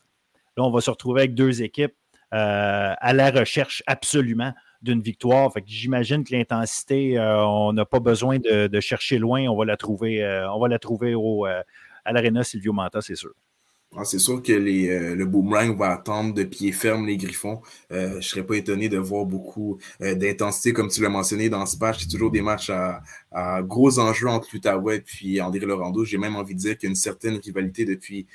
Là, 0.56 0.64
on 0.64 0.70
va 0.70 0.80
se 0.80 0.88
retrouver 0.88 1.20
avec 1.20 1.34
deux 1.34 1.60
équipes 1.60 1.92
euh, 2.32 2.94
à 2.96 3.12
la 3.12 3.30
recherche 3.30 3.82
absolument 3.86 4.54
d'une 4.82 5.00
victoire. 5.00 5.52
Fait 5.52 5.62
j'imagine 5.66 6.24
que 6.24 6.34
l'intensité, 6.34 7.18
on 7.18 7.72
n'a 7.72 7.84
pas 7.84 8.00
besoin 8.00 8.38
de, 8.38 8.80
chercher 8.80 9.18
loin. 9.18 9.46
On 9.48 9.56
va 9.56 9.64
la 9.64 9.76
trouver, 9.76 10.24
on 10.52 10.58
va 10.58 10.68
la 10.68 10.78
trouver 10.78 11.14
au, 11.14 11.46
à 12.04 12.12
l'Arena 12.12 12.44
Silvio 12.44 12.72
Manta, 12.72 13.00
c'est 13.00 13.14
sûr. 13.14 13.32
Ah, 13.94 14.04
c'est 14.06 14.18
sûr 14.18 14.42
que 14.42 14.52
euh, 14.52 15.14
le 15.14 15.26
boomerang 15.26 15.76
va 15.76 15.90
attendre 15.90 16.32
de 16.32 16.44
pied 16.44 16.72
ferme 16.72 17.06
les 17.06 17.18
Griffons. 17.18 17.60
Euh, 17.92 18.12
je 18.12 18.16
ne 18.16 18.20
serais 18.22 18.46
pas 18.46 18.56
étonné 18.56 18.88
de 18.88 18.96
voir 18.96 19.26
beaucoup 19.26 19.78
euh, 20.00 20.14
d'intensité, 20.14 20.72
comme 20.72 20.88
tu 20.88 21.02
l'as 21.02 21.10
mentionné 21.10 21.50
dans 21.50 21.66
ce 21.66 21.76
match. 21.76 21.98
C'est 22.00 22.08
toujours 22.08 22.30
des 22.30 22.40
matchs 22.40 22.70
à, 22.70 23.02
gros 23.62 23.98
enjeux 23.98 24.28
entre 24.28 24.48
l'Outaouais 24.52 25.04
et 25.24 25.42
André 25.42 25.60
Laurando. 25.60 26.06
J'ai 26.06 26.16
même 26.16 26.36
envie 26.36 26.54
de 26.54 26.60
dire 26.60 26.78
qu'il 26.78 26.86
y 26.86 26.88
a 26.88 26.92
une 26.92 26.96
certaine 26.96 27.36
rivalité 27.36 27.84
depuis 27.84 28.26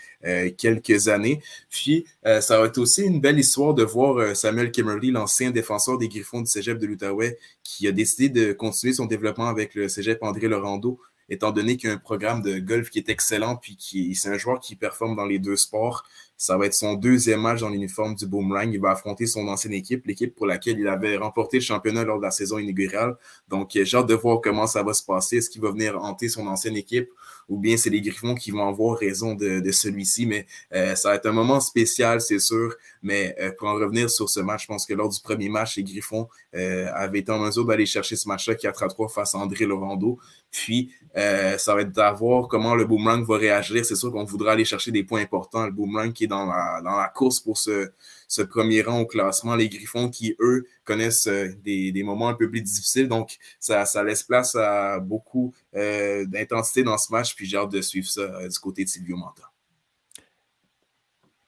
quelques 0.57 1.07
années. 1.07 1.39
Puis, 1.69 2.05
ça 2.23 2.59
va 2.59 2.65
être 2.65 2.79
aussi 2.79 3.03
une 3.03 3.21
belle 3.21 3.37
histoire 3.37 3.75
de 3.75 3.83
voir 3.83 4.35
Samuel 4.35 4.71
Kimmerly, 4.71 5.11
l'ancien 5.11 5.51
défenseur 5.51 5.99
des 5.99 6.07
Griffons 6.07 6.41
du 6.41 6.47
cégep 6.47 6.79
de 6.79 6.87
l'Outaouais, 6.87 7.37
qui 7.63 7.87
a 7.87 7.91
décidé 7.91 8.29
de 8.29 8.53
continuer 8.53 8.93
son 8.93 9.05
développement 9.05 9.47
avec 9.47 9.75
le 9.75 9.87
cégep 9.87 10.17
André 10.23 10.47
Laurando 10.47 10.99
étant 11.29 11.51
donné 11.51 11.77
qu'il 11.77 11.89
y 11.89 11.91
a 11.91 11.95
un 11.95 11.99
programme 11.99 12.41
de 12.41 12.59
golf 12.59 12.89
qui 12.89 12.99
est 12.99 13.09
excellent, 13.09 13.55
puis 13.55 13.75
qui 13.75 14.15
c'est 14.15 14.29
un 14.29 14.37
joueur 14.37 14.59
qui 14.59 14.75
performe 14.75 15.15
dans 15.15 15.25
les 15.25 15.39
deux 15.39 15.55
sports. 15.55 16.03
Ça 16.37 16.55
va 16.57 16.67
être 16.67 16.73
son 16.73 16.93
deuxième 16.93 17.41
match 17.41 17.61
dans 17.61 17.69
l'uniforme 17.69 18.15
du 18.15 18.27
Boomerang. 18.27 18.71
Il 18.71 18.79
va 18.79 18.91
affronter 18.91 19.25
son 19.25 19.47
ancienne 19.47 19.73
équipe, 19.73 20.05
l'équipe 20.05 20.35
pour 20.35 20.45
laquelle 20.45 20.79
il 20.79 20.87
avait 20.87 21.17
remporté 21.17 21.57
le 21.57 21.63
championnat 21.63 22.03
lors 22.03 22.17
de 22.17 22.23
la 22.23 22.31
saison 22.31 22.59
inaugurale. 22.59 23.17
Donc, 23.47 23.71
j'ai 23.73 23.97
hâte 23.97 24.07
de 24.07 24.13
voir 24.13 24.41
comment 24.41 24.67
ça 24.67 24.83
va 24.83 24.93
se 24.93 25.03
passer. 25.03 25.37
Est-ce 25.37 25.49
qu'il 25.49 25.61
va 25.61 25.71
venir 25.71 25.99
hanter 25.99 26.29
son 26.29 26.45
ancienne 26.47 26.77
équipe 26.77 27.09
ou 27.49 27.57
bien 27.57 27.77
c'est 27.77 27.89
les 27.89 28.01
Griffons 28.01 28.35
qui 28.35 28.51
vont 28.51 28.67
avoir 28.67 28.97
raison 28.97 29.33
de, 29.33 29.59
de 29.59 29.71
celui-ci. 29.71 30.25
Mais 30.25 30.45
euh, 30.73 30.95
ça 30.95 31.09
va 31.09 31.15
être 31.15 31.25
un 31.27 31.31
moment 31.31 31.59
spécial, 31.59 32.21
c'est 32.21 32.39
sûr. 32.39 32.75
Mais 33.01 33.35
euh, 33.39 33.51
pour 33.57 33.67
en 33.69 33.75
revenir 33.75 34.09
sur 34.09 34.29
ce 34.29 34.39
match, 34.39 34.63
je 34.63 34.67
pense 34.67 34.85
que 34.85 34.93
lors 34.93 35.09
du 35.09 35.19
premier 35.21 35.49
match, 35.49 35.77
les 35.77 35.83
Griffons 35.83 36.27
euh, 36.55 36.87
avaient 36.93 37.19
été 37.19 37.31
en 37.31 37.39
mesure 37.39 37.65
d'aller 37.65 37.85
chercher 37.85 38.15
ce 38.15 38.27
match-là 38.27 38.55
4 38.55 38.83
à 38.83 38.87
3 38.87 39.09
face 39.09 39.35
à 39.35 39.37
André 39.37 39.65
Lovando. 39.65 40.19
Puis, 40.51 40.91
ça 41.15 41.73
va 41.73 41.81
être 41.81 41.91
d'avoir 41.91 42.47
comment 42.47 42.75
le 42.75 42.85
Boomerang 42.85 43.25
va 43.25 43.37
réagir. 43.37 43.83
C'est 43.83 43.95
sûr 43.95 44.11
qu'on 44.11 44.23
voudra 44.23 44.51
aller 44.51 44.65
chercher 44.65 44.91
des 44.91 45.03
points 45.03 45.21
importants. 45.21 45.65
Le 45.65 45.71
Boomerang 45.71 46.13
qui 46.13 46.25
est 46.25 46.27
dans 46.27 46.45
la, 46.45 46.79
dans 46.83 46.95
la 46.95 47.07
course 47.07 47.39
pour 47.39 47.57
ce, 47.57 47.89
ce 48.27 48.41
premier 48.41 48.81
rang 48.81 48.99
au 48.99 49.05
classement. 49.05 49.55
Les 49.55 49.69
Griffons 49.69 50.09
qui, 50.09 50.35
eux, 50.39 50.65
connaissent 50.83 51.27
euh, 51.27 51.49
des, 51.63 52.03
moments 52.03 52.29
un 52.29 52.33
peu 52.33 52.49
plus 52.49 52.61
difficiles. 52.61 53.07
Donc, 53.07 53.37
ça, 53.59 53.85
laisse 54.03 54.23
place 54.23 54.55
à 54.55 54.99
beaucoup 54.99 55.53
euh, 55.75 56.25
d'intensité 56.25 56.83
dans 56.83 56.97
ce 56.97 57.11
match. 57.11 57.35
Puis 57.35 57.45
j'ai 57.45 57.57
hâte 57.57 57.71
de 57.71 57.81
suivre 57.81 58.07
ça 58.07 58.21
euh, 58.21 58.47
du 58.47 58.59
côté 58.59 58.83
de 58.83 58.89
Silvio 58.89 59.15
Manta. 59.15 59.51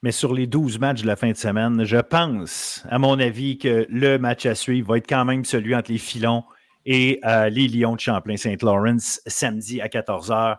Mais 0.02 0.14
sur 0.14 0.34
les 0.34 0.48
12 0.48 0.80
matchs 0.80 1.02
de 1.02 1.08
la 1.08 1.18
fin 1.18 1.32
de 1.32 1.38
semaine, 1.38 1.84
je 1.84 1.98
pense, 1.98 2.86
à 2.90 2.98
mon 3.00 3.20
avis, 3.20 3.58
que 3.58 3.86
le 3.90 4.18
match 4.18 4.46
à 4.46 4.56
suivre 4.56 4.88
va 4.88 4.98
être 4.98 5.10
quand 5.10 5.26
même 5.26 5.44
celui 5.44 5.76
entre 5.76 5.92
les 5.92 5.98
Filons 5.98 6.46
et 6.86 7.20
les 7.52 7.68
Lions 7.68 7.96
de 7.96 8.00
Champlain-Saint-Laurent 8.00 8.96
samedi 9.28 9.82
à 9.82 9.88
14h. 9.88 10.58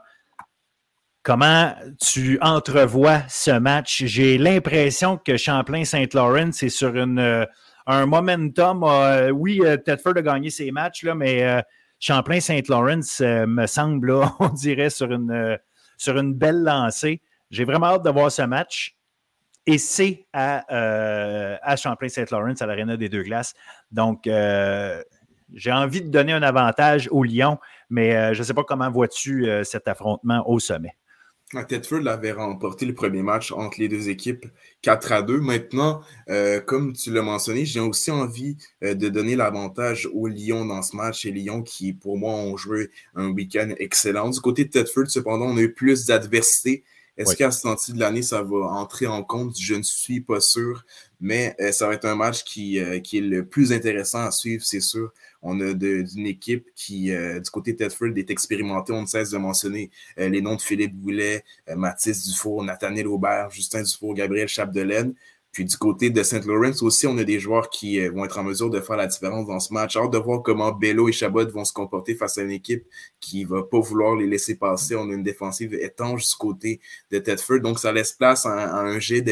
Comment 1.22 1.74
tu 2.00 2.38
entrevois 2.40 3.20
ce 3.28 3.50
match? 3.50 4.04
J'ai 4.06 4.38
l'impression 4.38 5.18
que 5.18 5.36
Champlain-Saint-Laurent, 5.36 6.52
c'est 6.52 6.70
sur 6.70 6.94
euh, 6.96 7.44
un 7.86 8.06
momentum. 8.06 8.84
Euh, 8.84 9.28
oui, 9.28 9.60
euh, 9.62 9.76
Tedford 9.76 10.16
a 10.16 10.22
gagné 10.22 10.48
ses 10.48 10.70
matchs, 10.70 11.02
là, 11.02 11.14
mais 11.14 11.62
Champlain-Saint-Laurent 11.98 13.20
me 13.20 13.66
semble, 13.66 14.12
on 14.40 14.48
dirait, 14.48 14.88
sur 14.88 15.12
une, 15.12 15.58
belle 16.32 16.62
lancée. 16.62 17.20
J'ai 17.50 17.64
vraiment 17.64 17.88
hâte 17.88 18.04
de 18.04 18.10
voir 18.10 18.32
ce 18.32 18.42
match. 18.42 18.96
Et 19.66 19.76
c'est 19.76 20.26
à, 20.32 20.64
Champlain-Saint-Laurent, 21.76 22.54
à 22.58 22.66
l'Arena 22.66 22.96
des 22.96 23.10
Deux 23.10 23.24
Glaces. 23.24 23.52
Donc, 23.92 24.22
j'ai 24.24 25.72
envie 25.72 26.00
de 26.00 26.08
donner 26.08 26.32
un 26.32 26.42
avantage 26.42 27.10
aux 27.12 27.24
Lions, 27.24 27.58
mais 27.90 28.32
je 28.32 28.38
ne 28.38 28.44
sais 28.44 28.54
pas 28.54 28.64
comment 28.64 28.90
vois-tu 28.90 29.46
cet 29.64 29.86
affrontement 29.86 30.48
au 30.48 30.58
sommet. 30.58 30.94
Tedford 31.68 32.06
avait 32.06 32.30
remporté 32.30 32.86
le 32.86 32.94
premier 32.94 33.22
match 33.22 33.50
entre 33.50 33.80
les 33.80 33.88
deux 33.88 34.08
équipes 34.08 34.46
4 34.82 35.12
à 35.12 35.22
2. 35.22 35.40
Maintenant, 35.40 36.00
euh, 36.28 36.60
comme 36.60 36.92
tu 36.92 37.12
l'as 37.12 37.22
mentionné, 37.22 37.64
j'ai 37.64 37.80
aussi 37.80 38.12
envie 38.12 38.56
euh, 38.84 38.94
de 38.94 39.08
donner 39.08 39.34
l'avantage 39.34 40.08
aux 40.12 40.28
Lions 40.28 40.64
dans 40.64 40.82
ce 40.82 40.94
match 40.94 41.26
et 41.26 41.32
Lyon 41.32 41.62
qui, 41.62 41.92
pour 41.92 42.18
moi, 42.18 42.34
ont 42.34 42.56
joué 42.56 42.90
un 43.16 43.30
week-end 43.30 43.74
excellent. 43.78 44.30
Du 44.30 44.40
côté 44.40 44.64
de 44.64 44.70
Tedford, 44.70 45.08
cependant, 45.08 45.46
on 45.46 45.56
a 45.56 45.60
eu 45.60 45.72
plus 45.72 46.06
d'adversité. 46.06 46.84
Est-ce 47.20 47.36
qu'à 47.36 47.50
ce 47.50 47.62
temps-ci 47.62 47.92
de 47.92 48.00
l'année, 48.00 48.22
ça 48.22 48.42
va 48.42 48.56
entrer 48.56 49.06
en 49.06 49.22
compte? 49.22 49.58
Je 49.58 49.74
ne 49.74 49.82
suis 49.82 50.20
pas 50.20 50.40
sûr, 50.40 50.84
mais 51.20 51.54
euh, 51.60 51.72
ça 51.72 51.86
va 51.86 51.94
être 51.94 52.06
un 52.06 52.16
match 52.16 52.44
qui, 52.44 52.78
qui 53.04 53.18
est 53.18 53.22
le 53.22 53.44
plus 53.44 53.72
intéressant 53.72 54.20
à 54.20 54.30
suivre, 54.30 54.64
c'est 54.64 54.80
sûr. 54.80 55.12
On 55.42 55.60
a 55.60 55.72
d'une 55.72 56.26
équipe 56.26 56.66
qui, 56.74 57.12
euh, 57.12 57.40
du 57.40 57.50
côté 57.50 57.72
de 57.72 57.78
Tedford, 57.78 58.16
est 58.16 58.30
expérimentée. 58.30 58.92
On 58.92 59.02
ne 59.02 59.06
cesse 59.06 59.30
de 59.30 59.38
mentionner 59.38 59.90
euh, 60.18 60.28
les 60.28 60.42
noms 60.42 60.56
de 60.56 60.60
Philippe 60.60 60.94
Boulet, 60.94 61.44
euh, 61.68 61.76
Mathis 61.76 62.28
Dufour, 62.28 62.62
Nathaniel 62.62 63.06
Aubert, 63.06 63.50
Justin 63.50 63.82
Dufour, 63.82 64.14
Gabriel 64.14 64.48
Chapdelaine. 64.48 65.14
Puis 65.52 65.64
du 65.64 65.76
côté 65.76 66.10
de 66.10 66.22
St. 66.22 66.46
Lawrence 66.46 66.80
aussi, 66.82 67.08
on 67.08 67.18
a 67.18 67.24
des 67.24 67.40
joueurs 67.40 67.70
qui 67.70 68.00
euh, 68.00 68.10
vont 68.12 68.24
être 68.24 68.38
en 68.38 68.44
mesure 68.44 68.70
de 68.70 68.80
faire 68.80 68.96
la 68.96 69.08
différence 69.08 69.46
dans 69.48 69.58
ce 69.58 69.72
match. 69.72 69.96
Hâte 69.96 70.12
de 70.12 70.18
voir 70.18 70.42
comment 70.42 70.70
Bello 70.70 71.08
et 71.08 71.12
Chabot 71.12 71.48
vont 71.50 71.64
se 71.64 71.72
comporter 71.72 72.14
face 72.14 72.38
à 72.38 72.42
une 72.42 72.52
équipe 72.52 72.86
qui 73.18 73.44
va 73.44 73.64
pas 73.64 73.80
vouloir 73.80 74.14
les 74.14 74.26
laisser 74.26 74.54
passer. 74.54 74.94
On 74.94 75.10
a 75.10 75.14
une 75.14 75.24
défensive 75.24 75.74
étanche 75.74 76.28
du 76.28 76.36
côté 76.36 76.80
de 77.10 77.18
Tedford. 77.18 77.60
Donc, 77.60 77.80
ça 77.80 77.92
laisse 77.92 78.12
place 78.12 78.46
à, 78.46 78.80
un, 78.80 79.00
jeu 79.00 79.22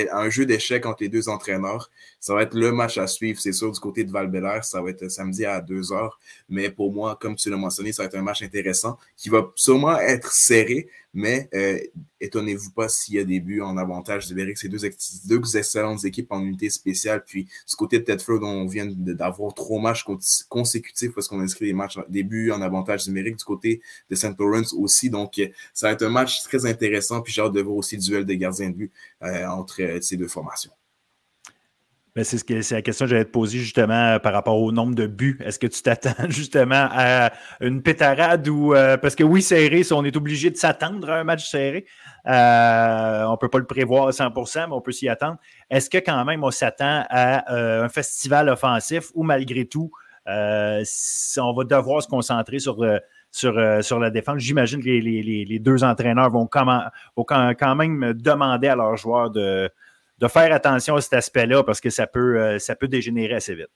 d'échecs 0.46 0.86
entre 0.86 1.04
les 1.04 1.08
deux 1.08 1.28
entraîneurs. 1.28 1.90
Ça 2.18 2.34
va 2.34 2.42
être 2.42 2.54
le 2.54 2.72
match 2.72 2.98
à 2.98 3.06
suivre, 3.06 3.38
c'est 3.40 3.52
sûr, 3.52 3.70
du 3.70 3.78
côté 3.78 4.02
de 4.02 4.10
val 4.10 4.28
Ça 4.64 4.82
va 4.82 4.90
être 4.90 5.08
samedi 5.08 5.44
à 5.44 5.60
2 5.60 5.92
heures. 5.92 6.18
Mais 6.48 6.68
pour 6.70 6.92
moi, 6.92 7.16
comme 7.20 7.36
tu 7.36 7.48
l'as 7.48 7.56
mentionné, 7.56 7.92
ça 7.92 8.02
va 8.02 8.06
être 8.06 8.16
un 8.16 8.22
match 8.22 8.42
intéressant 8.42 8.98
qui 9.16 9.28
va 9.28 9.52
sûrement 9.54 9.96
être 9.98 10.32
serré, 10.32 10.88
mais 11.14 11.48
euh, 11.54 11.78
étonnez-vous 12.20 12.70
pas 12.72 12.88
s'il 12.88 13.14
y 13.14 13.18
a 13.18 13.24
des 13.24 13.40
buts 13.40 13.60
en 13.60 13.76
avantage 13.76 14.28
numérique. 14.28 14.58
C'est 14.58 14.68
deux, 14.68 15.56
excellentes 15.56 16.04
équipes 16.04 16.30
en 16.30 16.42
unité 16.42 16.70
spéciale. 16.70 17.24
Puis 17.26 17.44
du 17.44 17.76
côté 17.76 17.98
de 17.98 18.04
Tedford, 18.04 18.42
on 18.42 18.66
vient 18.66 18.86
d'avoir 18.86 19.54
trois 19.54 19.80
matchs 19.80 20.04
consécutifs 20.48 21.14
parce 21.14 21.28
qu'on 21.28 21.40
a 21.40 21.44
inscrit 21.44 21.66
des, 21.66 21.72
matchs, 21.72 21.98
des 22.08 22.22
buts 22.22 22.50
en 22.50 22.60
avantage 22.60 23.06
numérique. 23.08 23.36
Du 23.36 23.44
côté 23.44 23.80
de 24.10 24.14
St. 24.14 24.38
Lawrence 24.38 24.72
aussi. 24.74 25.10
Donc, 25.10 25.38
euh, 25.38 25.48
ça 25.72 25.88
va 25.88 25.92
être 25.94 26.02
un 26.02 26.10
match 26.10 26.42
très 26.42 26.66
intéressant. 26.66 27.22
Puis 27.22 27.32
j'ai 27.32 27.42
hâte 27.42 27.52
de 27.52 27.62
voir 27.62 27.76
aussi 27.76 27.96
le 27.96 28.02
duel 28.02 28.24
de 28.24 28.34
gardiens 28.34 28.70
de 28.70 28.74
but 28.74 28.92
euh, 29.22 29.46
entre 29.46 29.98
ces 30.00 30.16
deux 30.16 30.28
formations. 30.28 30.72
C'est 32.24 32.38
ce 32.38 32.74
la 32.74 32.82
question 32.82 33.04
que 33.04 33.10
j'allais 33.10 33.24
te 33.24 33.30
poser 33.30 33.58
justement 33.58 34.14
euh, 34.14 34.18
par 34.18 34.32
rapport 34.32 34.60
au 34.60 34.72
nombre 34.72 34.94
de 34.94 35.06
buts. 35.06 35.38
Est-ce 35.44 35.58
que 35.58 35.66
tu 35.66 35.82
t'attends 35.82 36.14
justement 36.28 36.88
à 36.90 37.32
une 37.60 37.82
pétarade 37.82 38.48
ou 38.48 38.74
euh, 38.74 38.96
parce 38.96 39.14
que 39.14 39.24
oui, 39.24 39.42
serré, 39.42 39.82
on 39.92 40.04
est 40.04 40.16
obligé 40.16 40.50
de 40.50 40.56
s'attendre 40.56 41.10
à 41.10 41.18
un 41.18 41.24
match 41.24 41.48
serré. 41.48 41.86
Euh, 42.26 43.24
on 43.24 43.32
ne 43.32 43.36
peut 43.36 43.48
pas 43.48 43.58
le 43.58 43.66
prévoir 43.66 44.08
à 44.08 44.10
100%, 44.10 44.68
mais 44.68 44.74
on 44.74 44.80
peut 44.80 44.92
s'y 44.92 45.08
attendre. 45.08 45.36
Est-ce 45.70 45.90
que 45.90 45.98
quand 45.98 46.24
même 46.24 46.44
on 46.44 46.50
s'attend 46.50 47.04
à 47.08 47.52
un 47.52 47.88
festival 47.88 48.48
offensif 48.48 49.10
ou 49.14 49.22
malgré 49.22 49.66
tout, 49.66 49.90
on 50.26 50.32
va 51.52 51.64
devoir 51.64 52.02
se 52.02 52.08
concentrer 52.08 52.58
sur, 52.58 52.78
sur, 53.30 53.84
sur 53.84 53.98
la 53.98 54.10
défense? 54.10 54.38
J'imagine 54.38 54.80
que 54.80 54.88
les, 54.88 55.58
deux 55.58 55.84
entraîneurs 55.84 56.30
vont, 56.30 56.48
vont 57.16 57.24
quand 57.24 57.74
même 57.76 58.12
demander 58.14 58.68
à 58.68 58.76
leurs 58.76 58.96
joueurs 58.96 59.30
de 59.30 59.70
de 60.18 60.28
faire 60.28 60.52
attention 60.52 60.96
à 60.96 61.00
cet 61.00 61.14
aspect-là 61.14 61.62
parce 61.62 61.80
que 61.80 61.90
ça 61.90 62.06
peut, 62.06 62.40
euh, 62.40 62.58
ça 62.58 62.74
peut 62.76 62.88
dégénérer 62.88 63.34
assez 63.34 63.54
vite. 63.54 63.70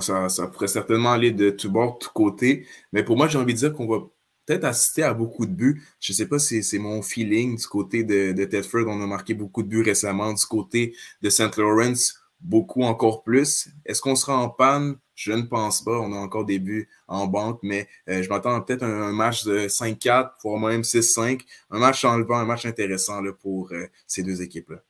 Ça, 0.00 0.46
pourrait 0.52 0.68
certainement 0.68 1.12
aller 1.12 1.32
de 1.32 1.50
tout 1.50 1.70
bord, 1.70 1.94
de 1.94 1.98
tout 1.98 2.12
côté. 2.14 2.66
Mais 2.92 3.02
pour 3.02 3.16
moi, 3.16 3.28
j'ai 3.28 3.38
envie 3.38 3.52
de 3.52 3.58
dire 3.58 3.72
qu'on 3.72 3.88
va 3.88 3.98
peut-être 4.46 4.64
assister 4.64 5.02
à 5.02 5.12
beaucoup 5.12 5.44
de 5.44 5.52
buts. 5.52 5.82
Je 6.00 6.12
ne 6.12 6.16
sais 6.16 6.26
pas 6.26 6.38
si 6.38 6.62
c'est 6.62 6.78
mon 6.78 7.02
feeling 7.02 7.56
du 7.56 7.66
côté 7.66 8.04
de, 8.04 8.32
de 8.32 8.44
Tedford. 8.44 8.86
On 8.86 9.02
a 9.02 9.06
marqué 9.06 9.34
beaucoup 9.34 9.62
de 9.62 9.68
buts 9.68 9.82
récemment. 9.82 10.32
Du 10.32 10.46
côté 10.46 10.94
de 11.20 11.28
St. 11.28 11.56
Lawrence, 11.56 12.22
beaucoup 12.40 12.82
encore 12.84 13.22
plus. 13.22 13.68
Est-ce 13.84 14.00
qu'on 14.00 14.16
sera 14.16 14.38
en 14.38 14.48
panne? 14.48 14.96
Je 15.14 15.32
ne 15.32 15.42
pense 15.42 15.82
pas. 15.82 15.98
On 15.98 16.12
a 16.12 16.16
encore 16.16 16.44
des 16.44 16.58
buts 16.58 16.88
en 17.06 17.26
banque, 17.26 17.58
mais 17.62 17.88
euh, 18.08 18.22
je 18.22 18.28
m'attends 18.28 18.60
peut-être 18.62 18.82
un, 18.84 19.02
un, 19.02 19.12
match 19.12 19.44
de 19.44 19.68
5-4, 19.68 20.30
voire 20.42 20.58
même 20.58 20.82
6-5. 20.82 21.42
Un 21.70 21.78
match 21.78 22.04
enlevant, 22.04 22.38
un 22.38 22.44
match 22.44 22.66
intéressant 22.66 23.20
là, 23.20 23.32
pour 23.32 23.72
euh, 23.72 23.86
ces 24.06 24.22
deux 24.22 24.42
équipes-là. 24.42 24.82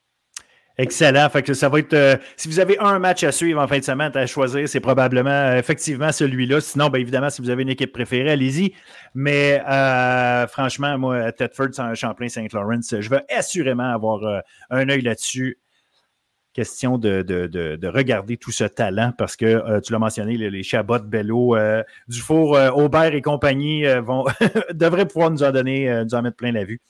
Excellent. 0.79 1.29
Ça 1.53 1.69
va 1.69 1.79
être. 1.79 1.93
Euh, 1.93 2.17
si 2.37 2.49
vous 2.49 2.59
avez 2.59 2.79
un 2.79 2.99
match 2.99 3.25
à 3.25 3.33
suivre 3.33 3.61
en 3.61 3.69
fin 3.69 3.79
de 3.79 3.85
semaine 3.85 4.11
à 4.15 4.27
choisir, 4.27 4.67
c'est 4.69 4.81
probablement 4.81 5.31
euh, 5.31 5.59
effectivement 5.59 6.13
celui-là. 6.13 6.61
Sinon, 6.61 6.89
bien 6.89 7.01
évidemment, 7.01 7.29
si 7.29 7.43
vous 7.43 7.51
avez 7.51 7.63
une 7.63 7.69
équipe 7.69 7.93
préférée, 7.93 8.31
allez-y. 8.31 8.73
Mais 9.15 9.63
euh, 9.69 10.47
franchement, 10.47 10.97
moi, 10.99 11.31
Tedford, 11.33 11.69
Champlain, 11.95 12.29
Saint 12.29 12.47
Lawrence, 12.53 12.95
je 12.99 13.11
vais 13.11 13.23
assurément 13.31 13.93
avoir 13.93 14.43
un 14.71 14.89
œil 14.89 15.03
là-dessus. 15.03 15.59
Question 16.55 16.99
de, 16.99 17.23
de, 17.23 17.87
regarder 17.89 18.37
tout 18.37 18.51
ce 18.51 18.65
talent 18.65 19.13
parce 19.17 19.37
que 19.37 19.81
tu 19.81 19.93
l'as 19.93 19.99
mentionné, 19.99 20.37
les, 20.37 20.63
Chabot, 20.63 20.99
Bello, 20.99 21.57
Dufour, 22.09 22.59
Aubert 22.75 23.15
et 23.15 23.23
compagnie 23.23 23.85
vont 24.01 24.27
devraient 24.75 25.07
pouvoir 25.07 25.31
nous 25.31 25.43
en 25.43 25.51
donner, 25.51 26.03
nous 26.05 26.15
en 26.15 26.21
mettre 26.21 26.37
plein 26.37 26.53
la 26.53 26.65
vue. 26.65 26.81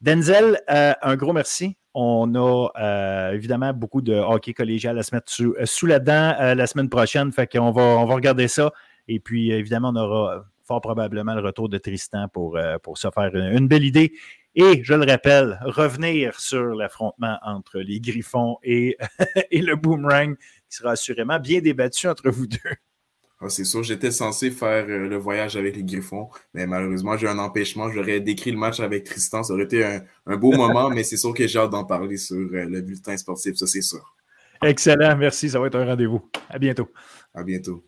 Denzel, 0.00 0.60
un 0.68 1.16
gros 1.16 1.32
merci. 1.32 1.76
On 1.98 2.34
a 2.34 2.68
euh, 2.78 3.32
évidemment 3.32 3.72
beaucoup 3.72 4.02
de 4.02 4.12
hockey 4.12 4.52
collégial 4.52 4.98
à 4.98 5.02
se 5.02 5.14
mettre 5.14 5.32
sous, 5.32 5.54
euh, 5.54 5.88
la 5.88 5.98
dent 5.98 6.36
euh, 6.38 6.54
la 6.54 6.66
semaine 6.66 6.90
prochaine. 6.90 7.32
Fait 7.32 7.50
qu'on 7.50 7.70
va, 7.70 7.82
on 7.82 8.04
va 8.04 8.14
regarder 8.14 8.48
ça. 8.48 8.70
Et 9.08 9.18
puis, 9.18 9.50
évidemment, 9.50 9.92
on 9.94 9.96
aura 9.96 10.44
fort 10.62 10.82
probablement 10.82 11.34
le 11.34 11.40
retour 11.40 11.70
de 11.70 11.78
Tristan 11.78 12.28
pour, 12.28 12.58
pour 12.82 12.98
se 12.98 13.08
faire 13.08 13.34
une, 13.34 13.66
belle 13.66 13.84
idée. 13.84 14.12
Et 14.54 14.84
je 14.84 14.92
le 14.92 15.10
rappelle, 15.10 15.58
revenir 15.64 16.38
sur 16.38 16.74
l'affrontement 16.74 17.38
entre 17.40 17.78
les 17.78 17.98
Griffons 17.98 18.58
et, 18.62 18.98
et 19.50 19.62
le 19.62 19.74
Boomerang, 19.76 20.36
qui 20.36 20.76
sera 20.76 20.90
assurément 20.90 21.38
bien 21.38 21.60
débattu 21.60 22.08
entre 22.08 22.28
vous 22.28 22.46
deux. 22.46 22.58
Ah, 23.40 23.50
c'est 23.50 23.64
sûr, 23.64 23.82
j'étais 23.82 24.10
censé 24.10 24.50
faire 24.50 24.86
euh, 24.88 25.08
le 25.08 25.16
voyage 25.16 25.56
avec 25.56 25.76
les 25.76 25.84
Griffons, 25.84 26.30
mais 26.54 26.66
malheureusement, 26.66 27.18
j'ai 27.18 27.28
un 27.28 27.38
empêchement. 27.38 27.90
J'aurais 27.90 28.20
décrit 28.20 28.50
le 28.50 28.56
match 28.56 28.80
avec 28.80 29.04
Tristan. 29.04 29.42
Ça 29.42 29.52
aurait 29.52 29.64
été 29.64 29.84
un, 29.84 30.36
beau 30.36 30.52
moment, 30.52 30.88
mais 30.94 31.04
c'est 31.04 31.18
sûr 31.18 31.34
que 31.34 31.46
j'ai 31.46 31.58
hâte 31.58 31.70
d'en 31.70 31.84
parler 31.84 32.16
sur 32.16 32.36
euh, 32.36 32.64
le 32.64 32.80
bulletin 32.80 33.16
sportif, 33.16 33.56
ça 33.56 33.66
c'est 33.66 33.82
sûr. 33.82 34.14
Excellent, 34.62 35.16
merci. 35.16 35.50
Ça 35.50 35.60
va 35.60 35.66
être 35.66 35.76
un 35.76 35.84
rendez-vous. 35.84 36.22
À 36.48 36.58
bientôt. 36.58 36.88
À 37.34 37.42
bientôt. 37.42 37.84